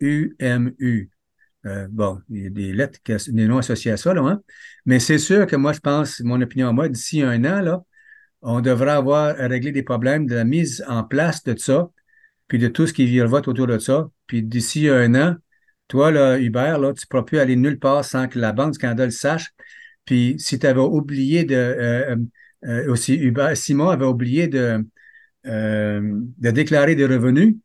UMU. 0.00 1.10
Euh, 1.66 1.88
bon, 1.90 2.20
il 2.30 2.42
y 2.44 2.46
a 2.46 2.50
des 2.50 2.72
lettres, 2.72 3.00
des 3.06 3.46
noms 3.46 3.58
associés 3.58 3.90
à 3.90 3.96
ça, 3.96 4.14
là, 4.14 4.22
hein? 4.22 4.40
Mais 4.86 5.00
c'est 5.00 5.18
sûr 5.18 5.46
que 5.46 5.56
moi, 5.56 5.72
je 5.72 5.80
pense, 5.80 6.20
mon 6.20 6.40
opinion 6.40 6.68
à 6.68 6.72
moi, 6.72 6.88
d'ici 6.88 7.22
un 7.22 7.44
an, 7.44 7.60
là, 7.60 7.82
on 8.42 8.60
devrait 8.60 8.92
avoir 8.92 9.36
réglé 9.36 9.72
des 9.72 9.82
problèmes 9.82 10.26
de 10.26 10.36
la 10.36 10.44
mise 10.44 10.84
en 10.86 11.02
place 11.02 11.42
de 11.42 11.56
ça, 11.58 11.90
puis 12.46 12.58
de 12.58 12.68
tout 12.68 12.86
ce 12.86 12.92
qui 12.92 13.06
virevote 13.06 13.48
autour 13.48 13.66
de 13.66 13.78
ça. 13.78 14.08
Puis 14.26 14.42
d'ici 14.42 14.88
un 14.88 15.14
an, 15.16 15.36
toi, 15.88 16.10
là, 16.12 16.38
Hubert, 16.38 16.78
là, 16.78 16.92
tu 16.92 17.04
ne 17.04 17.08
pourras 17.08 17.24
plus 17.24 17.38
aller 17.38 17.56
nulle 17.56 17.78
part 17.78 18.04
sans 18.04 18.28
que 18.28 18.38
la 18.38 18.52
Banque 18.52 18.78
du 18.78 19.04
le 19.04 19.10
sache. 19.10 19.50
Puis 20.04 20.36
si 20.38 20.58
tu 20.58 20.66
avais 20.66 20.80
oublié 20.80 21.44
de. 21.44 21.54
Euh, 21.54 22.16
euh, 22.64 22.90
aussi, 22.90 23.14
Hubert, 23.14 23.56
Simon 23.56 23.88
avait 23.88 24.04
oublié 24.04 24.48
de, 24.48 24.84
euh, 25.48 26.00
de 26.38 26.50
déclarer 26.50 26.94
des 26.94 27.06
revenus, 27.06 27.56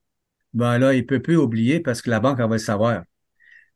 ben 0.53 0.77
là, 0.77 0.93
il 0.93 1.05
peut 1.05 1.21
plus 1.21 1.37
oublier 1.37 1.79
parce 1.79 2.01
que 2.01 2.09
la 2.09 2.19
banque, 2.19 2.39
elle 2.39 2.47
va 2.47 2.55
le 2.55 2.59
savoir. 2.59 3.03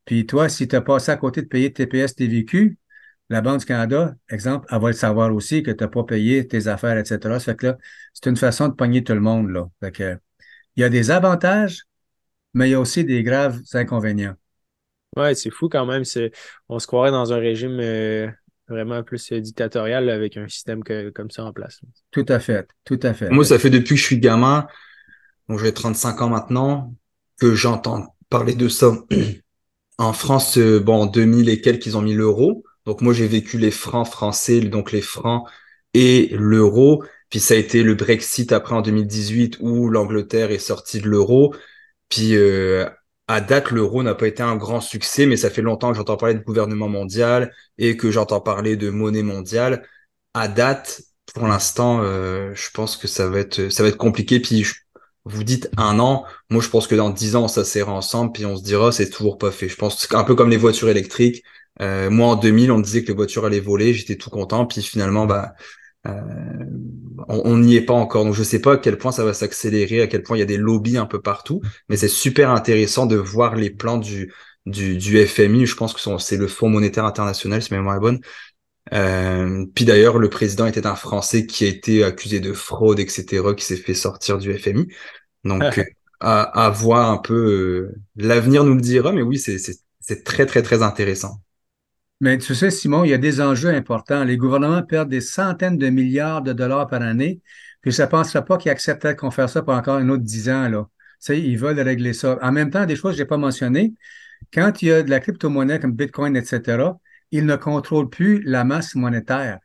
Puis 0.06 0.26
toi, 0.26 0.50
si 0.50 0.68
tu 0.68 0.76
as 0.76 0.82
passé 0.82 1.12
à 1.12 1.18
côté 1.18 1.42
de 1.42 1.48
payer 1.48 1.74
TPS, 1.74 2.16
TVQ, 2.16 2.78
la 3.30 3.42
Banque 3.42 3.60
du 3.60 3.66
Canada, 3.66 4.16
exemple, 4.30 4.68
elle 4.72 4.80
va 4.80 4.88
le 4.88 4.94
savoir 4.94 5.34
aussi 5.34 5.64
que 5.64 5.72
tu 5.72 5.84
n'as 5.84 5.90
pas 5.90 6.04
payé 6.04 6.48
tes 6.48 6.68
affaires, 6.68 6.98
etc. 6.98 7.40
Ça 7.40 7.40
fait 7.40 7.58
que 7.58 7.66
là, 7.68 7.78
c'est 8.14 8.30
une 8.30 8.38
façon 8.38 8.70
de 8.70 8.74
pogner 8.74 9.04
tout 9.04 9.14
le 9.14 9.20
monde, 9.20 9.50
là. 9.50 9.70
Il 9.92 10.82
y 10.82 10.84
a 10.84 10.90
des 10.90 11.12
avantages, 11.12 11.84
mais 12.54 12.70
il 12.70 12.72
y 12.72 12.76
a 12.76 12.80
aussi 12.80 13.04
des 13.04 13.24
graves 13.24 13.60
inconvénients. 13.74 14.36
Ouais, 15.18 15.36
c'est 15.36 15.50
fou 15.50 15.68
quand 15.68 15.86
même. 15.86 16.04
On 16.70 16.80
se 16.80 16.88
croirait 16.88 17.12
dans 17.12 17.34
un 17.34 17.38
régime 17.38 17.80
euh, 17.80 18.30
vraiment 18.68 19.04
plus 19.04 19.32
dictatorial 19.32 20.10
avec 20.10 20.38
un 20.38 20.48
système 20.48 20.84
comme 21.14 21.32
ça 21.32 21.46
en 21.46 21.54
place. 21.54 21.82
Tout 22.12 22.26
à 22.28 22.40
fait, 22.40 22.68
tout 22.86 23.00
à 23.04 23.14
fait. 23.14 23.30
Moi, 23.30 23.46
ça 23.46 23.60
fait 23.60 23.70
depuis 23.70 23.96
que 23.96 24.02
je 24.02 24.06
suis 24.06 24.20
gamin, 24.20 24.68
donc 25.50 25.60
j'ai 25.60 25.74
35 25.74 26.22
ans 26.22 26.30
maintenant, 26.30 26.94
que 27.40 27.56
j'entends 27.56 28.16
parler 28.30 28.56
de 28.56 28.68
ça. 28.68 28.94
En 30.00 30.14
France, 30.14 30.60
euh, 30.60 30.80
bon, 30.80 31.02
en 31.02 31.06
2000 31.08 31.50
et 31.50 31.60
quelques, 31.60 31.88
ils 31.88 31.98
ont 31.98 32.04
mis 32.04 32.14
l'euro. 32.14 32.64
Donc 32.86 33.02
moi, 33.02 33.14
j'ai 33.14 33.26
vécu 33.26 33.58
les 33.58 33.72
francs 33.72 34.08
français, 34.08 34.60
donc 34.60 34.92
les 34.92 35.02
francs 35.02 35.50
et 35.96 36.30
l'euro. 36.34 37.04
Puis 37.32 37.40
ça 37.40 37.56
a 37.56 37.58
été 37.58 37.82
le 37.82 37.96
Brexit 37.96 38.52
après 38.52 38.76
en 38.76 38.84
2018 38.84 39.58
où 39.60 39.90
l'Angleterre 39.90 40.52
est 40.52 40.60
sortie 40.60 41.02
de 41.02 41.10
l'euro. 41.10 41.56
Puis 42.10 42.36
euh, 42.36 42.88
à 43.28 43.42
date, 43.42 43.72
l'euro 43.72 44.04
n'a 44.04 44.16
pas 44.16 44.28
été 44.28 44.42
un 44.44 44.56
grand 44.56 44.82
succès, 44.82 45.26
mais 45.26 45.38
ça 45.38 45.50
fait 45.50 45.62
longtemps 45.62 45.92
que 45.92 45.98
j'entends 45.98 46.18
parler 46.18 46.36
de 46.36 46.44
gouvernement 46.44 46.88
mondial 46.88 47.54
et 47.78 47.98
que 47.98 48.10
j'entends 48.12 48.42
parler 48.42 48.78
de 48.78 48.90
monnaie 48.90 49.24
mondiale. 49.24 49.84
À 50.34 50.48
date, 50.48 51.02
pour 51.34 51.48
l'instant, 51.48 52.02
euh, 52.04 52.54
je 52.56 52.70
pense 52.72 52.96
que 52.98 53.08
ça 53.08 53.28
va 53.28 53.40
être 53.40 53.70
ça 53.70 53.84
va 53.84 53.90
être 53.90 53.98
compliqué. 53.98 54.40
Puis 54.40 54.66
vous 55.26 55.44
dites 55.44 55.70
un 55.78 56.00
an, 56.00 56.26
moi 56.50 56.62
je 56.62 56.70
pense 56.70 56.88
que 56.88 56.96
dans 56.96 57.10
dix 57.10 57.36
ans 57.36 57.44
on 57.46 57.48
s'assera 57.50 57.92
ensemble 57.92 58.32
puis 58.32 58.46
on 58.46 58.56
se 58.56 58.64
dira 58.64 58.92
c'est 58.92 59.10
toujours 59.10 59.38
pas 59.38 59.52
fait. 59.52 59.68
Je 59.70 59.76
pense 59.76 60.08
un 60.14 60.24
peu 60.24 60.36
comme 60.36 60.50
les 60.50 60.58
voitures 60.58 60.90
électriques. 60.90 61.44
Euh, 61.82 62.10
moi 62.10 62.28
en 62.30 62.36
2000 62.36 62.72
on 62.72 62.80
disait 62.80 63.04
que 63.04 63.10
les 63.10 63.14
voitures 63.14 63.46
allaient 63.46 63.60
voler, 63.60 63.94
j'étais 63.94 64.16
tout 64.16 64.30
content 64.30 64.66
puis 64.66 64.82
finalement 64.82 65.26
bah 65.26 65.54
on 67.28 67.58
n'y 67.58 67.76
est 67.76 67.82
pas 67.82 67.94
encore. 67.94 68.26
Donc 68.26 68.34
je 68.34 68.44
sais 68.44 68.60
pas 68.60 68.74
à 68.74 68.78
quel 68.78 68.98
point 68.98 69.12
ça 69.12 69.26
va 69.26 69.34
s'accélérer, 69.34 70.02
à 70.02 70.08
quel 70.08 70.24
point 70.24 70.38
il 70.38 70.40
y 70.40 70.44
a 70.44 70.46
des 70.46 70.58
lobbies 70.58 70.98
un 70.98 71.06
peu 71.06 71.22
partout, 71.22 71.62
mais 71.90 71.98
c'est 71.98 72.08
super 72.08 72.52
intéressant 72.52 73.06
de 73.06 73.16
voir 73.16 73.56
les 73.56 73.70
plans 73.70 73.98
du 73.98 74.34
du, 74.66 74.98
du 74.98 75.26
FMI. 75.26 75.66
Je 75.66 75.76
pense 75.76 75.94
que 75.94 76.18
c'est 76.20 76.38
le 76.38 76.48
Fonds 76.48 76.70
monétaire 76.70 77.06
international 77.06 77.62
si 77.62 77.74
ma 77.74 77.78
mémoire 77.78 77.98
est 77.98 78.00
bonne. 78.00 78.20
Euh, 78.94 79.66
puis 79.76 79.86
d'ailleurs, 79.86 80.18
le 80.18 80.30
président 80.30 80.66
était 80.66 80.86
un 80.88 80.96
Français 80.96 81.46
qui 81.46 81.66
a 81.66 81.68
été 81.68 82.04
accusé 82.04 82.40
de 82.40 82.54
fraude, 82.54 83.00
etc., 83.00 83.44
qui 83.56 83.66
s'est 83.66 83.76
fait 83.78 83.94
sortir 83.94 84.38
du 84.38 84.54
FMI. 84.58 84.88
Donc, 85.44 85.64
à, 86.20 86.42
à, 86.42 86.70
voir 86.70 87.12
un 87.12 87.18
peu, 87.18 87.34
euh, 87.34 87.96
l'avenir 88.16 88.64
nous 88.64 88.76
le 88.76 88.82
dira, 88.82 89.12
mais 89.12 89.22
oui, 89.22 89.40
c'est 89.40 90.24
très, 90.24 90.46
très, 90.46 90.62
très 90.62 90.84
intéressant. 90.84 91.42
Mais 92.20 92.38
tu 92.40 92.56
sais, 92.56 92.72
Simon, 92.72 93.04
il 93.04 93.12
y 93.12 93.14
a 93.14 93.18
des 93.20 93.42
enjeux 93.42 93.70
importants. 93.70 94.24
Les 94.24 94.38
gouvernements 94.38 94.82
perdent 94.84 95.10
des 95.10 95.22
centaines 95.22 95.78
de 95.78 95.90
milliards 95.90 96.42
de 96.42 96.52
dollars 96.54 96.88
par 96.88 97.02
année, 97.02 97.42
puis 97.82 97.92
je 97.92 98.02
ne 98.02 98.08
penserais 98.08 98.44
pas 98.44 98.58
qu'ils 98.58 98.72
accepteraient 98.72 99.16
qu'on 99.16 99.32
fasse 99.32 99.54
ça 99.54 99.62
pour 99.62 99.74
encore 99.74 99.98
un 99.98 100.10
autre 100.10 100.24
dix 100.24 100.50
ans. 100.50 100.68
Là. 100.68 100.90
Tu 101.24 101.38
ils 101.38 101.58
veulent 101.58 101.80
régler 101.80 102.14
ça. 102.14 102.38
En 102.42 102.52
même 102.52 102.72
temps, 102.72 102.86
des 102.86 102.96
choses 102.96 103.12
que 103.12 103.18
je 103.18 103.24
n'ai 103.24 103.28
pas 103.28 103.38
mentionnées, 103.38 103.94
quand 104.54 104.82
il 104.82 104.88
y 104.88 104.92
a 104.92 105.04
de 105.04 105.10
la 105.10 105.20
crypto-monnaie 105.20 105.80
comme 105.80 105.94
Bitcoin, 105.94 106.36
etc., 106.36 107.00
ils 107.32 107.46
ne 107.46 107.56
contrôlent 107.56 108.10
plus 108.10 108.42
la 108.44 108.64
masse 108.64 108.96
monétaire. 108.96 109.60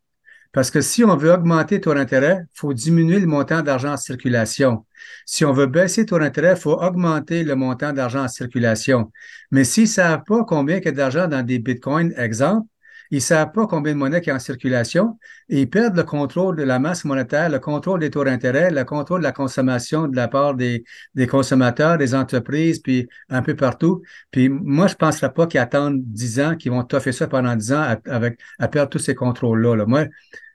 Parce 0.53 0.71
que 0.71 0.83
si 0.83 1.03
on 1.03 1.17
veut 1.17 1.33
augmenter 1.33 1.81
ton 1.81 1.97
intérêt, 1.97 2.41
il 2.43 2.59
faut 2.59 2.75
diminuer 2.75 3.19
le 3.19 3.27
montant 3.27 3.63
d'argent 3.63 3.93
en 3.93 3.97
circulation. 3.97 4.85
Si 5.25 5.45
on 5.45 5.53
veut 5.53 5.67
baisser 5.67 6.05
ton 6.05 6.21
intérêt, 6.21 6.53
il 6.53 6.61
faut 6.61 6.79
augmenter 6.79 7.43
le 7.43 7.55
montant 7.57 7.93
d'argent 7.93 8.25
en 8.25 8.29
circulation. 8.29 9.11
Mais 9.51 9.65
s'ils 9.65 9.85
ne 9.85 9.89
savent 9.89 10.23
pas 10.27 10.45
combien 10.45 10.77
il 10.77 10.85
y 10.85 10.89
a 10.89 10.93
d'argent 10.93 11.27
dans 11.27 11.43
des 11.45 11.59
bitcoins, 11.59 12.13
exemple, 12.19 12.67
ils 13.13 13.17
ne 13.17 13.21
savent 13.21 13.53
pas 13.53 13.67
combien 13.67 13.93
de 13.93 13.99
monnaie 13.99 14.23
y 14.27 14.31
a 14.31 14.35
en 14.35 14.39
circulation 14.39 15.19
et 15.51 15.61
ils 15.61 15.71
perdent 15.71 15.97
le 15.97 16.03
contrôle 16.03 16.57
de 16.57 16.63
la 16.63 16.79
masse 16.79 17.05
monétaire, 17.05 17.51
le 17.51 17.59
contrôle 17.59 18.01
des 18.01 18.09
taux 18.11 18.25
d'intérêt, 18.25 18.71
le 18.71 18.85
contrôle 18.85 19.21
de 19.21 19.25
la 19.25 19.33
consommation 19.33 20.09
de 20.09 20.17
la 20.17 20.29
part 20.29 20.55
des, 20.55 20.83
des, 21.15 21.27
consommateurs, 21.27 21.99
des 21.99 22.15
entreprises, 22.15 22.79
puis 22.79 23.07
un 23.29 23.43
peu 23.43 23.55
partout. 23.55 24.03
Puis 24.31 24.49
moi, 24.49 24.87
je 24.87 24.95
ne 24.95 24.97
penserais 24.97 25.31
pas 25.31 25.47
qu'ils 25.47 25.61
attendent 25.61 26.03
10 26.03 26.41
ans, 26.41 26.57
qu'ils 26.57 26.73
vont 26.73 26.83
toffer 26.85 27.13
ça 27.13 27.27
pendant 27.27 27.55
10 27.55 27.73
ans 27.75 27.83
à, 27.83 27.99
avec, 28.07 28.41
à 28.59 28.69
perdre 28.69 28.89
tous 28.89 28.99
ces 28.99 29.15
contrôles-là. 29.15 29.77
Là. 29.77 29.85
Moi, 29.85 30.07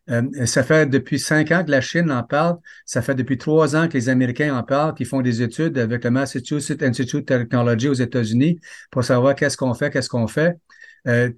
euh, 0.10 0.24
ça 0.48 0.64
fait 0.64 0.88
depuis 0.90 1.20
cinq 1.20 1.52
ans 1.52 1.64
que 1.64 1.70
la 1.70 1.82
Chine 1.82 2.12
en 2.12 2.24
parle. 2.24 2.58
Ça 2.88 3.04
fait 3.04 3.14
depuis 3.14 3.38
trois 3.38 3.76
ans 3.76 3.88
que 3.88 3.94
les 3.94 4.10
Américains 4.10 4.56
en 4.56 4.64
parlent, 4.64 4.96
qui 4.96 5.06
font 5.06 5.22
des 5.22 5.44
études 5.44 5.78
avec 5.78 6.04
le 6.04 6.10
Massachusetts 6.10 6.82
Institute 6.82 7.30
of 7.30 7.42
Technology 7.42 7.88
aux 7.88 7.94
États-Unis 7.94 8.60
pour 8.90 9.04
savoir 9.04 9.36
qu'est-ce 9.36 9.58
qu'on 9.58 9.76
fait, 9.76 9.92
qu'est-ce 9.92 10.10
qu'on 10.10 10.28
fait. 10.28 10.56
Euh, 11.08 11.30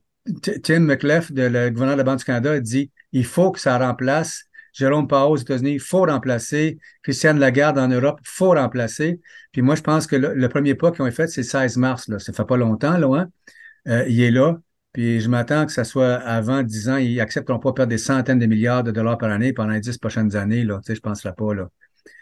Tim 0.63 0.81
McLeff, 0.81 1.31
le 1.33 1.69
gouverneur 1.69 1.95
de 1.95 1.99
la 1.99 2.03
Banque 2.03 2.19
du 2.19 2.25
Canada, 2.25 2.59
dit 2.59 2.91
il 3.11 3.25
faut 3.25 3.51
que 3.51 3.59
ça 3.59 3.77
remplace 3.77 4.45
Jérôme 4.73 5.07
Powell 5.07 5.31
aux 5.31 5.37
États-Unis, 5.37 5.73
il 5.73 5.79
faut 5.79 6.05
remplacer. 6.05 6.79
Christiane 7.03 7.39
Lagarde 7.39 7.77
en 7.77 7.87
Europe, 7.87 8.19
il 8.21 8.27
faut 8.27 8.51
remplacer. 8.51 9.19
Puis 9.51 9.61
moi, 9.61 9.75
je 9.75 9.81
pense 9.81 10.07
que 10.07 10.15
le, 10.15 10.49
premier 10.49 10.75
pas 10.75 10.91
qu'ils 10.91 11.01
ont 11.01 11.11
fait, 11.11 11.27
c'est 11.27 11.43
16 11.43 11.77
mars. 11.77 12.07
Là. 12.07 12.19
Ça 12.19 12.33
fait 12.33 12.45
pas 12.45 12.57
longtemps, 12.57 12.97
là. 12.97 13.19
Hein? 13.19 13.29
Euh, 13.87 14.05
il 14.07 14.21
est 14.21 14.31
là. 14.31 14.59
Puis 14.93 15.21
je 15.21 15.29
m'attends 15.29 15.65
que 15.65 15.71
ça 15.71 15.83
soit 15.83 16.15
avant 16.15 16.63
10 16.63 16.89
ans. 16.89 16.97
Ils 16.97 17.17
n'accepteront 17.17 17.59
pas 17.59 17.73
perdre 17.73 17.89
des 17.89 17.97
centaines 17.97 18.39
de 18.39 18.45
milliards 18.45 18.83
de 18.83 18.91
dollars 18.91 19.17
par 19.17 19.31
année 19.31 19.53
pendant 19.53 19.73
les 19.73 19.81
10 19.81 19.97
prochaines 19.97 20.35
années. 20.35 20.63
Là. 20.63 20.77
Tu 20.77 20.87
sais, 20.87 20.95
je 20.95 20.99
ne 20.99 21.09
penserai 21.09 21.33
pas. 21.33 21.53
Là. 21.53 21.69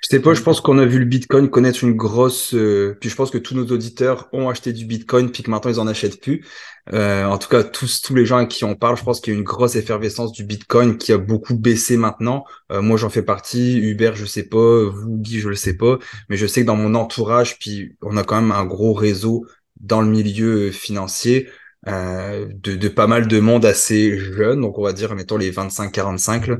Je 0.03 0.09
sais 0.09 0.21
pas, 0.21 0.33
je 0.33 0.41
pense 0.41 0.61
qu'on 0.61 0.77
a 0.77 0.85
vu 0.85 0.99
le 0.99 1.05
Bitcoin 1.05 1.49
connaître 1.49 1.83
une 1.83 1.95
grosse. 1.95 2.53
Euh, 2.53 2.95
puis 3.01 3.09
je 3.09 3.15
pense 3.15 3.31
que 3.31 3.37
tous 3.37 3.55
nos 3.55 3.65
auditeurs 3.65 4.29
ont 4.31 4.47
acheté 4.47 4.71
du 4.71 4.85
Bitcoin, 4.85 5.31
puis 5.31 5.43
que 5.43 5.49
maintenant 5.49 5.71
ils 5.71 5.79
en 5.79 5.87
achètent 5.87 6.21
plus. 6.21 6.45
Euh, 6.93 7.25
en 7.25 7.37
tout 7.37 7.49
cas, 7.49 7.63
tous 7.63 8.01
tous 8.01 8.15
les 8.15 8.25
gens 8.25 8.37
à 8.37 8.45
qui 8.45 8.63
on 8.63 8.75
parle, 8.75 8.95
je 8.95 9.03
pense 9.03 9.19
qu'il 9.19 9.33
y 9.33 9.35
a 9.35 9.39
une 9.39 9.43
grosse 9.43 9.75
effervescence 9.75 10.31
du 10.31 10.43
Bitcoin 10.43 10.97
qui 10.97 11.11
a 11.11 11.17
beaucoup 11.17 11.55
baissé 11.55 11.97
maintenant. 11.97 12.45
Euh, 12.71 12.81
moi, 12.81 12.97
j'en 12.97 13.09
fais 13.09 13.23
partie. 13.23 13.77
Hubert, 13.79 14.15
je 14.15 14.25
sais 14.25 14.43
pas. 14.43 14.85
Vous, 14.85 15.17
Guy, 15.17 15.39
je 15.39 15.49
le 15.49 15.55
sais 15.55 15.75
pas. 15.75 15.97
Mais 16.29 16.37
je 16.37 16.45
sais 16.45 16.61
que 16.61 16.67
dans 16.67 16.75
mon 16.75 16.95
entourage, 16.95 17.57
puis 17.59 17.97
on 18.01 18.17
a 18.17 18.23
quand 18.23 18.39
même 18.41 18.51
un 18.51 18.65
gros 18.65 18.93
réseau 18.93 19.45
dans 19.79 20.01
le 20.01 20.07
milieu 20.09 20.71
financier. 20.71 21.49
Euh, 21.87 22.47
de, 22.53 22.75
de, 22.75 22.87
pas 22.89 23.07
mal 23.07 23.27
de 23.27 23.39
monde 23.39 23.63
assez 23.63 24.17
jeune, 24.17 24.61
donc 24.61 24.77
on 24.77 24.83
va 24.83 24.91
dire, 24.91 25.15
mettons 25.15 25.37
les 25.37 25.51
25-45, 25.51 26.59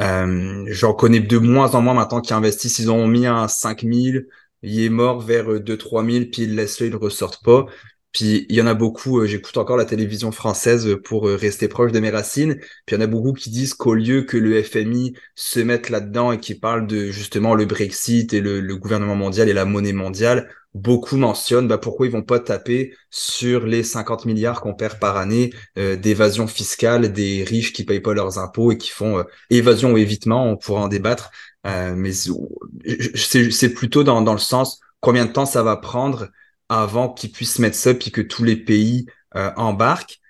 euh, 0.00 0.64
j'en 0.68 0.94
connais 0.94 1.20
de 1.20 1.38
moins 1.38 1.74
en 1.74 1.82
moins 1.82 1.94
maintenant 1.94 2.20
qui 2.20 2.34
investissent. 2.34 2.78
Ils 2.78 2.90
ont 2.90 3.06
mis 3.06 3.26
un 3.26 3.48
5000, 3.48 4.26
il 4.62 4.80
est 4.80 4.88
mort 4.88 5.20
vers 5.20 5.60
2-3 5.60 6.10
000, 6.10 6.24
puis 6.32 6.42
ils 6.42 6.54
laissent 6.54 6.80
le, 6.80 6.86
ils 6.86 6.92
ne 6.92 6.96
ressortent 6.96 7.44
pas. 7.44 7.66
Puis 8.14 8.46
il 8.48 8.54
y 8.54 8.62
en 8.62 8.66
a 8.68 8.74
beaucoup, 8.74 9.20
euh, 9.20 9.26
j'écoute 9.26 9.56
encore 9.56 9.76
la 9.76 9.84
télévision 9.84 10.30
française 10.30 10.96
pour 11.04 11.28
euh, 11.28 11.34
rester 11.34 11.66
proche 11.66 11.90
de 11.90 11.98
mes 11.98 12.10
racines. 12.10 12.54
Puis 12.86 12.94
il 12.94 12.94
y 12.94 12.96
en 12.98 13.00
a 13.00 13.08
beaucoup 13.08 13.32
qui 13.32 13.50
disent 13.50 13.74
qu'au 13.74 13.94
lieu 13.94 14.22
que 14.22 14.36
le 14.36 14.62
FMI 14.62 15.14
se 15.34 15.58
mette 15.60 15.90
là-dedans 15.90 16.30
et 16.30 16.38
qui 16.38 16.54
parle 16.54 16.86
de 16.86 17.10
justement 17.10 17.54
le 17.56 17.64
Brexit 17.66 18.32
et 18.32 18.40
le, 18.40 18.76
gouvernement 18.76 19.16
mondial 19.16 19.48
et 19.48 19.52
la 19.52 19.64
monnaie 19.64 19.92
mondiale, 19.92 20.48
beaucoup 20.74 21.16
mentionnent 21.16 21.68
bah, 21.68 21.78
pourquoi 21.78 22.06
ils 22.06 22.12
vont 22.12 22.22
pas 22.22 22.40
taper 22.40 22.94
sur 23.10 23.66
les 23.66 23.82
50 23.84 24.24
milliards 24.24 24.60
qu'on 24.60 24.74
perd 24.74 24.98
par 24.98 25.16
année 25.16 25.52
euh, 25.78 25.96
d'évasion 25.96 26.46
fiscale 26.46 27.12
des 27.12 27.44
riches 27.44 27.72
qui 27.72 27.84
payent 27.84 28.00
pas 28.00 28.14
leurs 28.14 28.38
impôts 28.38 28.72
et 28.72 28.78
qui 28.78 28.90
font 28.90 29.24
évasion 29.50 29.92
ou 29.92 29.98
évitement, 29.98 30.46
on 30.50 30.56
pourra 30.56 30.82
en 30.82 30.88
débattre. 30.88 31.30
mais 31.64 32.12
c'est 32.12 33.74
plutôt 33.74 34.04
dans, 34.04 34.20
dans 34.22 34.32
le 34.32 34.38
sens 34.38 34.80
combien 35.00 35.26
de 35.26 35.32
temps 35.32 35.46
ça 35.46 35.62
va 35.62 35.76
prendre 35.76 36.28
avant 36.68 37.08
qu'ils 37.10 37.30
puissent 37.30 37.58
mettre 37.58 37.76
ça, 37.76 37.94
puis 37.94 38.10
que 38.10 38.20
tous 38.20 38.42
les 38.44 38.56
pays 38.56 39.06
euh, 39.36 39.50
embarquent. 39.56 40.20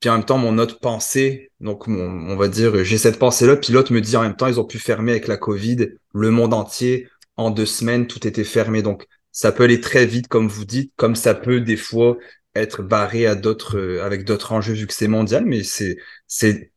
Puis 0.00 0.10
en 0.10 0.14
même 0.14 0.24
temps, 0.24 0.38
mon 0.38 0.58
autre 0.58 0.78
pensée, 0.80 1.50
donc 1.60 1.88
on 1.88 2.36
va 2.36 2.48
dire, 2.48 2.84
j'ai 2.84 2.98
cette 2.98 3.18
pensée-là, 3.18 3.56
puis 3.56 3.72
l'autre 3.72 3.92
me 3.92 4.00
dit 4.00 4.16
en 4.16 4.22
même 4.22 4.36
temps, 4.36 4.46
ils 4.46 4.60
ont 4.60 4.64
pu 4.64 4.78
fermer 4.78 5.12
avec 5.12 5.26
la 5.26 5.36
Covid 5.36 5.88
le 6.12 6.30
monde 6.30 6.54
entier. 6.54 7.08
En 7.36 7.50
deux 7.50 7.66
semaines, 7.66 8.06
tout 8.06 8.26
était 8.26 8.44
fermé. 8.44 8.82
Donc 8.82 9.06
ça 9.36 9.52
peut 9.52 9.64
aller 9.64 9.82
très 9.82 10.06
vite, 10.06 10.28
comme 10.28 10.48
vous 10.48 10.64
dites, 10.64 10.94
comme 10.96 11.14
ça 11.14 11.34
peut 11.34 11.60
des 11.60 11.76
fois 11.76 12.16
être 12.54 12.82
barré 12.82 13.26
à 13.26 13.34
d'autres, 13.34 13.76
euh, 13.76 14.02
avec 14.02 14.24
d'autres 14.24 14.52
enjeux 14.52 14.72
vu 14.72 14.86
que 14.86 14.94
c'est 14.94 15.08
mondial, 15.08 15.44
mais 15.44 15.62
c'est, 15.62 15.98
c'est 16.26 16.72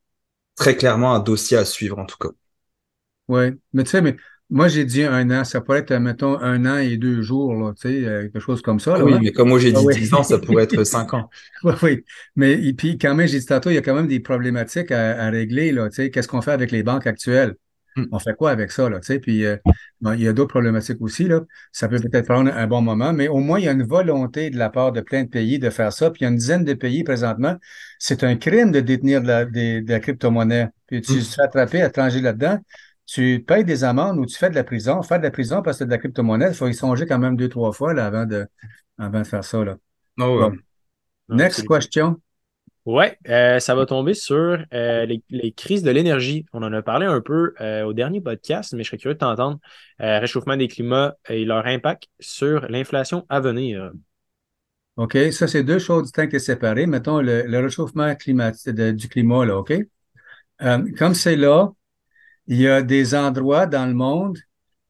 très 0.58 0.76
clairement 0.76 1.16
un 1.16 1.20
dossier 1.20 1.56
à 1.56 1.64
suivre 1.64 1.98
en 1.98 2.06
tout 2.06 2.18
cas. 2.18 2.28
Oui, 3.30 3.52
mais 3.72 3.86
tu 3.86 3.92
sais, 3.92 4.02
mais 4.02 4.18
moi, 4.50 4.68
j'ai 4.68 4.84
dit 4.84 5.04
un 5.04 5.32
an. 5.32 5.46
Ça 5.46 5.62
pourrait 5.62 5.80
être, 5.80 5.94
mettons, 5.94 6.38
un 6.38 6.66
an 6.66 6.80
et 6.80 6.98
deux 6.98 7.22
jours, 7.22 7.54
là, 7.54 7.72
tu 7.80 7.88
sais, 7.88 8.06
euh, 8.06 8.24
quelque 8.24 8.42
chose 8.42 8.62
comme 8.62 8.82
ça. 8.82 9.02
oui, 9.02 9.14
mais 9.22 9.32
comme 9.32 9.48
moi, 9.48 9.60
j'ai 9.60 9.72
dit 9.72 9.86
ah 9.88 9.94
dix 9.94 10.14
ans, 10.14 10.24
ça 10.24 10.38
pourrait 10.38 10.64
être 10.64 10.84
cinq 10.84 11.14
ans. 11.14 11.30
oui, 11.64 11.74
oui. 11.82 12.04
Mais 12.36 12.62
et 12.62 12.74
puis, 12.74 12.98
quand 12.98 13.16
même, 13.16 13.26
j'ai 13.26 13.40
dit 13.40 13.46
tantôt, 13.46 13.70
il 13.70 13.76
y 13.76 13.78
a 13.78 13.82
quand 13.82 13.96
même 13.96 14.08
des 14.08 14.20
problématiques 14.20 14.92
à, 14.92 15.30
régler, 15.30 15.72
là, 15.72 15.88
tu 15.88 15.96
sais. 15.96 16.12
Qu'est-ce 16.12 16.28
qu'on 16.28 16.42
fait 16.42 16.52
avec 16.52 16.72
les 16.72 16.84
banques 16.84 17.08
actuelles? 17.08 17.56
Hmm. 18.00 18.08
On 18.12 18.20
fait 18.20 18.34
quoi 18.34 18.52
avec 18.52 18.72
ça, 18.72 18.90
là, 18.90 19.00
tu 19.00 19.08
sais? 19.08 19.20
Puis, 19.20 19.46
euh, 19.46 19.58
il 20.02 20.22
y 20.22 20.28
a 20.28 20.34
d'autres 20.34 20.50
problématiques 20.50 21.02
aussi, 21.02 21.28
là. 21.28 21.42
Ça 21.72 21.88
peut 21.88 22.00
peut-être 22.00 22.28
prendre 22.28 22.52
un 22.52 22.68
bon 22.68 22.82
moment, 22.82 23.14
mais 23.14 23.28
au 23.28 23.38
moins, 23.38 23.60
il 23.60 23.66
y 23.66 23.68
a 23.68 23.72
une 23.72 23.84
volonté 23.84 24.50
de 24.50 24.58
la 24.58 24.70
part 24.70 24.92
de 24.92 25.02
plein 25.02 25.24
de 25.24 25.30
pays 25.30 25.60
de 25.60 25.70
faire 25.70 25.94
ça. 25.94 26.12
Puis, 26.12 26.22
il 26.22 26.24
y 26.24 26.28
a 26.28 26.30
une 26.30 26.38
dizaine 26.38 26.64
de 26.64 26.74
pays 26.74 27.04
présentement. 27.04 27.56
C'est 27.98 28.24
un 28.24 28.36
crime 28.36 28.72
de 28.72 28.80
détenir 28.80 29.22
de 29.22 29.28
la, 29.28 29.46
de, 29.46 29.84
la 29.88 30.00
crypto-monnaie. 30.00 30.70
Puis, 30.88 31.02
tu 31.02 31.14
hmm. 31.14 31.20
te 31.20 31.24
fais 31.24 31.42
attraper 31.42 31.80
étranger 31.80 32.22
là-dedans 32.22 32.60
tu 33.12 33.44
payes 33.46 33.64
des 33.64 33.84
amendes 33.84 34.20
ou 34.20 34.26
tu 34.28 34.38
fais 34.38 34.52
de 34.52 34.56
la 34.56 34.64
prison. 34.64 35.02
Faire 35.02 35.18
de 35.18 35.24
la 35.24 35.32
prison 35.32 35.64
parce 35.64 35.78
que 35.78 35.80
c'est 35.80 35.86
de 35.86 35.92
la 35.92 35.98
crypto-monnaie, 35.98 36.50
il 36.50 36.54
faut 36.54 36.68
y 36.68 36.76
songer 36.76 37.08
quand 37.08 37.18
même 37.18 37.36
deux, 37.36 37.50
trois 37.50 37.72
fois 37.72 37.92
là, 37.94 38.06
avant, 38.06 38.28
de, 38.28 38.48
avant 39.00 39.22
de 39.22 39.24
faire 39.24 39.44
ça. 39.44 39.64
Là. 39.66 39.78
Oh, 40.20 40.52
Next 41.28 41.68
question. 41.68 42.22
Oui, 42.92 43.06
euh, 43.28 43.60
ça 43.60 43.76
va 43.76 43.86
tomber 43.86 44.16
sur 44.16 44.66
euh, 44.74 45.06
les, 45.06 45.52
crises 45.52 45.84
de 45.84 45.92
l'énergie. 45.92 46.48
On 46.54 46.64
en 46.64 46.74
a 46.74 46.82
parlé 46.82 47.06
un 47.06 47.22
peu 47.22 47.54
euh, 47.62 47.84
au 47.84 47.94
dernier 47.94 48.20
podcast, 48.20 48.74
mais 48.74 48.84
je 48.84 48.88
serais 48.90 48.98
curieux 48.98 49.14
de 49.14 49.20
t'entendre. 49.20 49.60
réchauffement 50.00 50.58
des 50.58 50.68
climats 50.68 51.16
et 51.30 51.46
leur 51.46 51.68
impact 51.68 52.08
sur 52.20 52.68
l'inflation 52.68 53.28
à 53.30 53.42
venir. 53.42 53.92
OK, 54.96 55.16
ça, 55.32 55.48
c'est 55.48 55.62
deux 55.62 55.78
choses 55.78 56.06
distinctes 56.06 56.34
et 56.34 56.40
séparées. 56.40 56.88
Mettons 56.88 57.22
le, 57.22 57.60
réchauffement 57.60 58.16
climatique, 58.16 58.74
du 58.74 59.08
climat, 59.08 59.46
là, 59.46 59.60
OK? 59.60 59.72
comme 60.98 61.14
c'est 61.14 61.36
là, 61.36 61.70
il 62.48 62.58
y 62.58 62.68
a 62.68 62.82
des 62.82 63.14
endroits 63.14 63.68
dans 63.68 63.86
le 63.86 63.94
monde 63.94 64.40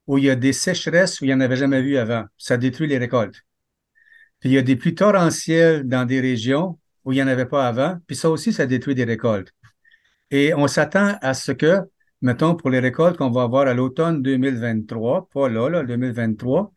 où 0.07 0.17
il 0.17 0.23
y 0.23 0.29
a 0.29 0.35
des 0.37 0.53
sécheresses 0.53 1.19
où 1.19 1.25
il 1.25 1.27
n'y 1.27 1.33
en 1.33 1.41
avait 1.41 1.57
jamais 1.57 1.81
vu 1.81 1.97
avant. 1.97 2.23
Ça 2.37 2.55
détruit 2.55 2.87
les 2.87 2.97
récoltes. 2.97 3.41
Puis 4.39 4.51
il 4.51 4.53
y 4.53 4.57
a 4.57 4.61
des 4.61 4.77
pluies 4.77 4.95
torrentielles 4.95 5.83
dans 5.83 6.05
des 6.05 6.21
régions 6.21 6.78
où 7.05 7.11
il 7.11 7.15
n'y 7.15 7.23
en 7.23 7.27
avait 7.27 7.45
pas 7.45 7.67
avant. 7.67 7.97
Puis 8.07 8.15
ça 8.15 8.29
aussi, 8.29 8.53
ça 8.53 8.65
détruit 8.65 8.95
des 8.95 9.03
récoltes. 9.03 9.53
Et 10.31 10.53
on 10.53 10.67
s'attend 10.67 11.17
à 11.21 11.33
ce 11.33 11.51
que 11.51 11.81
mettons, 12.21 12.55
pour 12.55 12.69
les 12.69 12.79
récoltes 12.79 13.17
qu'on 13.17 13.31
va 13.31 13.43
avoir 13.43 13.67
à 13.67 13.73
l'automne 13.73 14.21
2023, 14.21 15.29
pas 15.33 15.49
là, 15.49 15.69
là, 15.69 15.83
2023, 15.83 16.71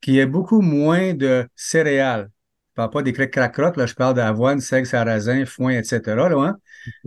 qu'il 0.00 0.14
y 0.14 0.18
ait 0.18 0.26
beaucoup 0.26 0.60
moins 0.60 1.14
de 1.14 1.46
céréales. 1.56 2.30
Je 2.70 2.76
parle 2.76 2.90
pas 2.90 3.02
des 3.02 3.12
crac-crocs, 3.12 3.76
là, 3.76 3.86
je 3.86 3.94
parle 3.94 4.14
d'avoine, 4.14 4.60
seigle, 4.60 4.86
sarrasin, 4.86 5.44
foin, 5.46 5.72
etc., 5.72 6.00
là, 6.06 6.36
hein, 6.38 6.56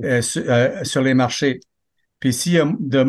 euh, 0.04 0.22
euh, 0.38 0.84
sur, 0.84 1.02
les 1.02 1.14
marchés. 1.14 1.60
Puis 2.20 2.34
s'il 2.34 2.54
y 2.54 2.60
a 2.60 2.72
de, 2.80 3.06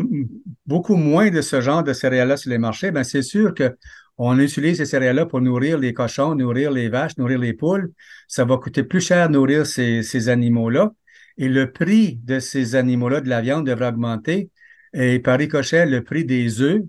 beaucoup 0.66 0.96
moins 0.96 1.30
de 1.30 1.40
ce 1.40 1.60
genre 1.60 1.82
de 1.82 1.92
céréales-là 1.92 2.36
sur 2.36 2.50
les 2.50 2.58
marchés, 2.58 2.90
ben 2.90 3.04
c'est 3.04 3.22
sûr 3.22 3.54
que 3.54 3.76
on 4.18 4.38
utilise 4.38 4.78
ces 4.78 4.84
céréales-là 4.84 5.26
pour 5.26 5.40
nourrir 5.40 5.78
les 5.78 5.94
cochons, 5.94 6.34
nourrir 6.34 6.72
les 6.72 6.88
vaches, 6.88 7.16
nourrir 7.18 7.38
les 7.38 7.52
poules. 7.52 7.92
Ça 8.26 8.44
va 8.44 8.56
coûter 8.58 8.82
plus 8.82 9.00
cher 9.00 9.30
nourrir 9.30 9.64
ces, 9.66 10.02
ces 10.02 10.28
animaux-là. 10.28 10.92
Et 11.36 11.48
le 11.48 11.70
prix 11.70 12.16
de 12.24 12.40
ces 12.40 12.74
animaux-là, 12.74 13.20
de 13.20 13.28
la 13.28 13.40
viande, 13.40 13.66
devrait 13.66 13.88
augmenter. 13.88 14.50
Et 14.92 15.20
par 15.20 15.38
ricochet, 15.38 15.86
le 15.86 16.02
prix 16.02 16.24
des 16.24 16.60
œufs, 16.60 16.82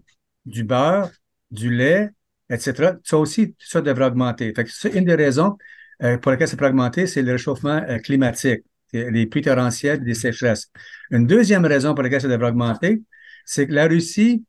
du 0.46 0.64
beurre, 0.64 1.12
du 1.52 1.70
lait, 1.70 2.10
etc., 2.50 2.94
ça 3.04 3.18
aussi, 3.18 3.56
ça 3.60 3.82
devrait 3.82 4.06
augmenter. 4.06 4.54
c'est 4.68 4.96
une 4.96 5.06
des 5.06 5.16
raisons 5.16 5.56
euh, 6.02 6.18
pour 6.18 6.32
lesquelles 6.32 6.48
ça 6.48 6.58
peut 6.58 6.66
augmenter, 6.66 7.06
c'est 7.06 7.22
le 7.22 7.34
réchauffement 7.34 7.84
euh, 7.88 8.00
climatique, 8.00 8.64
les 8.92 9.28
pluies 9.28 9.44
torrentielles, 9.44 10.04
des 10.04 10.16
sécheresses. 10.16 10.72
Une 11.12 11.28
deuxième 11.28 11.66
raison 11.66 11.94
pour 11.94 12.04
laquelle 12.04 12.22
ça 12.22 12.28
devrait 12.28 12.50
augmenter, 12.50 13.04
c'est 13.46 13.68
que 13.68 13.74
la 13.74 13.88
Russie, 13.88 14.46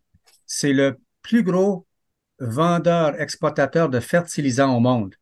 c'est 0.47 0.73
le 0.73 0.99
plus 1.23 1.43
gros 1.43 1.87
vendeur, 2.41 3.21
exportateur 3.21 3.89
de 3.89 4.01
fertilisants 4.01 4.77
au 4.77 4.81
monde. 4.81 5.15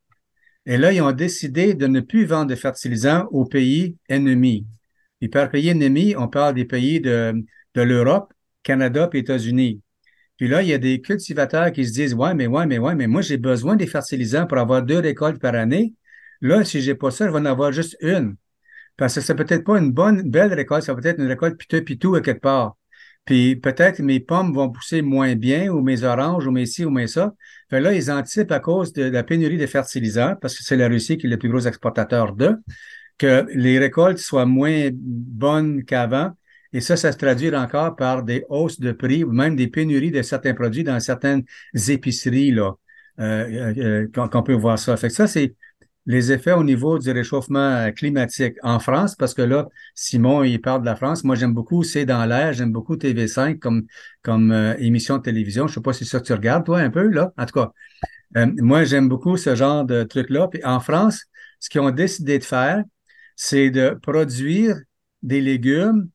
Et 0.66 0.76
là, 0.76 0.92
ils 0.92 1.02
ont 1.02 1.12
décidé 1.12 1.74
de 1.74 1.86
ne 1.86 2.00
plus 2.00 2.24
vendre 2.24 2.50
de 2.50 2.54
fertilisants 2.54 3.26
aux 3.30 3.44
pays 3.44 3.96
ennemis. 4.08 4.66
Et 5.20 5.28
par 5.28 5.50
pays 5.50 5.68
ennemis, 5.68 6.14
on 6.16 6.28
parle 6.28 6.54
des 6.54 6.64
pays 6.64 7.00
de, 7.00 7.44
de 7.74 7.82
l'Europe, 7.82 8.32
Canada 8.62 9.08
et 9.12 9.18
États-Unis. 9.18 9.80
Puis 10.36 10.48
là, 10.48 10.62
il 10.62 10.68
y 10.68 10.72
a 10.72 10.78
des 10.78 11.00
cultivateurs 11.00 11.72
qui 11.72 11.86
se 11.86 11.92
disent 11.92 12.14
Ouais, 12.14 12.34
mais 12.34 12.46
ouais, 12.46 12.66
mais 12.66 12.78
ouais, 12.78 12.94
mais 12.94 13.08
moi, 13.08 13.22
j'ai 13.22 13.38
besoin 13.38 13.76
des 13.76 13.86
fertilisants 13.86 14.46
pour 14.46 14.58
avoir 14.58 14.82
deux 14.82 15.00
récoltes 15.00 15.40
par 15.40 15.54
année. 15.54 15.94
Là, 16.40 16.64
si 16.64 16.80
j'ai 16.80 16.94
pas 16.94 17.10
ça, 17.10 17.26
je 17.26 17.32
vais 17.32 17.38
en 17.38 17.44
avoir 17.44 17.72
juste 17.72 17.96
une. 18.00 18.36
Parce 18.96 19.16
que 19.16 19.20
c'est 19.20 19.34
peut-être 19.34 19.64
pas 19.64 19.78
une 19.78 19.92
bonne, 19.92 20.22
belle 20.30 20.54
récolte, 20.54 20.84
ça 20.84 20.94
peut 20.94 21.06
être 21.06 21.20
une 21.20 21.28
récolte 21.28 21.58
piteux-pitou 21.58 22.14
à 22.14 22.20
quelque 22.20 22.40
part. 22.40 22.77
Puis 23.28 23.56
peut-être 23.56 24.00
mes 24.00 24.20
pommes 24.20 24.54
vont 24.54 24.70
pousser 24.70 25.02
moins 25.02 25.34
bien, 25.34 25.68
ou 25.68 25.82
mes 25.82 26.02
oranges, 26.02 26.46
ou 26.46 26.50
mes 26.50 26.64
ci, 26.64 26.86
ou 26.86 26.90
mes 26.90 27.06
ça. 27.06 27.34
Fait 27.68 27.78
là, 27.78 27.92
ils 27.92 28.10
anticipent 28.10 28.52
à 28.52 28.58
cause 28.58 28.94
de 28.94 29.02
la 29.02 29.22
pénurie 29.22 29.58
de 29.58 29.66
fertilisants, 29.66 30.34
parce 30.40 30.56
que 30.56 30.64
c'est 30.64 30.76
la 30.76 30.88
Russie 30.88 31.18
qui 31.18 31.26
est 31.26 31.28
le 31.28 31.36
plus 31.36 31.50
gros 31.50 31.60
exportateur 31.60 32.32
d'eux, 32.32 32.56
que 33.18 33.44
les 33.52 33.78
récoltes 33.78 34.16
soient 34.16 34.46
moins 34.46 34.88
bonnes 34.94 35.84
qu'avant 35.84 36.32
et 36.72 36.80
ça, 36.80 36.96
ça 36.96 37.12
se 37.12 37.18
traduit 37.18 37.54
encore 37.54 37.96
par 37.96 38.22
des 38.22 38.46
hausses 38.48 38.80
de 38.80 38.92
prix 38.92 39.24
ou 39.24 39.32
même 39.32 39.56
des 39.56 39.68
pénuries 39.68 40.10
de 40.10 40.22
certains 40.22 40.54
produits 40.54 40.84
dans 40.84 40.98
certaines 40.98 41.44
épiceries 41.86 42.50
là, 42.50 42.76
euh, 43.20 43.74
euh, 43.76 44.06
euh 44.14 44.28
qu'on 44.28 44.42
peut 44.42 44.54
voir 44.54 44.78
ça. 44.78 44.96
Fait 44.96 45.08
que 45.08 45.14
ça, 45.14 45.26
c'est 45.26 45.54
les 46.08 46.32
effets 46.32 46.52
au 46.52 46.64
niveau 46.64 46.98
du 46.98 47.10
réchauffement 47.10 47.92
climatique 47.92 48.56
en 48.62 48.80
France, 48.80 49.14
parce 49.14 49.34
que 49.34 49.42
là, 49.42 49.68
Simon, 49.94 50.42
il 50.42 50.58
parle 50.58 50.80
de 50.80 50.86
la 50.86 50.96
France. 50.96 51.22
Moi, 51.22 51.36
j'aime 51.36 51.52
beaucoup 51.52 51.84
C'est 51.84 52.06
dans 52.06 52.24
l'air, 52.24 52.54
j'aime 52.54 52.72
beaucoup 52.72 52.96
TV5 52.96 53.58
comme, 53.58 54.50
euh, 54.50 54.74
émission 54.78 55.18
de 55.18 55.22
télévision. 55.22 55.68
Je 55.68 55.74
sais 55.74 55.80
pas 55.82 55.92
si 55.92 56.06
ça 56.06 56.20
tu 56.22 56.32
regardes, 56.32 56.64
toi, 56.64 56.80
un 56.80 56.88
peu, 56.88 57.08
là. 57.08 57.32
En 57.36 57.44
tout 57.44 57.52
cas, 57.52 57.72
moi, 58.56 58.84
j'aime 58.84 59.08
beaucoup 59.08 59.36
ce 59.36 59.54
genre 59.54 59.84
de 59.84 60.02
truc-là. 60.02 60.48
Puis 60.48 60.64
en 60.64 60.80
France, 60.80 61.24
ce 61.60 61.68
qu'ils 61.68 61.82
ont 61.82 61.90
décidé 61.90 62.38
de 62.38 62.44
faire, 62.44 62.82
c'est 63.36 63.70
de 63.70 63.90
produire 64.02 64.76
des 65.22 65.42
légumes 65.42 66.08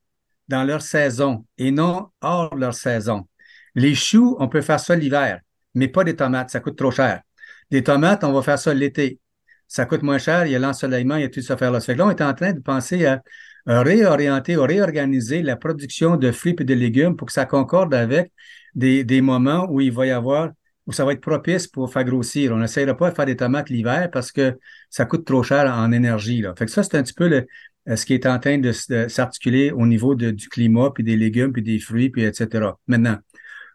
dans 0.48 0.64
leur 0.64 0.82
saison 0.82 1.46
et 1.60 1.70
non 1.70 2.10
hors 2.22 2.56
leur 2.56 2.74
saison. 2.74 3.28
Les 3.76 3.94
choux, 3.94 4.36
on 4.40 4.48
peut 4.50 4.62
faire 4.62 4.80
ça 4.80 4.96
l'hiver, 4.96 5.40
mais 5.76 5.88
pas 5.88 6.04
des 6.04 6.16
tomates, 6.16 6.50
ça 6.50 6.60
coûte 6.60 6.78
trop 6.78 6.92
cher. 6.92 7.22
Des 7.70 7.84
tomates, 7.84 8.24
on 8.24 8.34
va 8.34 8.42
faire 8.42 8.60
ça 8.60 8.74
l'été. 8.74 9.20
Ça 9.68 9.86
coûte 9.86 10.04
moins 10.04 10.18
cher, 10.18 10.46
il 10.46 10.52
y 10.52 10.56
a 10.56 10.60
l'ensoleillement, 10.60 11.16
il 11.16 11.22
y 11.22 11.26
a 11.26 11.30
tout 11.30 11.42
ça 11.42 11.58
faire 11.58 11.72
là. 11.72 11.80
Fait 11.80 11.96
là, 11.96 12.08
on 12.08 12.12
est 12.12 12.22
en 12.22 12.34
train 12.34 12.54
de 12.54 12.60
penser 12.60 13.06
à 13.06 13.22
réorienter, 13.66 14.56
à 14.56 14.64
réorganiser 14.64 15.42
la 15.42 15.56
production 15.56 16.18
de 16.18 16.32
fruits 16.32 16.56
et 16.60 16.64
de 16.64 16.74
légumes 16.74 17.16
pour 17.16 17.28
que 17.28 17.34
ça 17.34 17.46
concorde 17.46 17.94
avec 17.94 18.32
des, 18.76 19.22
moments 19.22 19.68
où 19.70 19.82
il 19.82 19.92
va 19.92 20.08
y 20.08 20.12
avoir, 20.12 20.52
où 20.88 20.92
ça 20.92 21.06
va 21.06 21.14
être 21.14 21.22
propice 21.22 21.68
pour 21.68 21.92
faire 21.92 22.04
grossir. 22.04 22.52
On 22.54 22.58
n'essayera 22.58 22.96
pas 22.96 23.10
de 23.10 23.16
faire 23.16 23.26
des 23.26 23.38
tomates 23.38 23.70
l'hiver 23.70 24.10
parce 24.12 24.32
que 24.32 24.58
ça 24.90 25.06
coûte 25.06 25.26
trop 25.26 25.44
cher 25.44 25.72
en 25.72 25.92
énergie. 25.92 26.42
Là. 26.42 26.54
Fait 26.58 26.66
que 26.66 26.72
ça, 26.72 26.84
c'est 26.84 26.96
un 26.98 27.04
petit 27.04 27.14
peu 27.14 27.28
le, 27.28 27.48
euh, 27.90 27.96
ce 27.96 28.06
qui 28.06 28.14
est 28.14 28.26
en 28.26 28.40
train 28.40 28.58
de, 28.58 28.72
s'articuler 28.72 29.72
au 29.72 29.86
niveau 29.86 30.16
de, 30.16 30.32
du 30.32 30.50
climat, 30.50 30.92
puis 30.94 31.04
des 31.04 31.18
légumes, 31.18 31.52
puis 31.52 31.62
des 31.62 31.80
fruits, 31.80 32.10
puis 32.10 32.24
etc. 32.24 32.72
Maintenant, 32.88 33.18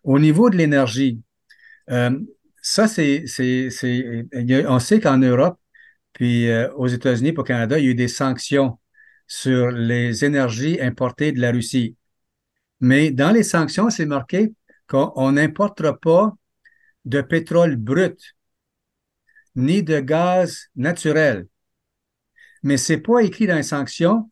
au 0.04 0.18
niveau 0.18 0.50
de 0.50 0.56
l'énergie, 0.56 1.20
euh, 1.90 2.18
ça, 2.62 2.88
c'est, 2.88 3.24
on 4.66 4.78
sait 4.78 5.00
qu'en 5.00 5.18
Europe, 5.18 5.58
puis 6.18 6.50
euh, 6.50 6.72
aux 6.74 6.88
États-Unis, 6.88 7.32
pour 7.32 7.42
au 7.42 7.44
Canada, 7.44 7.78
il 7.78 7.84
y 7.84 7.88
a 7.88 7.90
eu 7.92 7.94
des 7.94 8.08
sanctions 8.08 8.78
sur 9.26 9.70
les 9.70 10.24
énergies 10.24 10.80
importées 10.80 11.32
de 11.32 11.40
la 11.40 11.52
Russie. 11.52 11.96
Mais 12.80 13.10
dans 13.10 13.30
les 13.30 13.42
sanctions, 13.42 13.90
c'est 13.90 14.06
marqué 14.06 14.52
qu'on 14.88 15.32
n'importera 15.32 15.96
pas 15.98 16.34
de 17.04 17.20
pétrole 17.20 17.76
brut, 17.76 18.36
ni 19.54 19.82
de 19.82 20.00
gaz 20.00 20.68
naturel 20.76 21.46
mais 22.62 22.76
c'est 22.76 22.98
pas 22.98 23.20
écrit 23.20 23.46
dans 23.46 23.56
les 23.56 23.62
sanctions 23.62 24.30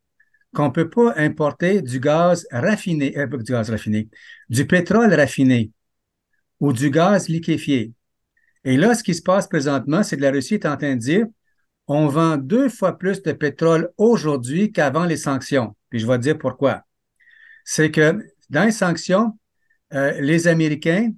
qu'on 0.55 0.71
peut 0.71 0.89
pas 0.89 1.15
importer 1.17 1.83
du 1.83 2.01
gaz 2.01 2.47
raffiné, 2.51 3.17
euh, 3.19 3.27
du 3.27 3.53
gaz 3.53 3.71
raffiné, 3.71 4.09
du 4.49 4.67
pétrole 4.67 5.13
raffiné 5.13 5.71
ou 6.61 6.73
du 6.73 6.91
gaz 6.91 7.29
liquéfié. 7.29 7.93
Et 8.65 8.77
là, 8.77 8.95
ce 8.95 9.03
qui 9.03 9.15
se 9.15 9.23
passe 9.23 9.47
présentement, 9.47 10.03
c'est 10.03 10.17
que 10.17 10.23
la 10.23 10.31
Russie 10.31 10.55
est 10.55 10.67
en 10.67 10.77
train 10.77 10.95
de 10.95 11.01
dire 11.01 11.27
on 11.89 12.07
vend 12.09 12.37
deux 12.37 12.69
fois 12.69 12.99
plus 12.99 13.23
de 13.23 13.33
pétrole 13.33 13.91
aujourd'hui 13.97 14.73
qu'avant 14.73 15.05
les 15.05 15.17
sanctions. 15.17 15.77
Puis 15.91 16.01
je 16.01 16.07
vais 16.07 16.17
te 16.17 16.23
dire 16.23 16.39
pourquoi. 16.39 16.83
C'est 17.65 17.91
que 17.91 18.19
dans 18.51 18.65
les 18.65 18.73
sanctions, 18.73 19.39
euh, 19.95 20.21
les 20.21 20.49
Américains, 20.49 21.13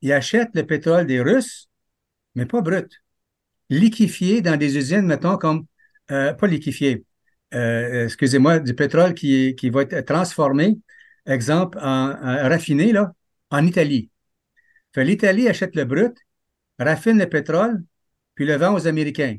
ils 0.00 0.12
achètent 0.12 0.54
le 0.54 0.66
pétrole 0.66 1.06
des 1.06 1.20
Russes, 1.20 1.68
mais 2.34 2.46
pas 2.46 2.60
brut. 2.60 2.90
Liquéfié 3.70 4.42
dans 4.42 4.56
des 4.56 4.76
usines, 4.76 5.06
mettons, 5.06 5.36
comme 5.36 5.66
euh, 6.10 6.32
pas 6.34 6.46
liquéfié, 6.46 7.04
euh, 7.54 8.04
excusez-moi, 8.04 8.58
du 8.60 8.74
pétrole 8.74 9.14
qui, 9.14 9.54
qui 9.56 9.70
va 9.70 9.82
être 9.82 10.00
transformé, 10.00 10.78
exemple, 11.26 11.78
en, 11.80 12.14
raffiné, 12.48 12.92
là, 12.92 13.12
en 13.50 13.64
Italie. 13.66 14.10
L'Italie 14.96 15.48
achète 15.48 15.74
le 15.76 15.84
brut, 15.84 16.16
raffine 16.78 17.18
le 17.18 17.28
pétrole, 17.28 17.82
puis 18.34 18.46
le 18.46 18.56
vend 18.56 18.74
aux 18.74 18.86
Américains. 18.86 19.38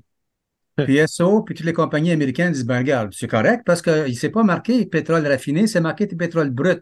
Puis 0.77 0.99
SO, 1.07 1.41
puis 1.43 1.53
toutes 1.53 1.65
les 1.65 1.73
compagnies 1.73 2.11
américaines 2.11 2.51
disent, 2.51 2.65
ben 2.65 2.79
regarde, 2.79 3.13
c'est 3.13 3.27
correct 3.27 3.63
parce 3.65 3.81
qu'il 3.81 4.05
ne 4.05 4.13
s'est 4.13 4.29
pas 4.29 4.43
marqué 4.43 4.85
pétrole 4.85 5.25
raffiné, 5.27 5.67
c'est 5.67 5.81
marqué 5.81 6.07
pétrole 6.07 6.49
brut. 6.49 6.81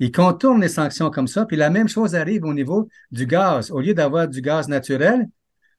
Ils 0.00 0.12
contournent 0.12 0.60
les 0.60 0.68
sanctions 0.68 1.10
comme 1.10 1.28
ça, 1.28 1.46
puis 1.46 1.56
la 1.56 1.70
même 1.70 1.88
chose 1.88 2.14
arrive 2.14 2.44
au 2.44 2.54
niveau 2.54 2.88
du 3.10 3.26
gaz. 3.26 3.70
Au 3.70 3.80
lieu 3.80 3.94
d'avoir 3.94 4.28
du 4.28 4.40
gaz 4.40 4.68
naturel, 4.68 5.28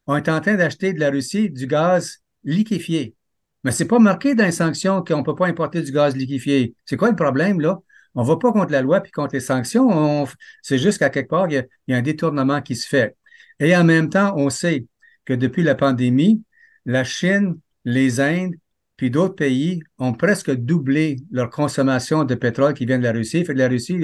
on 0.08 0.16
est 0.16 0.30
en 0.30 0.42
train 0.42 0.56
d'acheter 0.56 0.94
de 0.94 1.00
la 1.00 1.10
Russie 1.10 1.50
du 1.50 1.68
gaz 1.68 2.20
liquéfié. 2.44 3.16
Mais 3.64 3.72
c'est 3.72 3.86
pas 3.86 4.00
marqué 4.00 4.34
dans 4.34 4.46
les 4.46 4.52
sanctions 4.52 5.04
qu'on 5.04 5.20
ne 5.20 5.24
peut 5.24 5.36
pas 5.36 5.48
importer 5.48 5.82
du 5.82 5.92
gaz 5.92 6.16
liquéfié. 6.16 6.76
C'est 6.86 6.98
quoi 6.98 7.10
le 7.10 7.16
problème, 7.16 7.60
là? 7.60 7.80
On 8.16 8.24
ne 8.24 8.28
va 8.28 8.38
pas 8.38 8.52
contre 8.52 8.72
la 8.72 8.82
loi 8.82 9.00
puis 9.02 9.12
contre 9.12 9.34
les 9.36 9.40
sanctions. 9.40 10.28
C'est 10.62 10.78
juste 10.78 10.98
qu'à 10.98 11.10
quelque 11.10 11.30
part, 11.30 11.48
il 11.50 11.66
y, 11.88 11.94
a, 11.94 11.98
un 11.98 12.02
détournement 12.02 12.62
qui 12.62 12.76
se 12.76 12.88
fait. 12.88 13.16
Et 13.60 13.76
en 13.76 13.84
même 13.84 14.10
temps, 14.10 14.34
on 14.36 14.50
sait 14.50 14.86
que 15.26 15.34
depuis 15.34 15.64
la 15.64 15.76
pandémie, 15.76 16.44
la 16.86 17.04
Chine, 17.04 17.60
les 17.86 18.20
Indes, 18.20 18.56
puis 18.98 19.10
d'autres 19.10 19.36
pays 19.36 19.82
ont 19.98 20.14
presque 20.14 20.52
doublé 20.52 21.18
leur 21.32 21.50
consommation 21.50 22.24
de 22.24 22.36
pétrole 22.36 22.74
qui 22.74 22.86
vient 22.86 23.00
de 23.00 23.04
la 23.04 23.12
Russie. 23.12 23.44
La 23.44 23.68
Russie, 23.68 24.00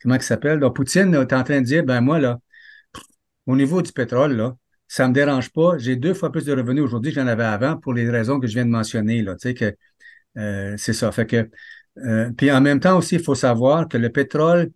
comment 0.00 0.14
ça 0.14 0.20
s'appelle? 0.20 0.60
Donc, 0.60 0.76
Poutine 0.76 1.12
est 1.14 1.32
en 1.32 1.42
train 1.42 1.60
de 1.60 1.66
dire, 1.66 1.84
ben 1.84 2.00
moi, 2.00 2.20
là, 2.20 2.38
au 3.46 3.56
niveau 3.56 3.82
du 3.82 3.92
pétrole, 3.92 4.36
là, 4.36 4.56
ça 4.86 5.08
me 5.08 5.12
dérange 5.14 5.50
pas. 5.50 5.78
J'ai 5.78 5.96
deux 5.96 6.14
fois 6.14 6.30
plus 6.32 6.44
de 6.44 6.52
revenus 6.52 6.82
aujourd'hui 6.84 7.12
que 7.12 7.20
j'en 7.20 7.26
avais 7.26 7.44
avant 7.44 7.76
pour 7.76 7.92
les 7.92 8.08
raisons 8.08 8.40
que 8.40 8.46
je 8.46 8.54
viens 8.54 8.64
de 8.64 8.70
mentionner. 8.70 9.24
Tu 9.40 9.54
sais 9.56 9.76
euh, 10.38 10.76
c'est 10.76 10.92
ça. 10.92 11.10
Fait 11.12 11.26
que, 11.26 11.50
euh, 11.98 12.30
puis 12.36 12.50
en 12.52 12.60
même 12.60 12.80
temps 12.80 12.98
aussi, 12.98 13.16
il 13.16 13.22
faut 13.22 13.34
savoir 13.34 13.88
que 13.88 13.98
le 13.98 14.10
pétrole 14.10 14.70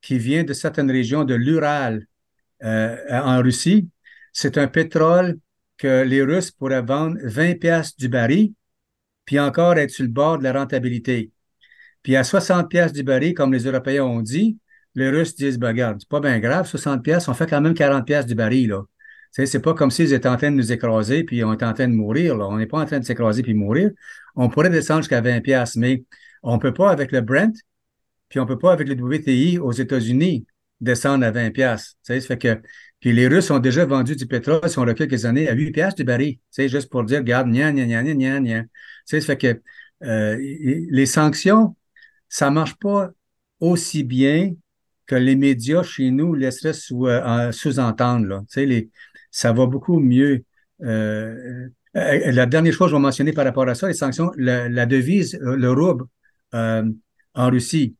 qui 0.00 0.18
vient 0.18 0.44
de 0.44 0.52
certaines 0.52 0.90
régions 0.90 1.24
de 1.24 1.34
l'Ural 1.34 2.06
euh, 2.62 2.96
en 3.10 3.42
Russie, 3.42 3.88
c'est 4.32 4.58
un 4.58 4.68
pétrole 4.68 5.38
que 5.78 6.02
les 6.02 6.22
Russes 6.22 6.50
pourraient 6.50 6.82
vendre 6.82 7.16
20 7.22 7.58
pièces 7.58 7.96
du 7.96 8.08
baril, 8.08 8.52
puis 9.24 9.38
encore 9.38 9.78
être 9.78 9.90
sur 9.90 10.04
le 10.04 10.10
bord 10.10 10.38
de 10.38 10.44
la 10.44 10.52
rentabilité. 10.52 11.30
Puis 12.02 12.16
à 12.16 12.24
60 12.24 12.68
pièces 12.68 12.92
du 12.92 13.02
baril, 13.02 13.34
comme 13.34 13.52
les 13.52 13.64
Européens 13.64 14.04
ont 14.04 14.20
dit, 14.20 14.58
les 14.94 15.10
Russes 15.10 15.34
disent, 15.34 15.58
ben, 15.58 15.68
regarde, 15.68 15.98
c'est 16.00 16.08
pas 16.08 16.20
bien 16.20 16.38
grave, 16.38 16.66
60 16.66 17.02
pièces, 17.02 17.28
on 17.28 17.34
fait 17.34 17.48
quand 17.48 17.60
même 17.60 17.74
40 17.74 18.06
pièces 18.06 18.26
du 18.26 18.34
baril, 18.34 18.68
là. 18.68 18.82
C'est 19.30 19.60
pas 19.60 19.74
comme 19.74 19.90
s'ils 19.90 20.14
étaient 20.14 20.28
en 20.28 20.38
train 20.38 20.50
de 20.50 20.56
nous 20.56 20.72
écraser 20.72 21.22
puis 21.22 21.44
on 21.44 21.52
était 21.52 21.66
en 21.66 21.74
train 21.74 21.86
de 21.86 21.92
mourir. 21.92 22.36
Là. 22.36 22.46
On 22.48 22.56
n'est 22.56 22.66
pas 22.66 22.80
en 22.80 22.86
train 22.86 22.98
de 22.98 23.04
s'écraser 23.04 23.42
puis 23.42 23.52
mourir. 23.52 23.90
On 24.34 24.48
pourrait 24.48 24.70
descendre 24.70 25.02
jusqu'à 25.02 25.20
20 25.20 25.42
pièces, 25.42 25.76
mais 25.76 26.02
on 26.42 26.58
peut 26.58 26.72
pas 26.72 26.90
avec 26.90 27.12
le 27.12 27.20
Brent 27.20 27.52
puis 28.28 28.40
on 28.40 28.46
peut 28.46 28.58
pas, 28.58 28.72
avec 28.72 28.88
le 28.88 28.94
WTI 28.94 29.58
aux 29.58 29.72
États-Unis, 29.72 30.46
descendre 30.80 31.24
à 31.24 31.30
20 31.30 31.50
pièces. 31.50 31.96
Ça 32.02 32.18
fait 32.20 32.38
que 32.38 32.60
puis 33.00 33.12
les 33.12 33.28
Russes 33.28 33.50
ont 33.50 33.58
déjà 33.58 33.84
vendu 33.84 34.16
du 34.16 34.26
pétrole, 34.26 34.68
si 34.68 34.78
on 34.78 34.86
a 34.88 34.94
quelques 34.94 35.24
années, 35.24 35.48
à 35.48 35.52
8 35.52 35.70
pièces 35.70 35.94
du 35.94 36.04
baril. 36.04 36.38
C'est 36.50 36.68
juste 36.68 36.90
pour 36.90 37.04
dire, 37.04 37.18
regarde, 37.18 37.48
gna, 37.48 37.72
gna, 37.72 37.84
gna, 37.86 38.02
gna, 38.02 38.40
gna. 38.40 38.64
Ça 39.04 39.20
fait 39.20 39.36
que 39.36 39.60
euh, 40.04 40.36
les 40.90 41.06
sanctions, 41.06 41.76
ça 42.28 42.50
marche 42.50 42.76
pas 42.76 43.10
aussi 43.60 44.04
bien 44.04 44.54
que 45.06 45.14
les 45.14 45.36
médias 45.36 45.82
chez 45.82 46.10
nous 46.10 46.34
laisseraient 46.34 46.74
sous, 46.74 47.06
euh, 47.06 47.50
sous-entendre. 47.50 48.26
Là. 48.26 48.42
Les, 48.56 48.90
ça 49.30 49.52
va 49.52 49.66
beaucoup 49.66 49.98
mieux. 49.98 50.44
Euh, 50.82 51.68
euh, 51.96 52.32
la 52.32 52.46
dernière 52.46 52.72
chose 52.72 52.88
que 52.88 52.90
je 52.90 52.96
vais 52.96 53.02
mentionner 53.02 53.32
par 53.32 53.44
rapport 53.44 53.68
à 53.68 53.74
ça, 53.74 53.88
les 53.88 53.94
sanctions, 53.94 54.30
la, 54.36 54.86
devise, 54.86 55.38
le 55.40 55.72
rouble 55.72 56.04
en 56.52 57.50
Russie. 57.50 57.96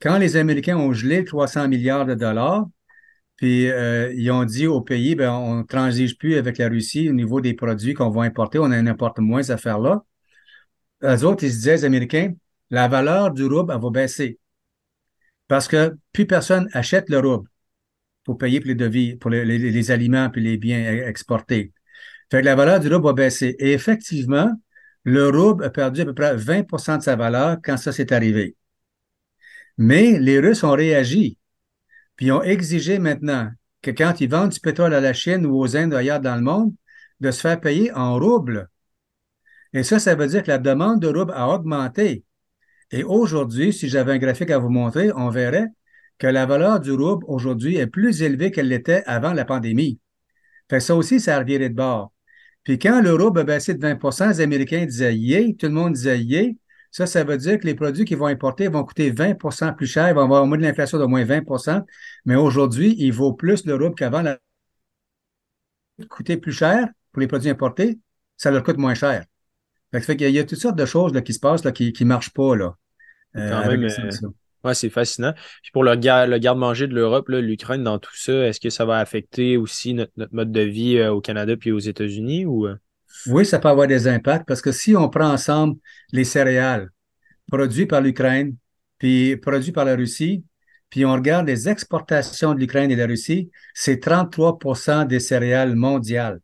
Quand 0.00 0.18
les 0.18 0.36
Américains 0.36 0.76
ont 0.76 0.92
gelé 0.92 1.24
300 1.24 1.68
milliards 1.68 2.06
de 2.06 2.14
dollars, 2.14 2.66
puis 3.42 3.64
ils 4.14 4.30
ont 4.30 4.44
dit 4.44 4.68
au 4.68 4.80
pays, 4.80 5.16
ben, 5.16 5.32
on 5.32 5.56
ne 5.56 5.62
transige 5.64 6.16
plus 6.16 6.36
avec 6.36 6.58
la 6.58 6.68
Russie 6.68 7.10
au 7.10 7.12
niveau 7.12 7.40
des 7.40 7.54
produits 7.54 7.92
qu'on 7.92 8.08
va 8.08 8.22
importer, 8.22 8.60
on 8.60 8.66
en 8.66 8.86
importe 8.86 9.18
moins 9.18 9.50
à 9.50 9.56
faire 9.56 9.80
là. 9.80 10.04
Les 11.02 11.24
autres, 11.24 11.42
ils 11.42 11.50
se 11.50 11.56
disaient, 11.56 11.72
les 11.78 11.84
Américains, 11.84 12.34
la 12.70 12.86
valeur 12.86 13.32
du 13.32 13.44
rouble, 13.44 13.76
va 13.76 13.90
baisser. 13.90 14.38
Parce 15.48 15.66
que 15.66 15.96
plus 16.12 16.24
personne 16.24 16.68
achète 16.72 17.10
le 17.10 17.18
rouble 17.18 17.48
pour 18.22 18.38
payer 18.38 18.60
pour 18.60 18.68
les 18.68 18.76
devis, 18.76 19.16
pour 19.16 19.30
les, 19.30 19.90
aliments 19.90 20.30
puis 20.30 20.40
les 20.40 20.56
biens 20.56 20.78
e-, 20.78 21.08
exportés. 21.08 21.72
Fait 22.30 22.42
que 22.42 22.44
la 22.44 22.54
valeur 22.54 22.78
du 22.78 22.94
rouble 22.94 23.06
va 23.06 23.12
baisser. 23.12 23.56
Et 23.58 23.72
effectivement, 23.72 24.52
le 25.02 25.28
rouble 25.30 25.64
a 25.64 25.70
perdu 25.70 26.02
à 26.02 26.04
peu 26.04 26.14
près 26.14 26.36
20% 26.36 26.98
de 26.98 27.02
sa 27.02 27.16
valeur 27.16 27.56
quand 27.60 27.76
ça 27.76 27.90
s'est 27.90 28.12
arrivé. 28.12 28.54
Mais 29.78 30.20
les 30.20 30.38
Russes 30.38 30.62
ont 30.62 30.76
réagi, 30.76 31.38
puis 32.22 32.30
ont 32.30 32.44
exigé 32.44 33.00
maintenant 33.00 33.50
que 33.82 33.90
quand 33.90 34.20
ils 34.20 34.30
vendent 34.30 34.52
du 34.52 34.60
pétrole 34.60 34.94
à 34.94 35.00
la 35.00 35.12
Chine 35.12 35.44
ou 35.44 35.58
aux 35.58 35.76
Indes 35.76 35.92
ailleurs 35.92 36.20
dans 36.20 36.36
le 36.36 36.40
monde, 36.40 36.72
de 37.18 37.32
se 37.32 37.40
faire 37.40 37.60
payer 37.60 37.90
en 37.94 38.16
rouble. 38.16 38.70
Et 39.72 39.82
ça, 39.82 39.98
ça 39.98 40.14
veut 40.14 40.28
dire 40.28 40.44
que 40.44 40.48
la 40.52 40.58
demande 40.58 41.02
de 41.02 41.08
rouble 41.08 41.32
a 41.34 41.48
augmenté. 41.48 42.22
Et 42.92 43.02
aujourd'hui, 43.02 43.72
si 43.72 43.88
j'avais 43.88 44.12
un 44.12 44.18
graphique 44.18 44.52
à 44.52 44.58
vous 44.58 44.68
montrer, 44.68 45.10
on 45.16 45.30
verrait 45.30 45.66
que 46.18 46.28
la 46.28 46.46
valeur 46.46 46.78
du 46.78 46.92
rouble 46.92 47.24
aujourd'hui 47.26 47.74
est 47.74 47.88
plus 47.88 48.22
élevée 48.22 48.52
qu'elle 48.52 48.68
l'était 48.68 49.02
avant 49.06 49.32
la 49.32 49.44
pandémie. 49.44 49.98
Fait 50.70 50.78
ça 50.78 50.94
aussi, 50.94 51.18
ça 51.18 51.34
a 51.34 51.40
reviré 51.40 51.70
de 51.70 51.74
bord. 51.74 52.12
Puis 52.62 52.78
quand 52.78 53.02
le 53.02 53.14
rouble 53.14 53.40
a 53.40 53.42
baissé 53.42 53.74
de 53.74 53.84
20% 53.84 54.28
les 54.28 54.40
Américains 54.40 54.86
disaient 54.86 55.16
yeah, 55.16 55.52
tout 55.58 55.66
le 55.66 55.72
monde 55.72 55.94
disait 55.94 56.20
yeah. 56.20 56.52
Ça, 56.92 57.06
ça 57.06 57.24
veut 57.24 57.38
dire 57.38 57.58
que 57.58 57.66
les 57.66 57.74
produits 57.74 58.04
qu'ils 58.04 58.18
vont 58.18 58.26
importer 58.26 58.68
vont 58.68 58.84
coûter 58.84 59.10
20% 59.10 59.74
plus 59.74 59.86
cher, 59.86 60.10
ils 60.10 60.14
vont 60.14 60.22
avoir 60.22 60.42
au 60.42 60.46
moins 60.46 60.58
de 60.58 60.62
l'inflation 60.62 60.98
d'au 60.98 61.08
moins 61.08 61.24
20% 61.24 61.82
mais 62.26 62.36
aujourd'hui, 62.36 62.94
il 62.98 63.12
vaut 63.12 63.32
plus 63.32 63.64
le 63.64 63.74
rouble 63.74 63.94
qu'avant. 63.94 64.22
La... 64.22 64.38
Coûter 66.08 66.36
plus 66.36 66.52
cher 66.52 66.86
pour 67.12 67.20
les 67.20 67.26
produits 67.26 67.50
importés, 67.50 67.98
ça 68.36 68.50
leur 68.50 68.62
coûte 68.62 68.76
moins 68.76 68.94
cher. 68.94 69.24
Fait, 69.92 70.16
qu'il 70.16 70.30
y 70.30 70.38
a 70.38 70.44
toutes 70.44 70.58
sortes 70.58 70.76
de 70.76 70.86
choses 70.86 71.12
là, 71.12 71.20
qui 71.20 71.34
se 71.34 71.40
passent 71.40 71.64
là, 71.64 71.72
qui 71.72 71.92
ne 72.00 72.04
marchent 72.04 72.32
pas. 72.32 72.56
Là. 72.56 72.76
Euh, 73.36 73.50
quand 73.50 73.68
même, 73.68 73.84
euh, 73.84 74.28
ouais, 74.64 74.74
c'est 74.74 74.90
fascinant. 74.90 75.32
Puis 75.62 75.70
pour 75.72 75.84
le, 75.84 75.94
le 75.94 76.38
garde-manger 76.38 76.86
de 76.86 76.94
l'Europe, 76.94 77.28
l'Ukraine, 77.28 77.84
dans 77.84 77.98
tout 77.98 78.16
ça, 78.16 78.46
est-ce 78.46 78.60
que 78.60 78.70
ça 78.70 78.84
va 78.84 78.98
affecter 78.98 79.56
aussi 79.56 79.94
notre, 79.94 80.12
mode 80.32 80.52
de 80.52 80.60
vie 80.60 80.98
euh, 80.98 81.12
au 81.12 81.20
Canada 81.20 81.56
puis 81.56 81.72
aux 81.72 81.78
États-Unis 81.78 82.46
ou? 82.46 82.68
Oui, 83.26 83.46
ça 83.46 83.58
peut 83.58 83.68
avoir 83.68 83.86
des 83.86 84.08
impacts 84.08 84.46
parce 84.46 84.60
que 84.60 84.72
si 84.72 84.96
on 84.96 85.08
prend 85.08 85.30
ensemble 85.30 85.78
les 86.12 86.24
céréales 86.24 86.90
produits 87.50 87.86
par 87.86 88.00
l'Ukraine 88.00 88.56
puis 88.98 89.36
produits 89.36 89.72
par 89.72 89.84
la 89.84 89.96
Russie, 89.96 90.44
puis 90.90 91.04
on 91.04 91.12
regarde 91.12 91.46
les 91.46 91.68
exportations 91.68 92.54
de 92.54 92.60
l'Ukraine 92.60 92.90
et 92.90 92.96
de 92.96 93.00
la 93.00 93.06
Russie, 93.06 93.50
c'est 93.74 94.04
33% 94.04 95.06
des 95.06 95.20
céréales 95.20 95.74
mondiales. 95.74 96.40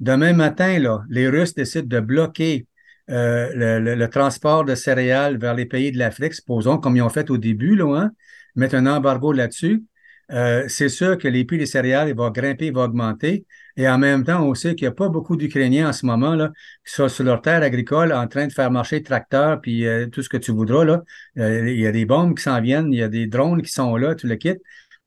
Demain 0.00 0.32
matin, 0.32 0.78
les 1.08 1.28
Russes 1.28 1.54
décident 1.54 1.86
de 1.86 2.00
bloquer 2.00 2.66
euh, 3.10 3.78
le, 3.78 4.08
transport 4.08 4.64
de 4.64 4.74
céréales 4.74 5.36
vers 5.36 5.54
les 5.54 5.66
pays 5.66 5.92
de 5.92 5.98
l'Afrique, 5.98 6.34
supposons, 6.34 6.78
comme 6.78 6.96
ils 6.96 7.02
ont 7.02 7.08
fait 7.08 7.30
au 7.30 7.36
début, 7.36 7.76
là, 7.76 7.94
hein, 7.94 8.10
mettre 8.54 8.74
un 8.74 8.86
embargo 8.86 9.32
là-dessus, 9.32 9.84
euh, 10.30 10.64
c'est 10.68 10.88
sûr 10.88 11.18
que 11.18 11.28
les 11.28 11.44
prix 11.44 11.58
des 11.58 11.66
céréales 11.66 12.14
va 12.14 12.30
grimper, 12.30 12.70
va 12.70 12.84
augmenter. 12.84 13.44
Et 13.76 13.88
en 13.88 13.98
même 13.98 14.24
temps, 14.24 14.42
on 14.44 14.54
sait 14.54 14.74
qu'il 14.74 14.86
n'y 14.86 14.92
a 14.92 14.94
pas 14.94 15.08
beaucoup 15.08 15.36
d'Ukrainiens 15.36 15.88
en 15.88 15.92
ce 15.92 16.06
moment 16.06 16.34
là, 16.34 16.50
qui 16.86 16.92
sont 16.92 17.08
sur 17.08 17.24
leur 17.24 17.42
terre 17.42 17.62
agricole 17.62 18.12
en 18.12 18.26
train 18.28 18.46
de 18.46 18.52
faire 18.52 18.70
marcher 18.70 19.02
tracteurs 19.02 19.60
puis 19.60 19.86
euh, 19.86 20.06
tout 20.06 20.22
ce 20.22 20.28
que 20.28 20.36
tu 20.36 20.52
voudras. 20.52 20.84
Là. 20.84 21.02
il 21.36 21.80
y 21.80 21.86
a 21.86 21.92
des 21.92 22.04
bombes 22.04 22.36
qui 22.36 22.42
s'en 22.42 22.60
viennent, 22.60 22.92
il 22.92 22.98
y 22.98 23.02
a 23.02 23.08
des 23.08 23.26
drones 23.26 23.62
qui 23.62 23.72
sont 23.72 23.96
là, 23.96 24.14
tout 24.14 24.26
le 24.26 24.36
kit. 24.36 24.56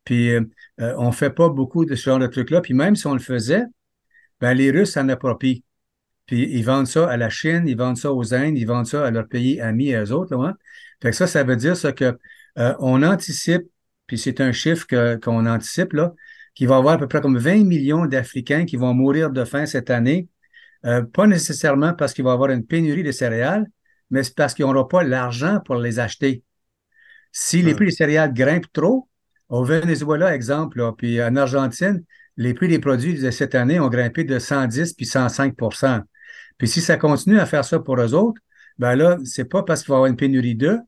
Puis 0.03 0.31
on 0.77 1.07
ne 1.07 1.11
fait 1.11 1.31
pas 1.31 1.49
beaucoup 1.49 1.85
de 1.85 1.95
ce 1.95 2.03
genre 2.09 2.19
de 2.19 2.27
trucs-là. 2.27 2.61
Puis 2.61 2.73
même 2.73 2.95
si 2.95 3.07
on 3.07 3.13
le 3.13 3.19
faisait, 3.19 3.63
ben, 4.39 4.53
les 4.53 4.71
Russes 4.71 4.91
s'en 4.93 5.09
approprient. 5.09 5.63
Puis 6.25 6.49
ils 6.51 6.63
vendent 6.63 6.87
ça 6.87 7.09
à 7.09 7.17
la 7.17 7.29
Chine, 7.29 7.63
ils 7.67 7.77
vendent 7.77 7.97
ça 7.97 8.11
aux 8.13 8.33
Indes, 8.33 8.57
ils 8.57 8.65
vendent 8.65 8.87
ça 8.87 9.05
à 9.05 9.11
leurs 9.11 9.27
pays 9.27 9.61
amis 9.61 9.89
et 9.89 9.99
aux 9.99 10.11
autres. 10.11 10.35
Là, 10.35 10.49
hein. 10.49 10.55
Fait 11.01 11.11
que 11.11 11.15
ça, 11.15 11.27
ça 11.27 11.43
veut 11.43 11.55
dire 11.55 11.77
ça 11.77 11.91
que 11.91 12.17
euh, 12.57 12.73
on 12.79 13.03
anticipe, 13.03 13.63
puis 14.07 14.17
c'est 14.17 14.41
un 14.41 14.51
chiffre 14.51 14.87
qu'on 15.17 15.45
anticipe, 15.45 15.93
là, 15.93 16.13
qu'il 16.55 16.67
va 16.67 16.75
y 16.75 16.77
avoir 16.77 16.95
à 16.95 16.97
peu 16.97 17.07
près 17.07 17.21
comme 17.21 17.37
20 17.37 17.65
millions 17.65 18.05
d'Africains 18.05 18.65
qui 18.65 18.77
vont 18.77 18.93
mourir 18.93 19.29
de 19.29 19.45
faim 19.45 19.65
cette 19.65 19.89
année. 19.89 20.29
Euh, 20.85 21.03
pas 21.03 21.27
nécessairement 21.27 21.93
parce 21.93 22.13
qu'il 22.13 22.23
va 22.23 22.31
y 22.31 22.33
avoir 22.33 22.49
une 22.49 22.65
pénurie 22.65 23.03
de 23.03 23.11
céréales, 23.11 23.67
mais 24.09 24.23
c'est 24.23 24.35
parce 24.35 24.53
qu'ils 24.53 24.65
n'auront 24.65 24.85
pas 24.85 25.03
l'argent 25.03 25.59
pour 25.65 25.75
les 25.75 25.99
acheter. 25.99 26.43
Si 27.31 27.61
les 27.61 27.75
prix 27.75 27.85
des 27.85 27.91
céréales 27.91 28.33
grimpent 28.33 28.71
trop, 28.71 29.09
au 29.49 29.63
Venezuela, 29.63 30.33
exemple, 30.33 30.81
puis 30.97 31.21
en 31.21 31.35
Argentine, 31.35 32.03
les 32.37 32.53
prix 32.53 32.67
des 32.67 32.79
produits 32.79 33.19
de 33.19 33.31
cette 33.31 33.55
année 33.55 33.79
ont 33.79 33.89
grimpé 33.89 34.23
de 34.23 34.39
110 34.39 34.93
puis 34.93 35.05
105% 35.05 36.01
puis 36.57 36.67
si 36.67 36.81
ça 36.81 36.97
continue 36.97 37.39
à 37.39 37.45
faire 37.45 37.65
ça 37.65 37.79
pour 37.79 37.99
eux 37.99 38.13
autres, 38.13 38.41
ben 38.77 38.95
là, 38.95 39.17
c'est 39.25 39.45
pas 39.45 39.63
parce 39.63 39.81
qu'il 39.81 39.89
va 39.89 39.95
y 39.95 39.97
avoir 39.97 40.09
une 40.09 40.17
pénurie 40.17 40.55
d'eux 40.55 40.79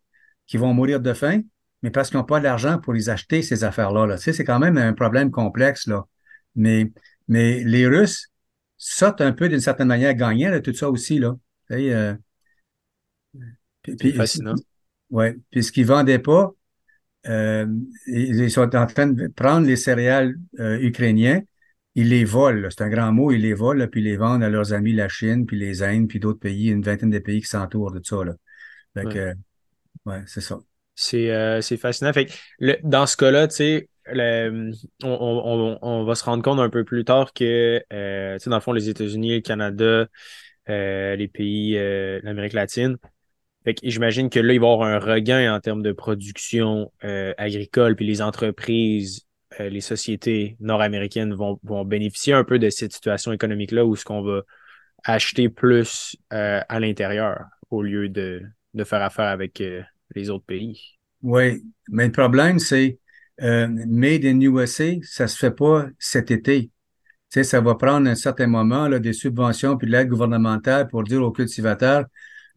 qu'ils 0.46 0.60
vont 0.60 0.74
mourir 0.74 1.00
de 1.00 1.14
faim, 1.14 1.42
mais 1.84 1.92
parce 1.92 2.10
qu'ils 2.10 2.18
n'ont 2.18 2.26
pas 2.26 2.40
d'argent 2.40 2.80
pour 2.80 2.94
les 2.94 3.10
acheter, 3.10 3.42
ces 3.42 3.64
affaires-là. 3.64 4.06
Là. 4.06 4.18
Tu 4.18 4.24
sais, 4.24 4.34
c'est 4.34 4.44
quand 4.44 4.60
même 4.60 4.78
un 4.78 4.94
problème 4.94 5.32
complexe, 5.32 5.88
là. 5.88 6.06
Mais, 6.56 6.92
mais 7.28 7.64
les 7.64 7.88
Russes 7.88 8.32
sortent 8.78 9.22
un 9.22 9.32
peu 9.32 9.48
d'une 9.50 9.60
certaine 9.60 9.88
manière 9.88 10.14
gagnants 10.16 10.52
de 10.52 10.60
tout 10.60 10.74
ça 10.74 10.90
aussi, 10.90 11.20
là. 11.20 11.36
Euh, 11.72 12.16
fascinant. 14.16 14.56
Oui. 15.10 15.28
Puis 15.52 15.64
ce 15.64 15.72
qu'ils 15.72 15.84
ne 15.84 15.90
vendaient 15.90 16.20
pas, 16.20 16.52
euh, 17.28 17.68
ils 18.08 18.50
sont 18.50 18.76
en 18.76 18.88
train 18.88 19.08
de 19.08 19.28
prendre 19.28 19.68
les 19.68 19.76
céréales 19.76 20.36
euh, 20.60 20.80
ukrainiens 20.80 21.42
ils 21.98 22.10
les 22.10 22.26
volent. 22.26 22.70
C'est 22.70 22.84
un 22.84 22.90
grand 22.90 23.12
mot, 23.12 23.32
ils 23.32 23.42
les 23.42 23.56
volent, 23.56 23.88
puis 23.88 24.02
ils 24.02 24.04
les 24.04 24.18
vendent 24.18 24.44
à 24.44 24.50
leurs 24.50 24.72
amis, 24.72 24.94
la 24.94 25.10
Chine, 25.10 25.48
puis 25.48 25.58
les 25.58 25.82
Indes, 25.82 26.08
puis 26.08 26.20
d'autres 26.20 26.40
pays, 26.40 26.68
une 26.68 26.84
vingtaine 26.84 27.10
de 27.10 27.18
pays 27.18 27.42
qui 27.42 27.48
s'entourent 27.48 27.92
de 27.92 28.00
ça. 28.04 28.24
Là. 28.24 28.36
Fait 28.94 29.36
ouais. 30.06 30.22
c'est 30.28 30.42
ça. 30.42 30.60
C'est 31.00 31.32
euh, 31.32 31.62
fascinant. 31.62 32.12
Fait 32.12 32.28
dans 32.84 33.06
ce 33.06 33.16
cas-là, 33.16 33.48
tu 33.48 33.56
sais, 33.56 33.90
on, 35.04 36.04
va 36.06 36.16
se 36.16 36.24
rendre 36.24 36.44
compte 36.44 36.60
un 36.60 36.70
peu 36.70 36.84
plus 36.84 37.06
tard 37.06 37.34
que, 37.34 37.82
euh, 37.94 38.38
dans 38.46 38.56
le 38.56 38.62
fond, 38.62 38.74
les 38.74 38.90
États-Unis, 38.90 39.36
le 39.36 39.42
Canada, 39.42 40.08
euh, 40.70 41.16
les 41.16 41.28
pays, 41.28 41.74
l'Amérique 42.24 42.54
latine, 42.54 42.98
j'imagine 43.84 44.30
que 44.30 44.40
là, 44.40 44.54
il 44.54 44.60
va 44.60 44.68
y 44.68 44.72
avoir 44.72 44.88
un 44.88 45.00
regain 45.00 45.54
en 45.54 45.60
termes 45.60 45.84
de 45.84 45.92
production 45.92 46.92
agricole, 47.02 47.96
puis 47.96 48.06
les 48.06 48.22
entreprises 48.22 49.28
euh, 49.60 49.70
les 49.70 49.82
sociétés 49.82 50.58
nord-américaines 50.60 51.34
vont, 51.34 51.60
bénéficier 51.86 52.34
un 52.34 52.44
peu 52.44 52.60
de 52.60 52.70
cette 52.70 52.94
situation 52.94 53.32
économique-là 53.32 53.86
où 53.86 53.96
ce 53.96 54.04
qu'on 54.04 54.22
va 54.22 54.42
acheter 55.04 55.50
plus 55.50 56.18
euh, 56.34 56.62
à 56.68 56.80
l'intérieur 56.80 57.46
au 57.70 57.82
lieu 57.82 58.10
de, 58.10 58.44
faire 58.84 59.02
affaire 59.02 59.28
avec 59.28 59.62
euh, 59.62 59.82
les 60.16 60.30
autres 60.30 60.46
pays. 60.46 60.98
Oui, 61.22 61.64
mais 61.90 62.06
le 62.06 62.12
problème, 62.12 62.60
c'est 62.60 63.00
Made 63.40 64.26
in 64.26 64.40
USA, 64.42 64.94
ça 65.04 65.24
ne 65.24 65.28
se 65.28 65.38
fait 65.38 65.52
pas 65.52 65.86
cet 66.00 66.32
été. 66.32 66.72
Ça 67.30 67.62
va 67.62 67.76
prendre 67.76 68.08
un 68.10 68.16
certain 68.16 68.48
moment 68.48 68.88
là, 68.88 69.00
des 69.00 69.14
subventions 69.14 69.78
puis 69.78 69.88
de 69.88 69.92
l'aide 69.92 70.10
gouvernementale 70.10 70.88
pour 70.88 71.04
dire 71.04 71.22
aux 71.22 71.32
cultivateurs 71.32 72.06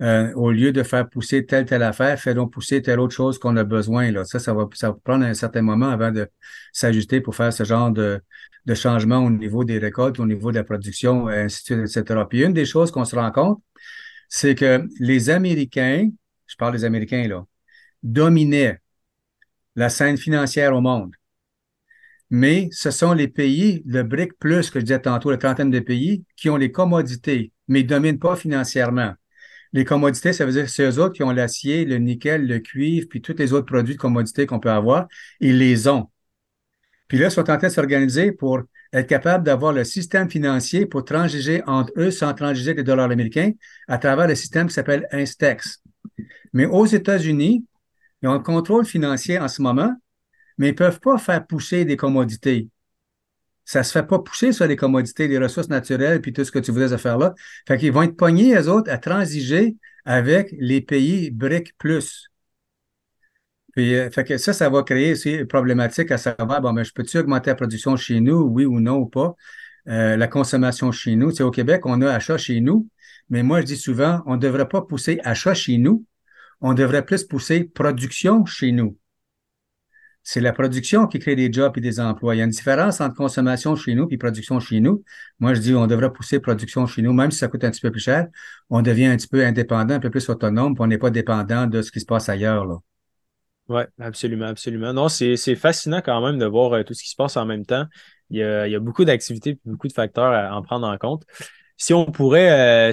euh, 0.00 0.32
au 0.34 0.50
lieu 0.50 0.72
de 0.72 0.82
faire 0.82 1.08
pousser 1.10 1.44
telle, 1.44 1.66
telle 1.66 1.82
affaire, 1.82 2.18
faisons 2.18 2.48
pousser 2.48 2.80
telle 2.80 3.00
autre 3.00 3.14
chose 3.14 3.38
qu'on 3.38 3.56
a 3.56 3.64
besoin. 3.64 4.10
Là. 4.10 4.24
Ça, 4.24 4.38
ça 4.38 4.54
va, 4.54 4.66
ça 4.72 4.90
va 4.90 4.96
prendre 5.04 5.26
un 5.26 5.34
certain 5.34 5.60
moment 5.60 5.90
avant 5.90 6.10
de 6.10 6.26
s'ajuster 6.72 7.20
pour 7.20 7.34
faire 7.34 7.52
ce 7.52 7.64
genre 7.64 7.90
de, 7.90 8.22
de 8.64 8.74
changement 8.74 9.18
au 9.18 9.28
niveau 9.28 9.62
des 9.62 9.78
récoltes, 9.78 10.18
au 10.18 10.26
niveau 10.26 10.52
de 10.52 10.56
la 10.56 10.64
production, 10.64 11.28
ainsi 11.28 11.74
de 11.74 11.84
suite, 11.86 11.98
etc. 11.98 12.20
Puis 12.28 12.42
une 12.42 12.54
des 12.54 12.64
choses 12.64 12.90
qu'on 12.90 13.04
se 13.04 13.14
rend 13.14 13.30
compte, 13.30 13.62
c'est 14.30 14.54
que 14.54 14.86
les 15.00 15.28
Américains, 15.28 16.08
je 16.50 16.56
parle 16.56 16.72
des 16.72 16.84
Américains 16.84 17.26
là, 17.28 17.46
dominaient 18.02 18.80
la 19.76 19.88
scène 19.88 20.18
financière 20.18 20.74
au 20.74 20.80
monde. 20.80 21.12
Mais 22.30 22.68
ce 22.72 22.90
sont 22.90 23.12
les 23.12 23.28
pays, 23.28 23.82
le 23.86 24.02
BRIC 24.02 24.38
plus 24.38 24.70
que 24.70 24.80
je 24.80 24.84
disais 24.84 25.00
tantôt, 25.00 25.30
la 25.30 25.36
trentaine 25.36 25.70
de 25.70 25.80
pays, 25.80 26.24
qui 26.36 26.50
ont 26.50 26.56
les 26.56 26.70
commodités, 26.70 27.52
mais 27.68 27.82
ne 27.82 27.88
dominent 27.88 28.18
pas 28.18 28.36
financièrement. 28.36 29.14
Les 29.72 29.84
commodités, 29.84 30.32
ça 30.32 30.44
veut 30.44 30.52
dire 30.52 30.64
que 30.64 30.70
c'est 30.70 30.98
autres 30.98 31.14
qui 31.14 31.22
ont 31.22 31.30
l'acier, 31.30 31.84
le 31.84 31.98
nickel, 31.98 32.46
le 32.46 32.58
cuivre, 32.58 33.06
puis 33.08 33.20
tous 33.20 33.36
les 33.36 33.52
autres 33.52 33.66
produits 33.66 33.94
de 33.94 34.00
commodités 34.00 34.46
qu'on 34.46 34.60
peut 34.60 34.70
avoir, 34.70 35.06
ils 35.40 35.58
les 35.58 35.86
ont. 35.88 36.10
Puis 37.08 37.18
là, 37.18 37.26
ils 37.26 37.30
sont 37.30 37.48
en 37.50 37.56
train 37.56 37.68
de 37.68 37.72
s'organiser 37.72 38.32
pour 38.32 38.62
être 38.92 39.08
capable 39.08 39.44
d'avoir 39.44 39.72
le 39.72 39.84
système 39.84 40.28
financier 40.30 40.86
pour 40.86 41.04
transiger 41.04 41.62
entre 41.66 41.92
eux 41.96 42.10
sans 42.10 42.34
transiger 42.34 42.74
les 42.74 42.82
dollars 42.82 43.10
américains 43.10 43.52
à 43.88 43.98
travers 43.98 44.26
le 44.26 44.34
système 44.34 44.68
qui 44.68 44.74
s'appelle 44.74 45.06
Instex. 45.12 45.82
Mais 46.52 46.66
aux 46.66 46.86
États-Unis, 46.86 47.64
ils 48.22 48.28
ont 48.28 48.32
un 48.32 48.40
contrôle 48.40 48.84
financier 48.84 49.38
en 49.38 49.48
ce 49.48 49.62
moment, 49.62 49.94
mais 50.58 50.68
ils 50.68 50.72
ne 50.72 50.76
peuvent 50.76 51.00
pas 51.00 51.18
faire 51.18 51.46
pousser 51.46 51.84
des 51.84 51.96
commodités. 51.96 52.68
Ça 53.64 53.80
ne 53.80 53.84
se 53.84 53.92
fait 53.92 54.06
pas 54.06 54.18
pousser 54.18 54.52
sur 54.52 54.66
les 54.66 54.76
commodités, 54.76 55.28
les 55.28 55.38
ressources 55.38 55.68
naturelles, 55.68 56.20
puis 56.20 56.32
tout 56.32 56.44
ce 56.44 56.50
que 56.50 56.58
tu 56.58 56.72
voudrais 56.72 56.98
faire 56.98 57.18
là. 57.18 57.34
Fait 57.68 57.78
qu'ils 57.78 57.92
vont 57.92 58.02
être 58.02 58.16
pognés, 58.16 58.54
eux 58.56 58.68
autres, 58.68 58.90
à 58.90 58.98
transiger 58.98 59.76
avec 60.04 60.54
les 60.58 60.80
pays 60.80 61.30
BRIC 61.30 61.74
euh, 63.78 64.10
fait 64.10 64.24
que 64.24 64.36
ça, 64.36 64.52
ça 64.52 64.68
va 64.68 64.82
créer 64.82 65.12
aussi 65.12 65.32
une 65.32 65.46
problématique 65.46 66.10
à 66.10 66.18
savoir, 66.18 66.60
bon, 66.60 66.72
mais 66.72 66.84
je 66.84 66.92
peux-tu 66.92 67.18
augmenter 67.18 67.50
la 67.50 67.54
production 67.54 67.96
chez 67.96 68.20
nous, 68.20 68.42
oui 68.42 68.64
ou 68.64 68.80
non 68.80 68.96
ou 68.96 69.06
pas? 69.06 69.34
Euh, 69.88 70.16
la 70.16 70.26
consommation 70.28 70.92
chez 70.92 71.16
nous. 71.16 71.30
Tu 71.30 71.36
sais, 71.36 71.42
au 71.42 71.50
Québec, 71.50 71.86
on 71.86 72.02
a 72.02 72.10
achat 72.10 72.36
chez 72.36 72.60
nous, 72.60 72.88
mais 73.28 73.42
moi, 73.42 73.60
je 73.60 73.66
dis 73.66 73.76
souvent, 73.76 74.22
on 74.26 74.34
ne 74.34 74.40
devrait 74.40 74.68
pas 74.68 74.82
pousser 74.82 75.20
achat 75.24 75.54
chez 75.54 75.78
nous, 75.78 76.04
on 76.60 76.74
devrait 76.74 77.04
plus 77.04 77.24
pousser 77.24 77.64
production 77.64 78.44
chez 78.44 78.72
nous. 78.72 78.96
C'est 80.22 80.40
la 80.40 80.52
production 80.52 81.06
qui 81.06 81.18
crée 81.18 81.34
des 81.34 81.50
jobs 81.50 81.76
et 81.78 81.80
des 81.80 81.98
emplois. 81.98 82.34
Il 82.34 82.38
y 82.38 82.40
a 82.42 82.44
une 82.44 82.50
différence 82.50 83.00
entre 83.00 83.16
consommation 83.16 83.74
chez 83.74 83.94
nous 83.94 84.06
et 84.10 84.18
production 84.18 84.60
chez 84.60 84.80
nous. 84.80 85.02
Moi, 85.38 85.54
je 85.54 85.60
dis 85.60 85.74
on 85.74 85.86
devrait 85.86 86.12
pousser 86.12 86.40
production 86.40 86.86
chez 86.86 87.00
nous, 87.00 87.12
même 87.14 87.30
si 87.30 87.38
ça 87.38 87.48
coûte 87.48 87.64
un 87.64 87.70
petit 87.70 87.80
peu 87.80 87.90
plus 87.90 88.02
cher. 88.02 88.28
On 88.68 88.82
devient 88.82 89.06
un 89.06 89.16
petit 89.16 89.28
peu 89.28 89.44
indépendant, 89.44 89.94
un 89.94 90.00
peu 90.00 90.10
plus 90.10 90.28
autonome, 90.28 90.74
puis 90.74 90.82
on 90.82 90.86
n'est 90.86 90.98
pas 90.98 91.10
dépendant 91.10 91.66
de 91.66 91.80
ce 91.80 91.90
qui 91.90 92.00
se 92.00 92.06
passe 92.06 92.28
ailleurs. 92.28 92.80
Oui, 93.68 93.82
absolument, 93.98 94.46
absolument. 94.46 94.92
Non, 94.92 95.08
c'est 95.08 95.36
fascinant 95.54 96.02
quand 96.04 96.20
même 96.24 96.38
de 96.38 96.46
voir 96.46 96.74
euh, 96.74 96.82
tout 96.82 96.92
ce 96.92 97.02
qui 97.02 97.08
se 97.10 97.16
passe 97.16 97.36
en 97.36 97.46
même 97.46 97.64
temps. 97.64 97.86
Il 98.28 98.38
y 98.38 98.42
a, 98.42 98.66
il 98.66 98.72
y 98.72 98.76
a 98.76 98.80
beaucoup 98.80 99.04
d'activités, 99.04 99.58
beaucoup 99.64 99.88
de 99.88 99.92
facteurs 99.92 100.32
à 100.32 100.54
en 100.54 100.62
prendre 100.62 100.86
en 100.86 100.98
compte. 100.98 101.24
Si 101.76 101.94
on 101.94 102.04
pourrait 102.04 102.90
euh, 102.90 102.92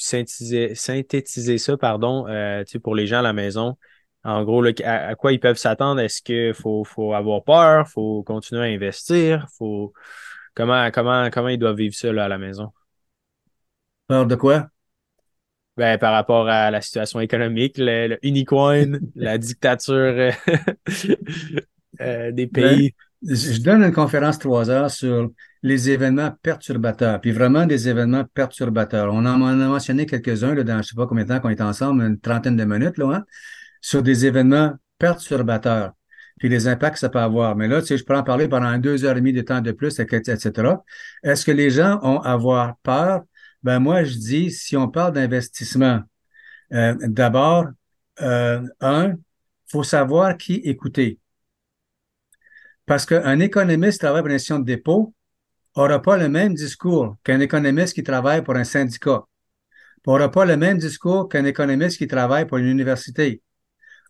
synthétiser, 0.00 0.74
synthétiser, 0.74 1.58
ça, 1.58 1.76
pardon, 1.76 2.26
euh, 2.28 2.64
pour 2.82 2.94
les 2.94 3.06
gens 3.06 3.18
à 3.18 3.22
la 3.22 3.32
maison, 3.32 3.76
en 4.24 4.44
gros, 4.44 4.64
à, 4.84 5.14
quoi 5.14 5.32
ils 5.32 5.40
peuvent 5.40 5.56
s'attendre? 5.56 6.00
Est-ce 6.00 6.22
qu'il 6.22 6.54
faut, 6.54 6.84
faut 6.84 7.14
avoir 7.14 7.42
peur? 7.42 7.84
Il 7.86 7.90
faut 7.90 8.22
continuer 8.22 8.62
à 8.62 8.64
investir? 8.64 9.46
Faut... 9.56 9.92
Comment, 10.54 10.90
comment, 10.90 11.30
comment 11.30 11.48
ils 11.48 11.58
doivent 11.58 11.76
vivre 11.76 11.94
ça 11.94 12.12
là, 12.12 12.24
à 12.24 12.28
la 12.28 12.38
maison? 12.38 12.72
Peur 14.08 14.26
de 14.26 14.34
quoi? 14.34 14.68
Ben, 15.76 15.96
par 15.96 16.12
rapport 16.12 16.48
à 16.48 16.70
la 16.70 16.82
situation 16.82 17.20
économique, 17.20 17.76
le, 17.78 18.18
unicoin, 18.22 18.98
la 19.14 19.38
dictature 19.38 19.94
euh, 19.94 20.30
euh, 22.00 22.32
des 22.32 22.46
ben, 22.46 22.76
pays. 22.76 22.94
Je 23.22 23.60
donne 23.60 23.82
une 23.82 23.92
conférence 23.92 24.38
trois 24.38 24.70
heures 24.70 24.90
sur 24.90 25.30
les 25.62 25.90
événements 25.90 26.32
perturbateurs, 26.42 27.20
puis 27.20 27.32
vraiment 27.32 27.66
des 27.66 27.88
événements 27.88 28.24
perturbateurs. 28.24 29.12
On 29.12 29.26
en 29.26 29.42
a 29.42 29.54
mentionné 29.54 30.06
quelques-uns 30.06 30.54
dans 30.54 30.72
je 30.74 30.78
ne 30.78 30.82
sais 30.82 30.94
pas 30.96 31.06
combien 31.06 31.24
de 31.24 31.28
temps 31.28 31.40
qu'on 31.40 31.50
est 31.50 31.60
ensemble, 31.60 32.02
une 32.02 32.18
trentaine 32.18 32.56
de 32.56 32.64
minutes, 32.64 32.96
là, 32.96 33.16
hein, 33.16 33.24
sur 33.80 34.02
des 34.02 34.24
événements 34.24 34.74
perturbateurs, 34.98 35.92
puis 36.38 36.48
les 36.48 36.66
impacts 36.66 36.94
que 36.94 37.00
ça 37.00 37.10
peut 37.10 37.18
avoir. 37.18 37.56
Mais 37.56 37.68
là, 37.68 37.80
tu 37.80 37.88
sais, 37.88 37.98
je 37.98 38.04
peux 38.04 38.16
en 38.16 38.22
parler 38.22 38.48
pendant 38.48 38.76
deux 38.78 39.04
heures 39.04 39.16
et 39.16 39.20
demie 39.20 39.34
de 39.34 39.42
temps 39.42 39.60
de 39.60 39.72
plus, 39.72 39.98
etc. 40.00 40.50
Est-ce 41.22 41.44
que 41.44 41.52
les 41.52 41.70
gens 41.70 42.00
ont 42.02 42.20
à 42.20 42.32
avoir 42.32 42.76
peur? 42.82 43.22
Ben 43.62 43.78
moi, 43.78 44.04
je 44.04 44.14
dis, 44.14 44.50
si 44.50 44.76
on 44.76 44.88
parle 44.88 45.12
d'investissement, 45.12 46.00
euh, 46.72 46.94
d'abord, 47.02 47.66
euh, 48.22 48.62
un, 48.80 49.14
faut 49.70 49.82
savoir 49.82 50.36
qui 50.38 50.54
écouter. 50.54 51.18
Parce 52.90 53.06
qu'un 53.06 53.38
économiste 53.38 54.00
qui 54.00 54.06
travaille 54.06 54.22
pour 54.22 54.30
une 54.30 54.34
institution 54.34 54.58
de 54.58 54.64
dépôt 54.64 55.14
n'aura 55.76 56.02
pas 56.02 56.16
le 56.16 56.28
même 56.28 56.54
discours 56.54 57.16
qu'un 57.22 57.38
économiste 57.38 57.94
qui 57.94 58.02
travaille 58.02 58.42
pour 58.42 58.56
un 58.56 58.64
syndicat. 58.64 59.22
N'aura 60.04 60.28
pas 60.28 60.44
le 60.44 60.56
même 60.56 60.76
discours 60.76 61.28
qu'un 61.28 61.44
économiste 61.44 61.98
qui 61.98 62.08
travaille 62.08 62.48
pour 62.48 62.58
une 62.58 62.66
université. 62.66 63.42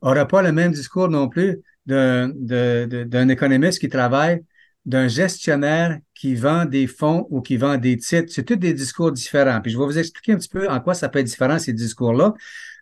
N'aura 0.03 0.27
pas 0.27 0.41
le 0.41 0.53
même 0.53 0.73
discours 0.73 1.11
non 1.11 1.29
plus 1.29 1.61
d'un 1.85 3.29
économiste 3.29 3.81
qui 3.81 3.91
travaille 3.91 4.41
d'un 4.87 5.09
gestionnaire 5.09 5.99
qui 6.15 6.35
vend 6.35 6.65
des 6.65 6.87
fonds 6.87 7.27
ou 7.29 7.43
qui 7.43 7.59
vend 7.59 7.77
des 7.77 7.99
titres. 7.99 8.33
C'est 8.33 8.45
tous 8.45 8.57
des 8.57 8.73
discours 8.73 9.13
différents. 9.13 9.61
Puis 9.61 9.73
je 9.73 9.79
vais 9.79 9.85
vous 9.85 9.99
expliquer 9.99 10.33
un 10.33 10.39
petit 10.39 10.49
peu 10.49 10.71
en 10.71 10.81
quoi 10.81 10.95
ça 10.95 11.11
peut 11.11 11.19
être 11.19 11.27
différent, 11.27 11.59
ces 11.59 11.75
discours-là. 11.75 12.33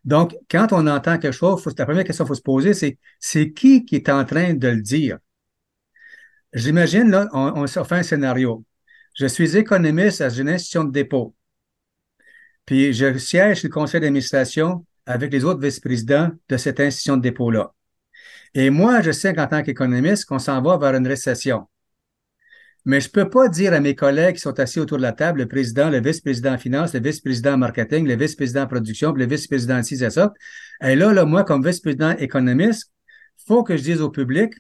Donc, 0.05 0.37
quand 0.49 0.69
on 0.71 0.87
entend 0.87 1.19
quelque 1.19 1.33
chose, 1.33 1.61
la 1.77 1.87
première 1.87 2.05
question 2.05 2.25
qu'il 2.25 2.29
faut 2.29 2.35
se 2.37 2.41
poser, 2.41 2.73
c'est 2.73 2.99
c'est 3.19 3.51
qui 3.51 3.85
qui 3.85 3.97
est 3.97 4.09
en 4.09 4.25
train 4.25 4.55
de 4.55 4.69
le 4.69 4.81
dire? 4.81 5.19
J'imagine, 6.53 7.11
là, 7.11 7.29
on, 7.33 7.67
fait 7.67 7.95
un 7.95 8.03
scénario. 8.03 8.65
Je 9.15 9.27
suis 9.27 9.57
économiste 9.57 10.21
à 10.21 10.29
une 10.29 10.49
institution 10.49 10.85
de 10.85 10.93
dépôt. 10.93 11.35
Puis 12.65 12.93
je 12.93 13.19
siège 13.19 13.63
le 13.63 13.69
conseil 13.69 14.01
d'administration 14.01 14.87
avec 15.07 15.33
les 15.33 15.45
autres 15.45 15.61
vice-présidents 15.61 16.31
de 16.49 16.57
cette 16.57 16.81
institution 16.81 17.17
de 17.17 17.23
dépôt-là. 17.23 17.73
Et 18.55 18.71
moi, 18.71 19.03
je 19.03 19.11
sais 19.11 19.35
qu'en 19.35 19.47
tant 19.47 19.63
qu'économiste, 19.63 20.25
qu'on 20.27 20.39
s'en 20.39 20.63
va 20.63 20.79
vers 20.79 20.95
une 20.95 21.07
récession. 21.07 21.67
Mais 22.85 23.01
je 23.01 23.09
ne 23.09 23.13
peux 23.13 23.29
pas 23.29 23.49
dire 23.49 23.75
à 23.75 23.81
mes 23.81 23.95
collègues 23.95 24.37
qui 24.37 24.41
sont 24.41 24.59
assis 24.59 24.81
autour 24.81 24.97
de 24.97 25.03
la 25.03 25.13
table, 25.13 25.41
le 25.41 25.49
président, 25.49 25.91
le 25.91 26.01
vice-président 26.01 26.55
en 26.55 26.59
finance, 26.59 26.95
le 26.95 27.01
vice-président 27.01 27.55
en 27.55 27.59
marketing, 27.59 28.07
le 28.07 28.17
vice-président 28.17 28.63
en 28.63 28.67
production, 28.67 29.13
le 29.13 29.27
vice-président 29.27 29.83
ci 29.83 30.03
et 30.03 30.11
ça. 30.11 30.33
Et 30.83 30.97
là, 30.97 31.13
là, 31.13 31.27
moi, 31.27 31.45
comme 31.45 31.67
vice-président 31.67 32.13
économiste, 32.13 32.91
il 33.41 33.45
faut 33.47 33.63
que 33.63 33.77
je 33.77 33.83
dise 33.83 34.01
au 34.01 34.11
public 34.11 34.55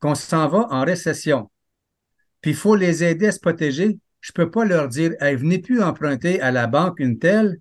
qu'on 0.00 0.14
s'en 0.14 0.48
va 0.48 0.66
en 0.70 0.84
récession. 0.84 1.50
Puis 2.40 2.52
il 2.52 2.56
faut 2.56 2.76
les 2.76 3.04
aider 3.04 3.28
à 3.28 3.32
se 3.32 3.40
protéger. 3.40 3.98
Je 4.20 4.32
ne 4.32 4.34
peux 4.34 4.50
pas 4.50 4.64
leur 4.64 4.88
dire, 4.88 5.12
hey, 5.20 5.36
venez 5.36 5.58
plus 5.58 5.82
emprunter 5.82 6.40
à 6.40 6.50
la 6.50 6.66
banque 6.66 7.00
une 7.00 7.18
telle, 7.18 7.58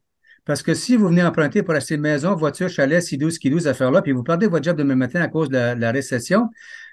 parce 0.49 0.63
que 0.63 0.73
si 0.73 0.95
vous 0.95 1.09
venez 1.09 1.23
emprunter 1.23 1.61
pour 1.61 1.75
acheter 1.75 1.95
maison, 1.97 2.35
voiture, 2.35 2.69
chalet, 2.69 3.03
12, 3.13 3.37
qui 3.37 3.51
12 3.51 3.67
affaires-là, 3.67 4.01
puis 4.01 4.13
vous 4.13 4.23
perdez 4.23 4.47
votre 4.47 4.63
job 4.63 4.75
demain 4.77 4.95
matin 4.95 5.21
à 5.21 5.27
cause 5.27 5.47
de 5.49 5.57
la, 5.57 5.91
récession, 5.91 6.49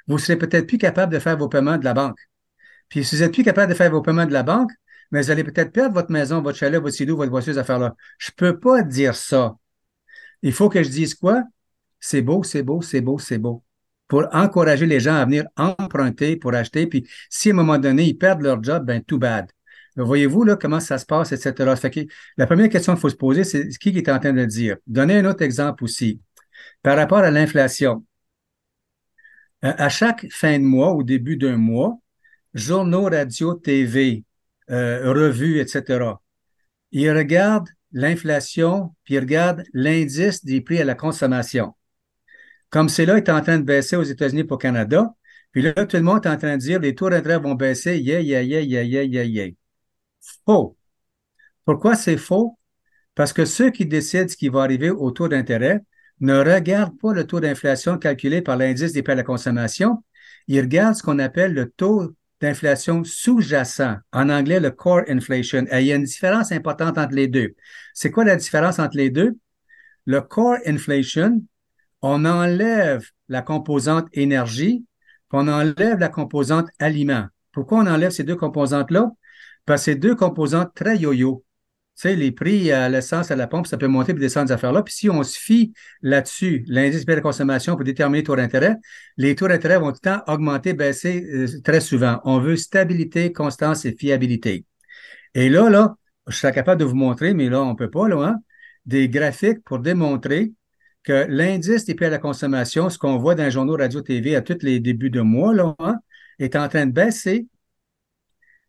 vous 0.07 0.19
serez 0.19 0.37
peut-être 0.37 0.67
plus 0.67 0.77
capable 0.77 1.11
de 1.11 1.19
faire 1.19 1.39
vos 1.39 1.49
paiements 1.49 1.79
de 1.79 1.85
la 1.85 1.95
banque. 1.95 2.19
Puis 2.91 3.03
si 3.03 3.17
vous 3.17 3.23
n'êtes 3.23 3.33
plus 3.33 3.45
capable 3.45 3.73
de 3.73 3.77
faire 3.77 3.91
vos 3.91 4.03
paiements 4.03 4.27
de 4.27 4.33
la 4.35 4.43
banque, 4.43 4.71
mais 5.11 5.23
vous 5.23 5.31
allez 5.31 5.43
peut-être 5.43 5.73
perdre 5.73 5.95
votre 5.95 6.13
maison, 6.13 6.43
votre 6.43 6.59
chalet, 6.59 6.81
votre 6.81 6.95
sidou, 6.95 7.17
votre 7.17 7.31
voiture, 7.31 7.55
ces 7.55 7.59
affaires-là. 7.59 7.95
Je 8.19 8.31
ne 8.31 8.35
peux 8.37 8.61
pas 8.61 8.83
dire 8.83 9.15
ça. 9.15 9.57
Il 10.43 10.53
faut 10.53 10.69
que 10.69 10.83
je 10.83 10.91
dise 10.91 11.15
quoi? 11.15 11.43
C'est 11.99 12.21
beau, 12.23 12.43
c'est 12.43 12.63
beau, 12.63 12.83
c'est 12.83 13.01
beau, 13.01 13.19
c'est 13.19 13.39
beau. 13.39 13.63
Pour 14.09 14.27
encourager 14.33 14.87
les 14.87 15.01
gens 15.01 15.17
à 15.17 15.25
venir 15.25 15.45
emprunter 15.57 16.37
pour 16.37 16.55
acheter. 16.55 16.87
Puis 16.87 17.09
si 17.29 17.51
à 17.51 17.53
un 17.53 17.57
moment 17.57 17.79
donné, 17.79 18.05
ils 18.05 18.17
perdent 18.17 18.43
leur 18.43 18.63
job, 18.63 18.85
ben 18.85 19.03
too 19.03 19.19
bad. 19.19 19.51
Voyez-vous 19.97 20.45
là 20.45 20.57
comment 20.57 20.81
ça 20.81 20.99
se 20.99 21.07
passe, 21.07 21.33
etc. 21.33 21.75
Fait 21.77 22.07
la 22.37 22.47
première 22.47 22.69
question 22.69 22.93
qu'il 22.93 23.01
faut 23.01 23.09
se 23.09 23.17
poser, 23.17 23.45
c'est 23.45 23.69
qui 23.69 23.89
est 23.89 24.09
en 24.09 24.19
train 24.19 24.33
de 24.33 24.45
dire. 24.45 24.77
Donnez 24.87 25.19
un 25.19 25.25
autre 25.25 25.43
exemple 25.43 25.85
aussi. 25.85 26.21
Par 26.83 26.97
rapport 26.97 27.19
à 27.19 27.31
l'inflation. 27.31 28.05
À 29.63 29.89
chaque 29.89 30.27
fin 30.31 30.59
de 30.59 30.65
mois, 30.65 30.93
au 30.93 31.03
début 31.03 31.37
d'un 31.37 31.57
mois, 31.57 31.99
journaux, 32.55 33.05
radio, 33.05 33.55
TV, 33.55 34.25
euh, 34.71 35.13
revues, 35.13 35.61
etc. 35.61 36.21
Ils 36.93 37.11
regardent 37.11 37.69
l'inflation, 37.93 38.95
puis 39.05 39.15
ils 39.15 39.21
regardent 39.21 39.63
l'indice 39.73 40.45
des 40.45 40.61
prix 40.61 40.81
à 40.81 40.85
la 40.85 40.95
consommation. 40.95 41.75
Comme 42.71 42.89
c'est 42.89 43.07
là 43.07 43.17
est 43.17 43.29
en 43.29 43.41
train 43.41 43.59
de 43.59 43.65
baisser 43.65 43.97
aux 43.97 44.03
États-Unis 44.03 44.45
pour 44.45 44.59
Canada, 44.59 45.15
puis 45.53 45.63
là, 45.63 45.73
tout 45.73 45.97
le 45.97 46.03
monde 46.03 46.25
est 46.25 46.29
en 46.29 46.37
train 46.37 46.57
de 46.57 46.61
dire 46.61 46.81
les 46.81 46.95
taux 46.95 47.09
d'intérêt 47.09 47.39
vont 47.39 47.55
baisser, 47.55 47.99
yeah, 47.99 48.21
yeah, 48.21 48.43
yeah, 48.43 48.61
yeah, 48.61 48.83
yeah, 48.83 49.03
yeah, 49.05 49.25
yeah. 49.25 49.53
Faux. 50.45 50.77
Pourquoi 51.65 51.95
c'est 51.95 52.19
faux? 52.19 52.59
Parce 53.15 53.33
que 53.33 53.45
ceux 53.45 53.71
qui 53.71 53.87
décident 53.87 54.29
ce 54.29 54.37
qui 54.37 54.49
va 54.49 54.63
arriver 54.63 54.91
au 54.91 55.11
taux 55.11 55.29
d'intérêt 55.29 55.83
ne 56.21 56.39
regardent 56.39 56.99
pas 56.99 57.13
le 57.13 57.27
taux 57.27 57.41
d'inflation 57.41 57.99
calculé 57.99 58.43
par 58.43 58.57
l'indice 58.57 58.93
des 58.93 59.03
prix 59.03 59.13
à 59.13 59.17
la 59.17 59.23
consommation, 59.23 60.05
ils 60.47 60.61
regardent 60.61 60.95
ce 60.95 61.03
qu'on 61.03 61.19
appelle 61.19 61.55
le 61.55 61.71
taux 61.71 62.15
d'inflation 62.41 63.03
sous-jacent. 63.05 63.97
En 64.13 64.29
anglais, 64.29 64.61
le 64.61 64.71
core 64.71 65.03
inflation. 65.09 65.67
Et 65.71 65.81
il 65.81 65.87
y 65.87 65.93
a 65.93 65.97
une 65.97 66.05
différence 66.05 66.53
importante 66.53 66.99
entre 66.99 67.15
les 67.15 67.29
deux. 67.29 67.55
C'est 67.95 68.11
quoi 68.11 68.25
la 68.25 68.37
différence 68.37 68.79
entre 68.79 68.97
les 68.97 69.11
deux? 69.11 69.39
Le 70.05 70.21
core 70.21 70.59
inflation, 70.67 71.43
on 72.07 72.25
enlève 72.25 73.05
la 73.29 73.43
composante 73.43 74.09
énergie, 74.13 74.85
puis 75.29 75.39
on 75.39 75.49
enlève 75.49 75.99
la 75.99 76.09
composante 76.09 76.69
aliment. 76.79 77.27
Pourquoi 77.53 77.79
on 77.79 77.87
enlève 77.87 78.11
ces 78.11 78.25
deux 78.25 78.37
composantes-là? 78.37 79.11
Parce 79.65 79.83
que 79.83 79.85
c'est 79.87 79.97
deux 79.97 80.15
composantes 80.15 80.73
très 80.75 80.97
yo-yo 80.97 81.45
sais, 81.97 82.15
les 82.15 82.31
prix 82.31 82.71
à 82.71 82.89
l'essence, 82.89 83.31
à 83.31 83.37
la 83.37 83.47
pompe, 83.47 83.67
ça 83.67 83.79
peut 83.79 83.89
monter 83.89 84.13
et 84.13 84.15
descendre 84.15 84.47
des 84.47 84.53
affaires-là. 84.53 84.83
Puis 84.83 84.95
si 84.95 85.11
on 85.11 85.23
se 85.23 85.39
fie 85.39 85.73
là-dessus, 86.03 86.65
l'indice 86.69 87.07
de 87.07 87.21
consommation 87.21 87.75
pour 87.75 87.85
déterminer 87.85 88.19
les 88.19 88.25
taux 88.25 88.37
d'intérêt, 88.37 88.77
les 89.17 89.35
taux 89.35 89.49
d'intérêt 89.49 89.79
vont 89.79 89.93
tout 89.93 90.01
le 90.05 90.11
temps 90.11 90.23
augmenter, 90.29 90.75
baisser 90.75 91.27
euh, 91.33 91.47
très 91.65 91.81
souvent. 91.81 92.21
On 92.25 92.39
veut 92.39 92.57
stabilité, 92.57 93.33
constance 93.33 93.87
et 93.87 93.97
fiabilité. 93.99 94.67
Et 95.35 95.49
là, 95.49 95.71
là, 95.71 95.97
je 96.29 96.37
serais 96.37 96.53
capable 96.53 96.81
de 96.81 96.85
vous 96.85 96.95
montrer, 96.95 97.35
mais 97.35 97.49
là, 97.49 97.63
on 97.63 97.71
ne 97.71 97.77
peut 97.77 97.91
pas, 97.91 98.09
là, 98.09 98.23
hein? 98.23 98.37
des 98.85 99.09
graphiques 99.09 99.65
pour 99.65 99.79
démontrer 99.79 100.53
que 101.07 101.25
l'indice 101.29 101.85
des 101.85 101.95
prix 101.95 102.07
à 102.07 102.11
la 102.11 102.19
consommation, 102.19 102.91
ce 102.91 102.99
qu'on 102.99 103.17
voit 103.17 103.37
dans 103.37 103.45
les 103.45 103.51
journaux 103.53 103.77
radio-TV 103.77 104.35
à 104.35 104.43
tous 104.43 104.59
les 104.63 104.81
débuts 104.81 105.09
de 105.09 105.21
mois, 105.21 105.55
là, 105.55 105.75
hein, 105.79 105.97
est 106.41 106.57
en 106.57 106.69
train 106.69 106.85
de 106.85 106.93
baisser, 106.93 107.47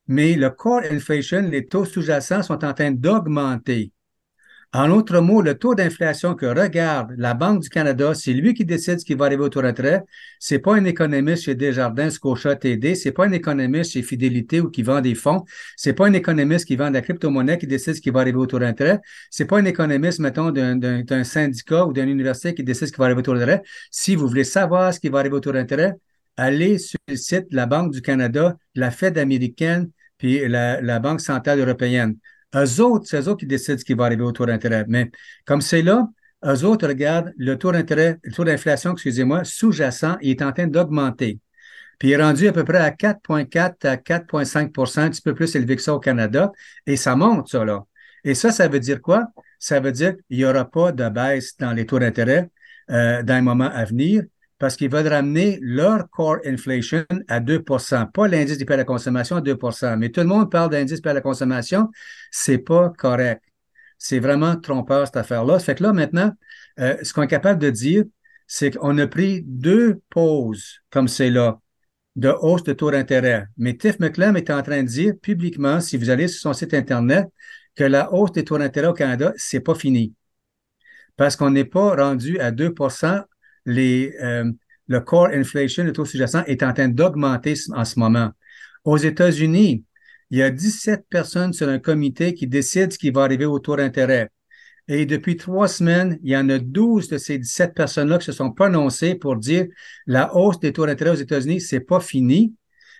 mais 0.07 0.35
le 0.35 0.51
core 0.51 0.83
inflation, 0.89 1.41
les 1.41 1.65
taux 1.65 1.83
sous-jacents 1.83 2.43
sont 2.43 2.63
en 2.63 2.73
train 2.73 2.91
d'augmenter. 2.91 3.91
En 4.73 4.91
autre 4.91 5.21
mot, 5.21 5.41
le 5.41 5.55
taux 5.55 5.75
d'inflation 5.75 6.35
que 6.35 6.45
regarde 6.45 7.13
la 7.17 7.33
Banque 7.33 7.61
du 7.61 7.69
Canada, 7.69 8.13
c'est 8.13 8.33
lui 8.33 8.53
qui 8.53 8.65
décide 8.65 8.99
ce 8.99 9.05
qui 9.05 9.13
va 9.13 9.25
arriver 9.25 9.43
au 9.43 9.49
taux 9.49 9.61
de 9.61 9.67
retraite. 9.67 10.03
C'est 10.39 10.59
pas 10.59 10.75
un 10.75 10.83
économiste 10.83 11.43
chez 11.45 11.55
Desjardins, 11.55 12.09
Scotia, 12.09 12.55
TD. 12.55 12.93
C'est 12.93 13.13
pas 13.13 13.25
un 13.25 13.31
économiste 13.31 13.93
chez 13.93 14.03
Fidélité 14.03 14.59
ou 14.59 14.69
qui 14.69 14.83
vend 14.83 14.99
des 14.99 15.15
fonds. 15.15 15.45
C'est 15.77 15.93
pas 15.93 16.07
un 16.07 16.13
économiste 16.13 16.65
qui 16.65 16.75
vend 16.75 16.89
de 16.89 16.95
la 16.95 17.01
crypto-monnaie 17.01 17.57
qui 17.57 17.65
décide 17.65 17.95
ce 17.95 18.01
qui 18.01 18.09
va 18.09 18.19
arriver 18.19 18.37
au 18.37 18.45
taux 18.45 18.59
de 18.59 18.65
retraite. 18.65 18.99
C'est 19.31 19.45
pas 19.45 19.57
un 19.57 19.65
économiste, 19.65 20.19
mettons, 20.19 20.51
d'un 20.51 21.23
syndicat 21.23 21.85
ou 21.85 21.93
d'une 21.93 22.09
université 22.09 22.53
qui 22.53 22.63
décide 22.63 22.87
ce 22.87 22.91
qui 22.91 22.99
va 22.99 23.05
arriver 23.05 23.19
au 23.19 23.23
taux 23.23 23.33
retraite. 23.33 23.63
Si 23.89 24.15
vous 24.15 24.27
voulez 24.27 24.43
savoir 24.43 24.93
ce 24.93 24.99
qui 24.99 25.07
va 25.09 25.19
arriver 25.19 25.35
au 25.35 25.39
taux 25.39 25.53
retraite, 25.53 25.95
allez 26.35 26.77
sur 26.77 26.99
le 27.07 27.15
site 27.15 27.49
de 27.51 27.55
la 27.55 27.67
Banque 27.67 27.93
du 27.93 28.01
Canada, 28.01 28.57
la 28.75 28.91
Fed 28.91 29.17
américaine, 29.17 29.89
puis 30.17 30.47
la 30.47 30.99
Banque 30.99 31.21
centrale 31.21 31.59
européenne. 31.59 32.17
Eux 32.55 32.81
autres, 32.81 33.07
c'est 33.07 33.21
eux 33.21 33.27
autres 33.27 33.39
qui 33.39 33.45
décident 33.45 33.77
ce 33.77 33.85
qui 33.85 33.93
va 33.93 34.05
arriver 34.05 34.23
au 34.23 34.31
taux 34.31 34.45
d'intérêt. 34.45 34.85
Mais 34.87 35.11
comme 35.45 35.61
c'est 35.61 35.81
là, 35.81 36.07
eux 36.45 36.63
autres 36.65 36.87
regardent 36.87 37.33
le 37.37 37.57
taux 37.57 37.71
d'intérêt, 37.71 38.19
le 38.23 38.31
taux 38.31 38.43
d'inflation, 38.43 38.93
excusez-moi, 38.93 39.43
sous-jacent, 39.43 40.17
il 40.21 40.31
est 40.31 40.41
en 40.41 40.51
train 40.51 40.67
d'augmenter. 40.67 41.39
Puis 41.99 42.09
il 42.09 42.11
est 42.11 42.21
rendu 42.21 42.47
à 42.47 42.53
peu 42.53 42.63
près 42.63 42.77
à 42.77 42.91
4,4 42.91 43.87
à 43.87 43.97
4,5% 43.97 44.99
un 45.01 45.09
petit 45.09 45.21
peu 45.21 45.33
plus 45.33 45.55
élevé 45.55 45.75
que 45.75 45.81
ça 45.81 45.93
au 45.93 45.99
Canada. 45.99 46.51
Et 46.85 46.95
ça 46.95 47.15
monte, 47.15 47.49
ça, 47.49 47.65
là. 47.65 47.83
Et 48.23 48.35
ça, 48.35 48.51
ça 48.51 48.67
veut 48.67 48.79
dire 48.79 49.01
quoi? 49.01 49.27
Ça 49.59 49.79
veut 49.79 49.91
dire 49.91 50.15
qu'il 50.27 50.37
n'y 50.37 50.45
aura 50.45 50.65
pas 50.69 50.91
de 50.91 51.09
baisse 51.09 51.57
dans 51.57 51.73
les 51.73 51.85
taux 51.85 51.99
d'intérêt 51.99 52.49
euh, 52.91 53.23
dans 53.23 53.35
les 53.35 53.41
moments 53.41 53.69
à 53.71 53.85
venir 53.85 54.23
parce 54.59 54.75
qu'ils 54.75 54.89
veulent 54.91 55.07
ramener 55.07 55.59
leur 55.61 56.09
core 56.09 56.37
inflation 56.45 57.05
à 57.27 57.39
2% 57.39 58.07
pas 58.07 58.27
l'indice 58.27 58.57
des 58.57 58.65
prix 58.65 58.73
à 58.73 58.77
la 58.77 58.83
consommation 58.85 59.35
à 59.35 59.41
2% 59.41 59.97
Mais 59.97 60.09
tout 60.09 60.21
le 60.21 60.27
monde 60.27 60.51
parle 60.51 60.71
d'indice 60.71 61.01
prix 61.01 61.11
à 61.11 61.13
la 61.13 61.21
consommation, 61.21 61.89
c'est 62.31 62.57
pas 62.57 62.91
correct. 62.97 63.43
C'est 63.97 64.19
vraiment 64.19 64.55
trompeur, 64.55 65.07
cette 65.07 65.17
affaire-là. 65.17 65.59
Fait 65.59 65.75
que 65.75 65.83
là, 65.83 65.93
maintenant, 65.93 66.31
euh, 66.79 66.97
ce 67.01 67.13
qu'on 67.13 67.23
est 67.23 67.27
capable 67.27 67.59
de 67.59 67.69
dire, 67.69 68.03
c'est 68.45 68.71
qu'on 68.71 68.97
a 68.97 69.07
pris 69.07 69.43
deux 69.45 70.01
pauses 70.09 70.81
comme 70.89 71.07
c'est 71.07 71.29
là 71.29 71.59
de 72.17 72.29
hausse 72.29 72.63
de 72.63 72.73
taux 72.73 72.91
d'intérêt. 72.91 73.45
Mais 73.57 73.77
Tiff 73.77 73.99
McClem 73.99 74.35
est 74.35 74.49
en 74.49 74.61
train 74.63 74.81
de 74.81 74.87
dire 74.87 75.13
publiquement, 75.21 75.79
si 75.79 75.97
vous 75.97 76.09
allez 76.09 76.27
sur 76.27 76.41
son 76.41 76.53
site 76.53 76.73
Internet, 76.73 77.27
que 77.75 77.83
la 77.83 78.11
hausse 78.11 78.31
des 78.31 78.43
taux 78.43 78.57
d'intérêt 78.57 78.87
au 78.87 78.93
Canada, 78.93 79.33
c'est 79.37 79.59
pas 79.59 79.75
fini. 79.75 80.13
Parce 81.15 81.35
qu'on 81.35 81.51
n'est 81.51 81.65
pas 81.65 81.95
rendu 81.95 82.39
à 82.39 82.51
2 82.51 82.73
les, 83.67 84.15
euh, 84.23 84.51
le 84.87 84.99
core 85.01 85.27
inflation, 85.27 85.83
le 85.83 85.93
taux 85.93 86.05
sous-jacent, 86.05 86.43
est 86.47 86.63
en 86.63 86.73
train 86.73 86.87
d'augmenter 86.87 87.53
en 87.75 87.85
ce 87.85 87.99
moment. 87.99 88.31
Aux 88.83 88.97
États-Unis, 88.97 89.83
il 90.31 90.39
y 90.39 90.41
a 90.41 90.49
17 90.49 91.05
personnes 91.09 91.53
sur 91.53 91.69
un 91.69 91.77
comité 91.77 92.33
qui 92.33 92.47
décident 92.47 92.89
ce 92.89 92.97
qui 92.97 93.11
va 93.11 93.23
arriver 93.23 93.45
au 93.45 93.59
taux 93.59 93.75
d'intérêt. 93.75 94.29
Et 94.87 95.05
depuis 95.05 95.35
trois 95.35 95.67
semaines, 95.67 96.17
il 96.23 96.31
y 96.31 96.37
en 96.37 96.47
a 96.49 96.59
12 96.59 97.09
de 97.09 97.17
ces 97.17 97.37
17 97.37 97.75
personnes-là 97.75 98.17
qui 98.17 98.25
se 98.25 98.31
sont 98.31 98.51
prononcées 98.51 99.15
pour 99.15 99.35
dire 99.35 99.67
la 100.05 100.33
hausse 100.35 100.59
des 100.59 100.71
taux 100.71 100.85
d'intérêt 100.85 101.11
aux 101.11 101.15
États-Unis, 101.15 101.59
c'est 101.59 101.81
pas 101.81 101.99
fini, 101.99 102.55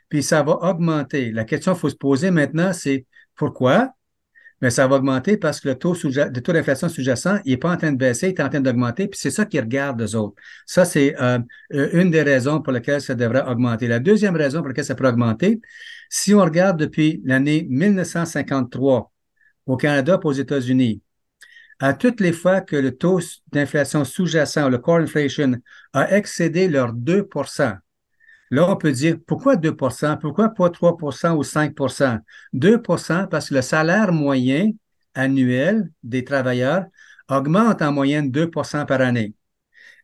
puis 0.09 0.21
ça 0.21 0.43
va 0.43 0.57
augmenter. 0.69 1.31
La 1.31 1.45
question 1.45 1.71
qu'il 1.73 1.79
faut 1.79 1.89
se 1.89 1.95
poser 1.95 2.29
maintenant, 2.29 2.73
c'est 2.73 3.05
pourquoi? 3.35 3.93
Mais 4.61 4.69
ça 4.69 4.87
va 4.87 4.95
augmenter 4.95 5.37
parce 5.37 5.59
que 5.59 5.69
le 5.69 5.75
taux, 5.75 5.95
taux 5.95 6.53
d'inflation 6.53 6.89
sous-jacent, 6.89 7.39
il 7.45 7.51
n'est 7.51 7.57
pas 7.57 7.71
en 7.71 7.77
train 7.77 7.91
de 7.91 7.97
baisser, 7.97 8.29
il 8.29 8.29
est 8.29 8.41
en 8.41 8.49
train 8.49 8.59
d'augmenter, 8.59 9.07
puis 9.07 9.19
c'est 9.19 9.31
ça 9.31 9.45
qu'ils 9.45 9.61
regardent, 9.61 10.01
eux 10.01 10.15
autres. 10.15 10.35
Ça, 10.65 10.85
c'est 10.85 11.15
euh, 11.21 11.39
une 11.69 12.09
des 12.09 12.23
raisons 12.23 12.61
pour 12.61 12.73
lesquelles 12.73 13.01
ça 13.01 13.15
devrait 13.15 13.43
augmenter. 13.47 13.87
La 13.87 13.99
deuxième 13.99 14.35
raison 14.35 14.59
pour 14.59 14.69
laquelle 14.69 14.85
ça 14.85 14.95
peut 14.95 15.07
augmenter, 15.07 15.61
si 16.09 16.33
on 16.33 16.41
regarde 16.41 16.79
depuis 16.79 17.21
l'année 17.25 17.67
1953 17.69 19.11
au 19.67 19.77
Canada 19.77 20.19
et 20.21 20.27
aux 20.27 20.31
États-Unis, 20.31 21.01
à 21.79 21.93
toutes 21.93 22.21
les 22.21 22.33
fois 22.33 22.61
que 22.61 22.75
le 22.75 22.95
taux 22.95 23.19
d'inflation 23.51 24.03
sous-jacent, 24.03 24.69
le 24.69 24.79
core 24.79 24.97
inflation, 24.97 25.57
a 25.93 26.15
excédé 26.15 26.67
leurs 26.67 26.93
2 26.93 27.27
Là, 28.49 28.69
on 28.69 28.75
peut 28.77 28.91
dire 28.91 29.17
pourquoi 29.25 29.55
2% 29.55 30.17
Pourquoi 30.17 30.49
pas 30.49 30.69
3% 30.69 31.35
ou 31.35 31.43
5% 31.43 32.19
2% 32.53 33.27
parce 33.27 33.49
que 33.49 33.55
le 33.55 33.61
salaire 33.61 34.11
moyen 34.13 34.71
annuel 35.13 35.89
des 36.03 36.23
travailleurs 36.23 36.85
augmente 37.29 37.81
en 37.81 37.91
moyenne 37.91 38.31
2% 38.31 38.85
par 38.85 39.01
année. 39.01 39.33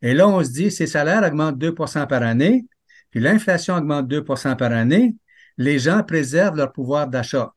Et 0.02 0.14
là, 0.14 0.28
on 0.28 0.44
se 0.44 0.52
dit, 0.52 0.72
ces 0.72 0.88
salaires 0.88 1.24
augmentent 1.24 1.58
2% 1.58 2.06
par 2.08 2.24
année, 2.24 2.66
puis 3.12 3.22
l'inflation 3.22 3.76
augmente 3.76 4.08
2% 4.08 4.56
par 4.58 4.74
année, 4.74 5.16
les 5.58 5.80
gens 5.80 6.04
préservent 6.04 6.58
leur 6.58 6.74
pouvoir 6.74 7.08
d'achat. 7.08 7.54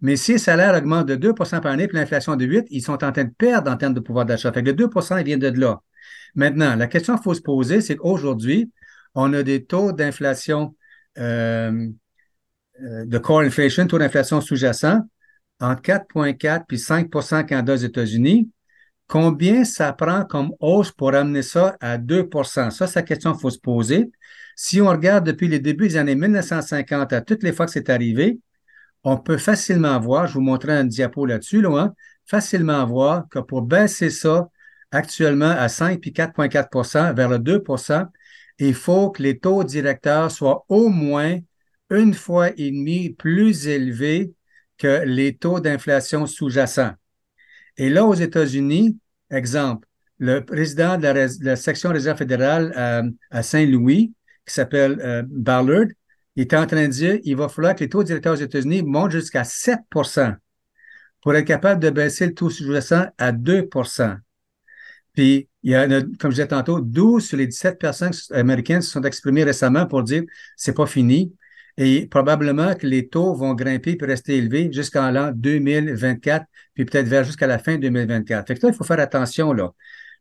Mais 0.00 0.14
si 0.14 0.32
les 0.32 0.38
salaires 0.38 0.76
augmentent 0.76 1.08
de 1.08 1.16
2% 1.16 1.60
par 1.60 1.72
année, 1.72 1.88
puis 1.88 1.98
l'inflation 1.98 2.36
de 2.36 2.44
8, 2.44 2.66
ils 2.70 2.82
sont 2.82 3.02
en 3.02 3.10
train 3.10 3.24
de 3.24 3.32
perdre 3.36 3.70
en 3.70 3.76
termes 3.76 3.94
de 3.94 4.00
pouvoir 4.00 4.24
d'achat. 4.24 4.52
Fait 4.52 4.62
que 4.62 4.68
le 4.68 4.74
2% 4.74 5.18
il 5.18 5.24
vient 5.24 5.38
de 5.38 5.48
là. 5.48 5.82
Maintenant, 6.36 6.76
la 6.76 6.86
question 6.86 7.14
qu'il 7.14 7.24
faut 7.24 7.34
se 7.34 7.40
poser, 7.40 7.80
c'est 7.80 7.96
qu'aujourd'hui, 7.96 8.70
on 9.14 9.32
a 9.32 9.42
des 9.42 9.64
taux 9.64 9.92
d'inflation, 9.92 10.74
euh, 11.18 11.88
euh, 12.82 13.04
de 13.04 13.18
core 13.18 13.40
inflation, 13.40 13.86
taux 13.86 13.98
d'inflation 13.98 14.40
sous-jacent, 14.40 15.00
entre 15.60 15.82
4,4 15.82 16.64
puis 16.66 16.78
5% 16.78 17.44
Canada 17.44 17.74
aux 17.74 17.76
États-Unis. 17.76 18.50
Combien 19.06 19.64
ça 19.64 19.92
prend 19.92 20.24
comme 20.24 20.52
hausse 20.60 20.92
pour 20.92 21.14
amener 21.14 21.42
ça 21.42 21.76
à 21.80 21.96
2% 21.98 22.70
Ça, 22.70 22.86
c'est 22.86 22.98
la 23.00 23.02
question 23.02 23.32
qu'il 23.32 23.40
faut 23.40 23.50
se 23.50 23.58
poser. 23.58 24.10
Si 24.54 24.80
on 24.80 24.88
regarde 24.88 25.24
depuis 25.24 25.48
les 25.48 25.60
débuts 25.60 25.88
des 25.88 25.96
années 25.96 26.14
1950 26.14 27.12
à 27.12 27.20
toutes 27.22 27.42
les 27.42 27.52
fois 27.52 27.66
que 27.66 27.72
c'est 27.72 27.90
arrivé, 27.90 28.38
on 29.04 29.16
peut 29.16 29.38
facilement 29.38 29.98
voir, 30.00 30.26
je 30.26 30.34
vous 30.34 30.40
montrerai 30.40 30.76
un 30.78 30.84
diapo 30.84 31.24
là-dessus, 31.24 31.62
là, 31.62 31.70
hein, 31.78 31.94
facilement 32.26 32.84
voir 32.84 33.28
que 33.30 33.38
pour 33.38 33.62
baisser 33.62 34.10
ça 34.10 34.48
actuellement 34.90 35.50
à 35.50 35.68
5 35.68 36.00
puis 36.00 36.12
4,4% 36.12 37.14
vers 37.14 37.28
le 37.28 37.38
2 37.38 37.62
il 38.58 38.74
faut 38.74 39.10
que 39.10 39.22
les 39.22 39.38
taux 39.38 39.64
directeurs 39.64 40.30
soient 40.30 40.64
au 40.68 40.88
moins 40.88 41.38
une 41.90 42.14
fois 42.14 42.50
et 42.56 42.70
demie 42.70 43.10
plus 43.10 43.68
élevés 43.68 44.32
que 44.76 45.02
les 45.04 45.36
taux 45.36 45.60
d'inflation 45.60 46.26
sous-jacents. 46.26 46.92
Et 47.76 47.88
là, 47.88 48.04
aux 48.04 48.14
États-Unis, 48.14 48.98
exemple, 49.30 49.86
le 50.18 50.40
président 50.44 50.98
de 50.98 51.06
la, 51.44 51.56
section 51.56 51.90
réserve 51.90 52.18
fédérale 52.18 52.72
euh, 52.76 53.10
à, 53.30 53.42
Saint-Louis, 53.42 54.12
qui 54.46 54.54
s'appelle 54.54 55.00
euh, 55.00 55.22
Ballard, 55.26 55.86
il 56.36 56.42
est 56.42 56.54
en 56.54 56.66
train 56.66 56.86
de 56.86 56.92
dire 56.92 57.20
qu'il 57.20 57.36
va 57.36 57.48
falloir 57.48 57.74
que 57.74 57.80
les 57.80 57.88
taux 57.88 58.02
directeurs 58.02 58.34
aux 58.34 58.36
États-Unis 58.36 58.82
montent 58.82 59.12
jusqu'à 59.12 59.42
7% 59.42 60.36
pour 61.20 61.34
être 61.34 61.46
capable 61.46 61.82
de 61.82 61.90
baisser 61.90 62.26
le 62.26 62.34
taux 62.34 62.50
sous-jacent 62.50 63.06
à 63.18 63.32
2% 63.32 64.18
puis, 65.18 65.48
il 65.68 65.72
y 65.72 65.74
a, 65.74 65.86
comme 65.86 66.30
je 66.30 66.36
disais 66.36 66.48
tantôt, 66.48 66.80
12 66.80 67.26
sur 67.26 67.36
les 67.36 67.46
17 67.46 67.78
personnes 67.78 68.12
américaines 68.32 68.80
se 68.80 68.90
sont 68.90 69.02
exprimées 69.02 69.44
récemment 69.44 69.86
pour 69.86 70.02
dire 70.02 70.22
c'est 70.56 70.74
pas 70.74 70.86
fini. 70.86 71.34
Et 71.76 72.06
probablement 72.06 72.74
que 72.74 72.86
les 72.86 73.08
taux 73.08 73.34
vont 73.34 73.54
grimper 73.54 73.94
puis 73.96 74.06
rester 74.06 74.38
élevés 74.38 74.72
jusqu'en 74.72 75.10
l'an 75.10 75.30
2024, 75.32 76.46
puis 76.74 76.86
peut-être 76.86 77.06
vers 77.06 77.22
jusqu'à 77.22 77.46
la 77.46 77.58
fin 77.58 77.76
2024. 77.76 78.46
Fait 78.48 78.54
que 78.54 78.66
là, 78.66 78.72
il 78.72 78.76
faut 78.76 78.82
faire 78.82 78.98
attention, 78.98 79.52
là. 79.52 79.72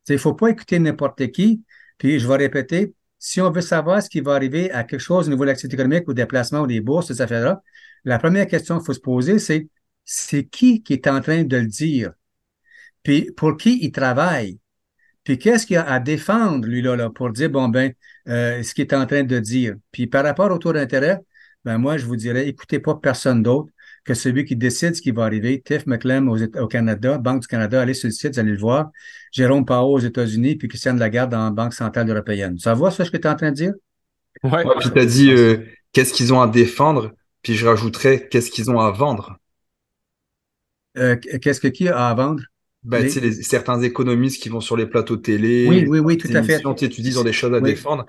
Il 0.10 0.14
ne 0.14 0.18
faut 0.18 0.34
pas 0.34 0.50
écouter 0.50 0.80
n'importe 0.80 1.32
qui. 1.32 1.64
Puis, 1.98 2.20
je 2.20 2.28
vais 2.28 2.36
répéter, 2.36 2.94
si 3.18 3.42
on 3.42 3.50
veut 3.50 3.62
savoir 3.62 4.04
ce 4.04 4.10
qui 4.10 4.20
va 4.22 4.36
arriver 4.36 4.70
à 4.72 4.84
quelque 4.84 5.00
chose 5.00 5.28
au 5.28 5.32
niveau 5.32 5.46
de 5.46 5.50
l'activité 5.50 5.76
économique 5.76 6.08
ou 6.08 6.14
des 6.14 6.26
placements 6.26 6.62
ou 6.62 6.68
des 6.68 6.82
bourses, 6.82 7.08
ces 7.08 7.22
affaires-là, 7.22 7.62
la 8.04 8.20
première 8.20 8.48
question 8.48 8.78
qu'il 8.78 8.86
faut 8.86 8.94
se 8.94 9.00
poser, 9.00 9.40
c'est 9.40 9.68
c'est 10.06 10.44
qui 10.46 10.84
qui 10.84 10.94
est 10.94 11.08
en 11.08 11.22
train 11.22 11.44
de 11.44 11.58
le 11.58 11.68
dire? 11.68 12.12
Puis, 13.04 13.32
pour 13.32 13.58
qui 13.58 13.80
il 13.82 13.92
travaille? 13.92 14.60
Puis 15.28 15.38
qu'est-ce 15.38 15.68
qu'il 15.68 15.76
a 15.76 15.84
à 15.84 16.00
défendre, 16.00 16.66
lui, 16.66 16.82
là, 16.82 17.10
pour 17.10 17.32
dire, 17.32 17.50
bon, 17.50 17.68
ben, 17.68 17.92
euh, 18.30 18.64
ce 18.64 18.74
qu'il 18.74 18.84
est 18.84 18.94
en 18.94 19.06
train 19.06 19.24
de 19.24 19.40
dire? 19.40 19.76
Puis 19.92 20.08
par 20.08 20.24
rapport 20.24 20.50
au 20.50 20.58
taux 20.58 20.72
d'intérêt, 20.72 21.20
ben 21.66 21.78
moi, 21.78 21.98
je 21.98 22.06
vous 22.06 22.16
dirais, 22.16 22.48
écoutez 22.48 22.80
pas 22.80 22.96
personne 22.96 23.44
d'autre 23.44 23.70
que 24.06 24.14
celui 24.14 24.46
qui 24.46 24.56
décide 24.56 24.96
ce 24.96 25.02
qui 25.02 25.12
va 25.12 25.26
arriver. 25.26 25.62
Tiff 25.62 25.86
McClem 25.86 26.30
au, 26.30 26.68
Canada, 26.68 27.18
Banque 27.18 27.42
du 27.42 27.48
Canada, 27.48 27.82
allez 27.82 27.94
sur 27.94 28.08
le 28.08 28.14
site, 28.14 28.36
vous 28.36 28.40
allez 28.40 28.54
le 28.54 28.58
voir. 28.58 28.90
Jérôme 29.34 29.66
Pao 29.66 29.96
aux 29.96 30.00
États-Unis, 30.00 30.56
puis 30.56 30.70
Christiane 30.70 30.98
Lagarde 30.98 31.34
en 31.34 31.52
Banque 31.52 31.74
centrale 31.74 32.10
européenne. 32.10 32.58
Ça 32.58 32.74
va, 32.74 32.90
ça, 32.90 33.04
ce 33.04 33.12
que 33.12 33.18
tu 33.18 33.28
es 33.28 33.30
en 33.30 33.36
train 33.36 33.50
de 33.50 33.56
dire? 33.56 33.74
Oui. 34.44 34.62
puis 34.80 34.92
tu 34.94 34.98
as 34.98 35.06
dit, 35.06 35.32
euh, 35.32 35.58
qu'est-ce 35.92 36.14
qu'ils 36.14 36.34
ont 36.34 36.40
à 36.40 36.48
défendre, 36.48 37.12
puis 37.42 37.54
je 37.54 37.68
rajouterais, 37.68 38.30
qu'est-ce 38.32 38.50
qu'ils 38.50 38.72
ont 38.72 38.80
à 38.80 38.92
vendre? 38.92 39.36
Euh, 40.98 41.18
qu'est-ce 41.18 41.60
que 41.60 41.68
qui 41.68 41.90
a 41.90 42.08
à 42.08 42.14
vendre? 42.14 42.44
Bah, 42.88 43.00
les... 43.00 43.32
certains 43.44 43.82
économistes 43.82 44.42
qui 44.42 44.50
vont 44.50 44.62
sur 44.62 44.78
les 44.78 44.86
plateaux 44.86 45.18
télé, 45.18 45.68
oui, 45.68 45.86
oui, 45.88 46.00
oui, 46.00 46.18
tout 46.18 46.30
à 46.34 46.44
fait. 46.44 46.62
Ils 46.98 47.20
ont 47.20 47.24
des 47.24 47.34
choses 47.34 47.54
à 47.54 47.62
défendre. 47.62 48.06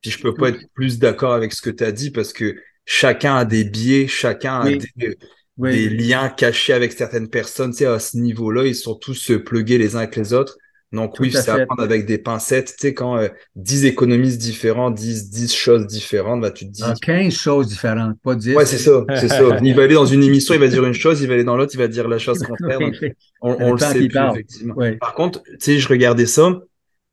Puis 0.00 0.10
je 0.10 0.20
peux 0.20 0.34
pas 0.34 0.48
être 0.48 0.60
plus 0.74 0.98
d'accord 0.98 1.32
avec 1.32 1.52
ce 1.52 1.62
que 1.62 1.70
tu 1.70 1.84
as 1.84 1.92
dit 1.92 2.10
parce 2.10 2.32
que 2.32 2.56
chacun 2.84 3.36
a 3.36 3.44
des 3.44 3.64
biais, 3.64 4.08
chacun 4.08 4.60
a 4.60 4.70
des, 4.70 5.16
des 5.58 5.88
liens 5.88 6.28
cachés 6.28 6.72
avec 6.72 6.92
certaines 6.92 7.28
personnes. 7.28 7.70
Tu 7.70 7.78
sais, 7.78 7.86
à 7.86 7.98
ce 7.98 8.16
niveau-là, 8.16 8.66
ils 8.66 8.74
sont 8.74 8.94
tous 8.94 9.30
euh, 9.30 9.42
plugués 9.42 9.78
les 9.78 9.94
uns 9.94 10.00
avec 10.00 10.16
les 10.16 10.32
autres. 10.32 10.56
Donc 10.92 11.18
oui, 11.20 11.32
c'est 11.32 11.50
à 11.50 11.64
prendre 11.64 11.82
avec 11.82 12.04
des 12.04 12.18
pincettes. 12.18 12.74
Tu 12.78 12.88
sais, 12.88 12.94
quand 12.94 13.16
euh, 13.16 13.28
10 13.56 13.86
économistes 13.86 14.38
différents 14.38 14.90
disent 14.90 15.30
10 15.30 15.54
choses 15.54 15.86
différentes, 15.86 16.42
bah, 16.42 16.50
tu 16.50 16.66
te 16.66 16.70
dis... 16.70 16.82
15 16.82 16.98
ah, 17.08 17.30
choses 17.30 17.68
différentes, 17.68 18.18
pas 18.22 18.34
10. 18.34 18.54
Ouais, 18.54 18.66
c'est 18.66 18.78
ça, 18.78 19.04
c'est 19.18 19.28
ça. 19.28 19.58
Il 19.62 19.74
va 19.74 19.84
aller 19.84 19.94
dans 19.94 20.06
une 20.06 20.22
émission, 20.22 20.54
il 20.54 20.60
va 20.60 20.68
dire 20.68 20.84
une 20.84 20.92
chose, 20.92 21.22
il 21.22 21.28
va 21.28 21.34
aller 21.34 21.44
dans 21.44 21.56
l'autre, 21.56 21.72
il 21.74 21.78
va 21.78 21.88
dire 21.88 22.08
la 22.08 22.18
chose 22.18 22.42
contraire. 22.42 22.78
on, 23.40 23.56
on 23.58 23.72
le 23.72 23.78
sait 23.78 24.06
plus, 24.06 24.20
effectivement. 24.32 24.74
Par 25.00 25.14
contre, 25.14 25.42
tu 25.42 25.56
sais, 25.60 25.78
je 25.78 25.88
regardais 25.88 26.26
ça, 26.26 26.60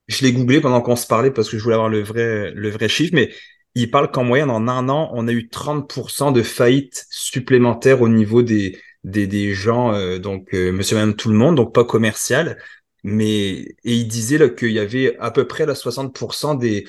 je 0.08 0.24
l'ai 0.24 0.34
googlé 0.34 0.60
pendant 0.60 0.82
qu'on 0.82 0.96
se 0.96 1.08
parlait 1.08 1.32
parce 1.32 1.50
que 1.50 1.58
je 1.58 1.64
voulais 1.64 1.76
avoir 1.76 1.90
le 1.90 2.02
vrai, 2.02 2.52
le 2.54 2.70
vrai 2.70 2.90
chiffre, 2.90 3.12
mais 3.14 3.32
il 3.76 3.90
parle 3.92 4.12
qu'en 4.12 4.24
moyenne, 4.24 4.50
en 4.50 4.68
un 4.68 4.90
an, 4.90 5.10
on 5.14 5.28
a 5.28 5.32
eu 5.32 5.48
30% 5.52 6.34
de 6.34 6.42
faillites 6.42 7.06
supplémentaires 7.10 8.02
au 8.02 8.10
niveau 8.10 8.42
des, 8.42 8.78
des, 9.04 9.28
des 9.28 9.54
gens, 9.54 9.94
euh, 9.94 10.18
donc 10.18 10.54
euh, 10.54 10.72
monsieur, 10.72 10.98
même 10.98 11.16
tout 11.16 11.30
le 11.30 11.36
monde, 11.36 11.56
donc 11.56 11.74
pas 11.74 11.86
commercial. 11.86 12.58
Mais 13.04 13.52
et 13.84 13.96
il 13.96 14.08
disait 14.08 14.38
là 14.38 14.50
qu'il 14.50 14.72
y 14.72 14.80
avait 14.80 15.18
à 15.20 15.32
peu 15.32 15.48
près 15.48 15.66
la 15.66 15.74
60% 15.74 16.58
des, 16.58 16.86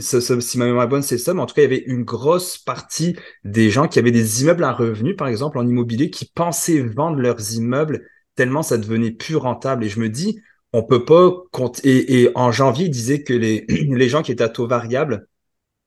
si 0.00 0.58
ma 0.58 0.66
mémoire 0.66 0.84
est 0.84 0.88
bonne 0.88 1.02
c'est 1.02 1.18
ça, 1.18 1.32
mais 1.34 1.40
en 1.40 1.46
tout 1.46 1.54
cas 1.54 1.62
il 1.62 1.64
y 1.64 1.74
avait 1.74 1.84
une 1.86 2.04
grosse 2.04 2.58
partie 2.58 3.16
des 3.44 3.70
gens 3.70 3.88
qui 3.88 3.98
avaient 3.98 4.10
des 4.10 4.42
immeubles 4.42 4.64
à 4.64 4.72
revenus 4.72 5.16
par 5.16 5.28
exemple 5.28 5.58
en 5.58 5.66
immobilier 5.66 6.10
qui 6.10 6.26
pensaient 6.26 6.80
vendre 6.80 7.18
leurs 7.18 7.54
immeubles 7.54 8.06
tellement 8.34 8.62
ça 8.62 8.78
devenait 8.78 9.10
plus 9.12 9.36
rentable. 9.36 9.84
Et 9.84 9.88
je 9.88 10.00
me 10.00 10.08
dis 10.08 10.40
on 10.72 10.82
peut 10.82 11.04
pas 11.04 11.32
compter. 11.52 11.88
Et, 11.88 12.22
et 12.22 12.30
en 12.34 12.52
janvier 12.52 12.86
il 12.86 12.90
disait 12.90 13.22
que 13.22 13.32
les 13.32 13.64
les 13.68 14.08
gens 14.08 14.22
qui 14.22 14.32
étaient 14.32 14.44
à 14.44 14.48
taux 14.48 14.66
variable 14.66 15.28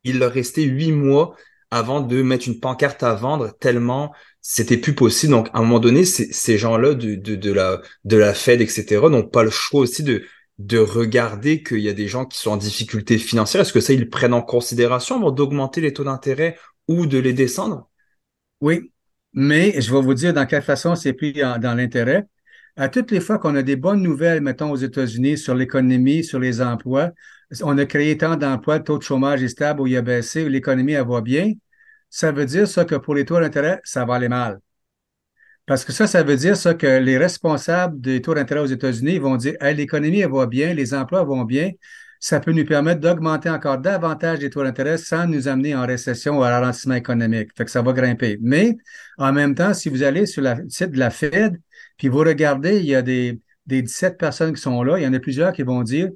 il 0.03 0.19
leur 0.19 0.32
restait 0.32 0.63
huit 0.63 0.91
mois 0.91 1.36
avant 1.71 2.01
de 2.01 2.21
mettre 2.21 2.47
une 2.47 2.59
pancarte 2.59 3.03
à 3.03 3.13
vendre 3.13 3.53
tellement 3.59 4.13
c'était 4.49 4.77
plus 4.77 4.95
possible. 4.95 5.31
Donc, 5.31 5.49
à 5.51 5.57
un 5.57 5.61
moment 5.61 5.81
donné, 5.81 6.05
ces 6.05 6.57
gens-là 6.57 6.93
de, 6.93 8.15
la, 8.15 8.33
Fed, 8.33 8.61
etc., 8.61 9.09
n'ont 9.09 9.27
pas 9.27 9.43
le 9.43 9.49
choix 9.49 9.81
aussi 9.81 10.03
de, 10.03 10.23
de 10.57 10.77
regarder 10.77 11.63
qu'il 11.63 11.81
y 11.81 11.89
a 11.89 11.93
des 11.93 12.07
gens 12.07 12.25
qui 12.25 12.39
sont 12.39 12.51
en 12.51 12.57
difficulté 12.57 13.17
financière. 13.17 13.63
Est-ce 13.63 13.73
que 13.73 13.81
ça, 13.81 13.91
ils 13.91 14.09
prennent 14.09 14.33
en 14.33 14.41
considération 14.41 15.17
avant 15.17 15.31
d'augmenter 15.31 15.81
les 15.81 15.91
taux 15.91 16.05
d'intérêt 16.05 16.57
ou 16.87 17.07
de 17.07 17.17
les 17.17 17.33
descendre? 17.33 17.89
Oui, 18.61 18.93
mais 19.33 19.81
je 19.81 19.93
vais 19.93 20.01
vous 20.01 20.13
dire 20.13 20.33
dans 20.33 20.45
quelle 20.45 20.63
façon 20.63 20.95
c'est 20.95 21.11
pris 21.11 21.33
dans 21.33 21.75
l'intérêt. 21.75 22.25
À 22.77 22.87
toutes 22.87 23.11
les 23.11 23.19
fois 23.19 23.39
qu'on 23.39 23.55
a 23.55 23.63
des 23.63 23.75
bonnes 23.75 24.01
nouvelles, 24.01 24.39
mettons, 24.39 24.71
aux 24.71 24.77
États-Unis 24.77 25.37
sur 25.37 25.55
l'économie, 25.55 26.23
sur 26.23 26.39
les 26.39 26.61
emplois, 26.61 27.11
on 27.63 27.77
a 27.77 27.85
créé 27.85 28.17
tant 28.17 28.37
d'emplois, 28.37 28.77
le 28.77 28.83
taux 28.85 28.97
de 28.97 29.03
chômage 29.03 29.43
est 29.43 29.49
stable 29.49 29.81
ou 29.81 29.87
il 29.87 29.97
a 29.97 30.01
baissé, 30.01 30.47
l'économie, 30.47 30.93
va 30.93 31.19
bien, 31.19 31.51
ça 32.09 32.31
veut 32.31 32.45
dire 32.45 32.67
ça 32.67 32.85
que 32.85 32.95
pour 32.95 33.15
les 33.15 33.25
taux 33.25 33.39
d'intérêt, 33.39 33.79
ça 33.83 34.05
va 34.05 34.15
aller 34.15 34.29
mal. 34.29 34.59
Parce 35.65 35.83
que 35.83 35.91
ça, 35.91 36.07
ça 36.07 36.23
veut 36.23 36.37
dire 36.37 36.55
ça 36.55 36.73
que 36.73 36.87
les 36.87 37.17
responsables 37.17 37.99
des 37.99 38.21
taux 38.21 38.33
d'intérêt 38.33 38.61
aux 38.61 38.65
États-Unis 38.67 39.19
vont 39.19 39.35
dire 39.35 39.55
l'économie 39.61 40.23
va 40.23 40.45
bien, 40.45 40.73
les 40.73 40.93
emplois 40.93 41.23
vont 41.23 41.43
bien, 41.43 41.71
ça 42.19 42.39
peut 42.39 42.53
nous 42.53 42.65
permettre 42.65 43.01
d'augmenter 43.01 43.49
encore 43.49 43.77
davantage 43.77 44.39
les 44.39 44.49
taux 44.49 44.63
d'intérêt 44.63 44.97
sans 44.97 45.27
nous 45.27 45.47
amener 45.47 45.75
en 45.75 45.85
récession 45.85 46.39
ou 46.39 46.43
à 46.43 46.49
ralentissement 46.49 46.95
économique. 46.95 47.49
Fait 47.55 47.65
que 47.65 47.71
ça 47.71 47.81
va 47.81 47.93
grimper. 47.93 48.37
Mais 48.41 48.77
en 49.17 49.33
même 49.33 49.55
temps, 49.55 49.73
si 49.73 49.89
vous 49.89 50.03
allez 50.03 50.25
sur 50.25 50.41
le 50.41 50.55
site 50.69 50.91
de 50.91 50.99
la 50.99 51.09
Fed, 51.09 51.59
puis 51.97 52.07
vous 52.07 52.19
regardez, 52.19 52.77
il 52.77 52.85
y 52.85 52.95
a 52.95 53.01
des, 53.01 53.39
des 53.65 53.81
17 53.81 54.17
personnes 54.17 54.53
qui 54.53 54.61
sont 54.61 54.81
là, 54.83 54.97
il 54.97 55.03
y 55.03 55.07
en 55.07 55.13
a 55.13 55.19
plusieurs 55.19 55.51
qui 55.51 55.63
vont 55.63 55.83
dire 55.83 56.09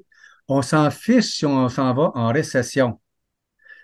on 0.48 0.62
s'en 0.62 0.90
fiche 0.90 1.36
si 1.36 1.46
on 1.46 1.68
s'en 1.68 1.94
va 1.94 2.10
en 2.14 2.32
récession. 2.32 3.00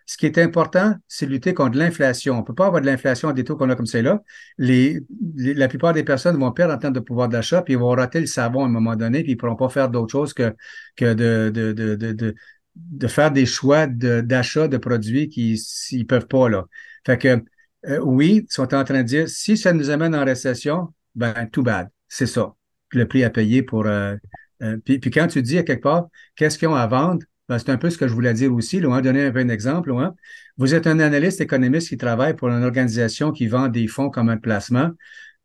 Ce 0.08 0.16
qui 0.16 0.24
est 0.24 0.38
important, 0.38 0.94
c'est 1.06 1.26
lutter 1.26 1.52
contre 1.52 1.76
l'inflation. 1.76 2.36
On 2.36 2.38
ne 2.38 2.42
peut 2.42 2.54
pas 2.54 2.66
avoir 2.66 2.80
de 2.80 2.86
l'inflation 2.86 3.28
à 3.28 3.34
des 3.34 3.44
taux 3.44 3.56
qu'on 3.56 3.68
a 3.68 3.76
comme 3.76 3.84
ça 3.84 4.00
là. 4.00 4.22
Les, 4.56 5.00
la 5.36 5.68
plupart 5.68 5.92
des 5.92 6.02
personnes 6.02 6.38
vont 6.38 6.50
perdre 6.50 6.72
en 6.72 6.78
termes 6.78 6.94
de 6.94 7.00
pouvoir 7.00 7.28
d'achat, 7.28 7.60
puis 7.60 7.74
ils 7.74 7.78
vont 7.78 7.90
rater 7.90 8.18
le 8.18 8.26
savon 8.26 8.62
à 8.62 8.66
un 8.66 8.70
moment 8.70 8.96
donné, 8.96 9.22
puis 9.22 9.32
ils 9.32 9.34
ne 9.34 9.38
pourront 9.38 9.54
pas 9.54 9.68
faire 9.68 9.90
d'autre 9.90 10.10
chose 10.10 10.32
que, 10.32 10.56
que 10.96 11.12
de, 11.12 11.50
de, 11.50 11.72
de, 11.74 12.34
de, 12.74 13.06
faire 13.06 13.30
des 13.30 13.44
choix 13.44 13.86
d'achat 13.86 14.66
de, 14.66 14.78
produits 14.78 15.28
qu'ils 15.28 15.58
ne 15.92 16.04
peuvent 16.04 16.26
pas. 16.26 16.48
Là. 16.48 16.64
Fait 17.04 17.18
que 17.18 17.44
euh, 17.86 17.98
oui, 17.98 18.46
ils 18.48 18.52
sont 18.52 18.74
en 18.74 18.84
train 18.84 19.02
de 19.02 19.06
dire 19.06 19.28
si 19.28 19.58
ça 19.58 19.74
nous 19.74 19.90
amène 19.90 20.14
en 20.14 20.24
récession, 20.24 20.94
ben 21.16 21.48
tout 21.52 21.62
bad. 21.62 21.90
C'est 22.08 22.26
ça. 22.26 22.54
Le 22.92 23.06
prix 23.06 23.24
à 23.24 23.30
payer 23.30 23.62
pour, 23.62 23.86
euh, 23.86 24.16
euh, 24.62 24.78
puis, 24.84 25.00
quand 25.00 25.26
tu 25.28 25.42
dis 25.42 25.58
à 25.58 25.62
quelque 25.62 25.82
part, 25.82 26.08
qu'est-ce 26.34 26.58
qu'ils 26.58 26.68
ont 26.68 26.74
à 26.74 26.86
vendre, 26.86 27.24
ben, 27.48 27.58
c'est 27.58 27.70
un 27.70 27.78
peu 27.78 27.90
ce 27.90 27.98
que 27.98 28.06
je 28.06 28.12
voulais 28.12 28.34
dire 28.34 28.52
aussi. 28.52 28.80
Là, 28.80 28.88
on 28.88 28.92
va 28.92 29.00
donner 29.00 29.24
un 29.24 29.30
peu 29.30 29.38
un 29.38 29.48
exemple. 29.48 29.92
Là, 29.92 30.14
Vous 30.58 30.74
êtes 30.74 30.86
un 30.86 31.00
analyste 31.00 31.40
économiste 31.40 31.88
qui 31.88 31.96
travaille 31.96 32.34
pour 32.34 32.48
une 32.48 32.62
organisation 32.62 33.32
qui 33.32 33.46
vend 33.46 33.68
des 33.68 33.86
fonds 33.86 34.10
comme 34.10 34.28
un 34.28 34.36
placement. 34.36 34.90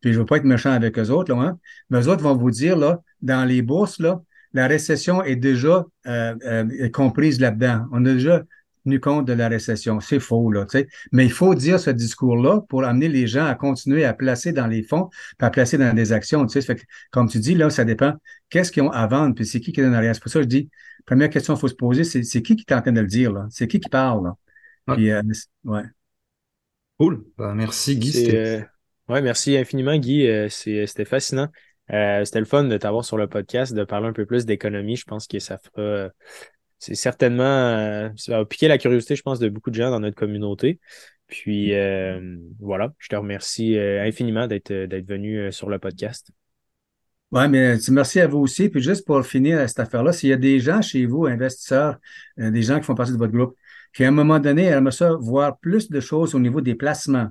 Puis 0.00 0.12
je 0.12 0.18
ne 0.18 0.22
veux 0.22 0.26
pas 0.26 0.36
être 0.36 0.44
méchant 0.44 0.72
avec 0.72 0.98
eux 0.98 1.08
autres, 1.08 1.34
là, 1.34 1.40
hein, 1.40 1.58
mais 1.88 2.02
eux 2.02 2.08
autres 2.08 2.22
vont 2.22 2.36
vous 2.36 2.50
dire, 2.50 2.76
là, 2.76 3.00
dans 3.22 3.46
les 3.48 3.62
bourses, 3.62 3.98
là, 4.00 4.20
la 4.52 4.66
récession 4.66 5.24
est 5.24 5.36
déjà 5.36 5.84
euh, 6.06 6.34
euh, 6.44 6.88
comprise 6.90 7.40
là-dedans. 7.40 7.86
On 7.90 8.04
a 8.04 8.12
déjà 8.12 8.42
tenu 8.84 9.00
compte 9.00 9.26
de 9.26 9.32
la 9.32 9.48
récession. 9.48 10.00
C'est 10.00 10.20
faux, 10.20 10.50
là, 10.50 10.64
tu 10.64 10.78
sais. 10.78 10.88
Mais 11.12 11.24
il 11.24 11.32
faut 11.32 11.54
dire 11.54 11.80
ce 11.80 11.90
discours-là 11.90 12.60
pour 12.68 12.84
amener 12.84 13.08
les 13.08 13.26
gens 13.26 13.46
à 13.46 13.54
continuer 13.54 14.04
à 14.04 14.14
placer 14.14 14.52
dans 14.52 14.66
les 14.66 14.82
fonds, 14.82 15.08
à 15.38 15.50
placer 15.50 15.78
dans 15.78 15.94
des 15.94 16.12
actions, 16.12 16.46
tu 16.46 16.52
sais. 16.52 16.66
Fait 16.66 16.76
que, 16.76 16.82
comme 17.10 17.28
tu 17.28 17.38
dis, 17.38 17.54
là, 17.54 17.70
ça 17.70 17.84
dépend. 17.84 18.14
Qu'est-ce 18.50 18.70
qu'ils 18.70 18.82
ont 18.82 18.90
à 18.90 19.06
vendre, 19.06 19.34
puis 19.34 19.46
c'est 19.46 19.60
qui 19.60 19.72
qui 19.72 19.80
donne 19.80 19.94
rien. 19.94 20.14
C'est 20.14 20.22
pour 20.22 20.30
ça 20.30 20.38
que 20.38 20.44
je 20.44 20.48
dis, 20.48 20.70
première 21.06 21.30
question 21.30 21.54
qu'il 21.54 21.60
faut 21.60 21.68
se 21.68 21.74
poser, 21.74 22.04
c'est, 22.04 22.22
c'est 22.22 22.42
qui 22.42 22.56
qui 22.56 22.64
est 22.68 22.74
en 22.74 22.82
train 22.82 22.92
de 22.92 23.00
le 23.00 23.06
dire, 23.06 23.32
là? 23.32 23.46
C'est 23.50 23.66
qui 23.66 23.80
qui 23.80 23.88
parle, 23.88 24.24
là? 24.24 24.36
Puis, 24.94 25.10
euh, 25.10 25.22
ouais. 25.64 25.82
Cool. 26.98 27.24
Ben, 27.38 27.54
merci, 27.54 27.96
Guy. 27.96 28.30
Euh, 28.34 28.60
ouais, 29.08 29.22
merci 29.22 29.56
infiniment, 29.56 29.96
Guy. 29.96 30.26
Euh, 30.26 30.48
c'était 30.48 31.04
fascinant. 31.04 31.48
c'était 31.88 32.40
le 32.40 32.44
fun 32.44 32.64
de 32.64 32.76
t'avoir 32.76 33.04
sur 33.04 33.16
le 33.16 33.26
podcast, 33.26 33.72
de 33.72 33.84
parler 33.84 34.08
un 34.08 34.12
peu 34.12 34.26
plus 34.26 34.46
d'économie. 34.46 34.96
Je 34.96 35.04
pense 35.04 35.26
que 35.26 35.38
ça 35.38 35.58
fera 35.58 36.10
c'est 36.84 36.94
certainement, 36.94 37.44
euh, 37.44 38.10
ça 38.16 38.38
va 38.38 38.44
piquer 38.44 38.68
la 38.68 38.76
curiosité, 38.76 39.16
je 39.16 39.22
pense, 39.22 39.38
de 39.38 39.48
beaucoup 39.48 39.70
de 39.70 39.74
gens 39.74 39.90
dans 39.90 40.00
notre 40.00 40.16
communauté. 40.16 40.80
Puis 41.26 41.74
euh, 41.74 42.36
voilà, 42.60 42.92
je 42.98 43.08
te 43.08 43.16
remercie 43.16 43.78
euh, 43.78 44.04
infiniment 44.04 44.46
d'être 44.46 44.72
venu 45.08 45.50
sur 45.50 45.70
le 45.70 45.78
podcast. 45.78 46.30
Oui, 47.30 47.48
mais 47.48 47.76
merci 47.90 48.20
à 48.20 48.26
vous 48.26 48.38
aussi. 48.38 48.68
Puis 48.68 48.82
juste 48.82 49.06
pour 49.06 49.24
finir 49.24 49.66
cette 49.66 49.80
affaire-là, 49.80 50.12
s'il 50.12 50.28
y 50.28 50.34
a 50.34 50.36
des 50.36 50.60
gens 50.60 50.82
chez 50.82 51.06
vous, 51.06 51.24
investisseurs, 51.24 51.96
des 52.36 52.62
gens 52.62 52.78
qui 52.78 52.84
font 52.84 52.94
partie 52.94 53.12
de 53.12 53.16
votre 53.16 53.32
groupe, 53.32 53.56
qui 53.94 54.04
à 54.04 54.08
un 54.08 54.12
moment 54.12 54.38
donné 54.38 54.66
aimeraient 54.66 54.92
ça 54.92 55.14
voir 55.14 55.58
plus 55.58 55.88
de 55.88 56.00
choses 56.00 56.34
au 56.34 56.38
niveau 56.38 56.60
des 56.60 56.74
placements, 56.74 57.30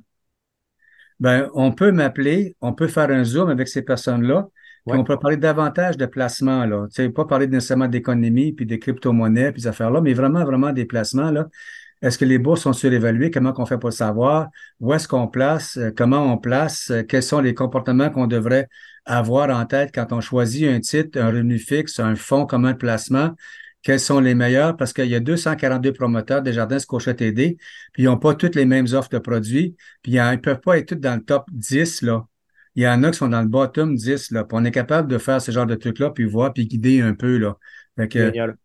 ben, 1.20 1.49
on 1.54 1.72
peut 1.72 1.91
m'appeler, 1.91 2.58
on 2.60 2.74
peut 2.74 2.88
faire 2.88 3.12
un 3.12 3.24
Zoom 3.24 3.49
avec 3.49 3.68
ces 3.68 3.84
personnes-là, 3.84 4.49
on 4.86 5.03
peut 5.03 5.17
parler 5.17 5.38
davantage 5.38 5.97
de 5.97 6.05
placements, 6.05 6.65
là. 6.65 6.88
Tu 6.88 6.95
sais, 6.95 7.09
pas 7.09 7.25
parler 7.25 7.47
nécessairement 7.47 7.88
d'économie, 7.88 8.51
puis 8.51 8.65
des 8.65 8.79
crypto-monnaies, 8.79 9.51
puis 9.51 9.61
des 9.61 9.67
affaires-là, 9.67 10.01
mais 10.01 10.13
vraiment, 10.13 10.43
vraiment 10.43 10.71
des 10.71 10.86
placements, 10.86 11.31
là. 11.31 11.47
Est-ce 12.01 12.17
que 12.17 12.25
les 12.25 12.38
bourses 12.38 12.61
sont 12.63 12.73
surévaluées? 12.73 13.31
Comment 13.31 13.53
on 13.57 13.65
fait 13.65 13.77
pour 13.77 13.89
le 13.89 13.95
savoir? 13.95 14.49
Où 14.81 14.93
est-ce 14.93 15.07
qu'on 15.07 15.27
place? 15.29 15.77
Euh, 15.77 15.91
comment 15.95 16.34
on 16.34 16.38
place? 16.38 16.91
Euh, 16.91 17.03
quels 17.03 17.23
sont 17.23 17.39
les 17.39 17.53
comportements 17.53 18.09
qu'on 18.09 18.27
devrait 18.27 18.67
avoir 19.05 19.49
en 19.57 19.65
tête 19.65 19.91
quand 19.95 20.11
on 20.11 20.19
choisit 20.19 20.67
un 20.67 20.81
titre, 20.81 21.17
un 21.19 21.27
revenu 21.27 21.57
fixe, 21.57 22.01
un 22.01 22.15
fonds 22.15 22.45
commun 22.45 22.73
de 22.73 22.77
placement? 22.77 23.31
Quels 23.84 24.01
sont 24.01 24.19
les 24.19 24.36
meilleurs? 24.36 24.75
Parce 24.75 24.91
qu'il 24.91 25.05
y 25.05 25.15
a 25.15 25.21
242 25.21 25.93
promoteurs 25.93 26.41
des 26.41 26.51
jardins 26.51 26.79
Scotia 26.79 27.13
TD, 27.13 27.57
puis 27.93 28.03
ils 28.03 28.05
n'ont 28.05 28.17
pas 28.17 28.36
toutes 28.36 28.55
les 28.55 28.65
mêmes 28.65 28.88
offres 28.93 29.09
de 29.09 29.19
produits, 29.19 29.75
puis 30.01 30.13
ils 30.13 30.21
ne 30.21 30.36
peuvent 30.38 30.59
pas 30.59 30.77
être 30.77 30.89
tous 30.89 30.95
dans 30.95 31.15
le 31.15 31.23
top 31.23 31.45
10, 31.51 32.01
là 32.01 32.25
il 32.76 32.84
y 32.84 32.88
en 32.88 33.03
a 33.03 33.11
qui 33.11 33.17
sont 33.17 33.30
dans 33.30 33.41
le 33.41 33.47
bottom 33.47 33.95
10, 33.95 34.32
là. 34.32 34.43
Puis 34.43 34.57
on 34.59 34.65
est 34.65 34.71
capable 34.71 35.07
de 35.07 35.17
faire 35.17 35.41
ce 35.41 35.51
genre 35.51 35.65
de 35.65 35.76
trucs-là, 35.76 36.11
puis 36.11 36.26
voir, 36.26 36.53
puis 36.53 36.65
guider 36.65 37.01
un 37.01 37.13
peu, 37.13 37.38
là. 37.38 37.57
Génial. 37.97 38.57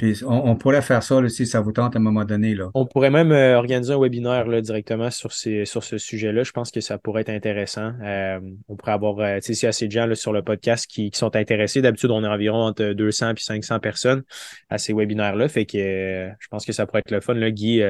Puis 0.00 0.22
on, 0.24 0.56
pourrait 0.56 0.80
faire 0.80 1.02
ça 1.02 1.28
si 1.28 1.46
ça 1.46 1.60
vous 1.60 1.72
tente 1.72 1.94
à 1.94 1.98
un 1.98 2.02
moment 2.02 2.24
donné. 2.24 2.54
Là. 2.54 2.70
On 2.72 2.86
pourrait 2.86 3.10
même 3.10 3.32
euh, 3.32 3.58
organiser 3.58 3.92
un 3.92 4.00
webinaire 4.00 4.46
là, 4.46 4.62
directement 4.62 5.10
sur, 5.10 5.30
ces, 5.34 5.66
sur 5.66 5.84
ce 5.84 5.98
sujet-là. 5.98 6.42
Je 6.42 6.52
pense 6.52 6.70
que 6.70 6.80
ça 6.80 6.96
pourrait 6.96 7.20
être 7.20 7.28
intéressant. 7.28 7.92
Euh, 8.02 8.40
on 8.68 8.76
pourrait 8.76 8.92
avoir, 8.92 9.18
euh, 9.18 9.36
tu 9.40 9.42
sais, 9.42 9.52
s'il 9.52 9.64
y 9.64 9.66
a 9.66 9.68
assez 9.68 9.88
de 9.88 9.92
gens 9.92 10.06
là, 10.06 10.14
sur 10.14 10.32
le 10.32 10.42
podcast 10.42 10.86
qui, 10.86 11.10
sont 11.12 11.36
intéressés, 11.36 11.82
d'habitude, 11.82 12.10
on 12.12 12.24
est 12.24 12.28
environ 12.28 12.62
entre 12.62 12.94
200 12.94 13.32
et 13.32 13.40
500 13.40 13.78
personnes 13.80 14.22
à 14.70 14.78
ces 14.78 14.94
webinaires-là. 14.94 15.50
Fait 15.50 15.66
que 15.66 16.30
je 16.38 16.48
pense 16.48 16.64
que 16.64 16.72
ça 16.72 16.86
pourrait 16.86 17.00
être 17.00 17.10
le 17.10 17.20
fun, 17.20 17.34
là, 17.34 17.50
Guy, 17.50 17.82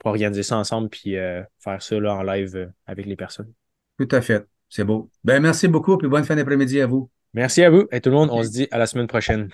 pour 0.00 0.10
organiser 0.10 0.42
ça 0.42 0.56
ensemble 0.56 0.88
puis 0.88 1.14
faire 1.60 1.80
ça 1.82 2.00
là, 2.00 2.16
en 2.16 2.24
live 2.24 2.68
avec 2.88 3.06
les 3.06 3.14
personnes. 3.14 3.52
Tout 3.96 4.08
à 4.10 4.20
fait. 4.20 4.44
C'est 4.68 4.84
beau. 4.84 5.10
Ben, 5.22 5.40
merci 5.40 5.68
beaucoup, 5.68 5.98
et 6.02 6.08
bonne 6.08 6.24
fin 6.24 6.36
d'après-midi 6.36 6.80
à 6.80 6.86
vous. 6.86 7.10
Merci 7.32 7.64
à 7.64 7.70
vous 7.70 7.86
et 7.90 8.00
tout 8.00 8.10
le 8.10 8.16
monde. 8.16 8.30
On 8.32 8.42
se 8.42 8.50
dit 8.50 8.68
à 8.70 8.78
la 8.78 8.86
semaine 8.86 9.06
prochaine. 9.06 9.48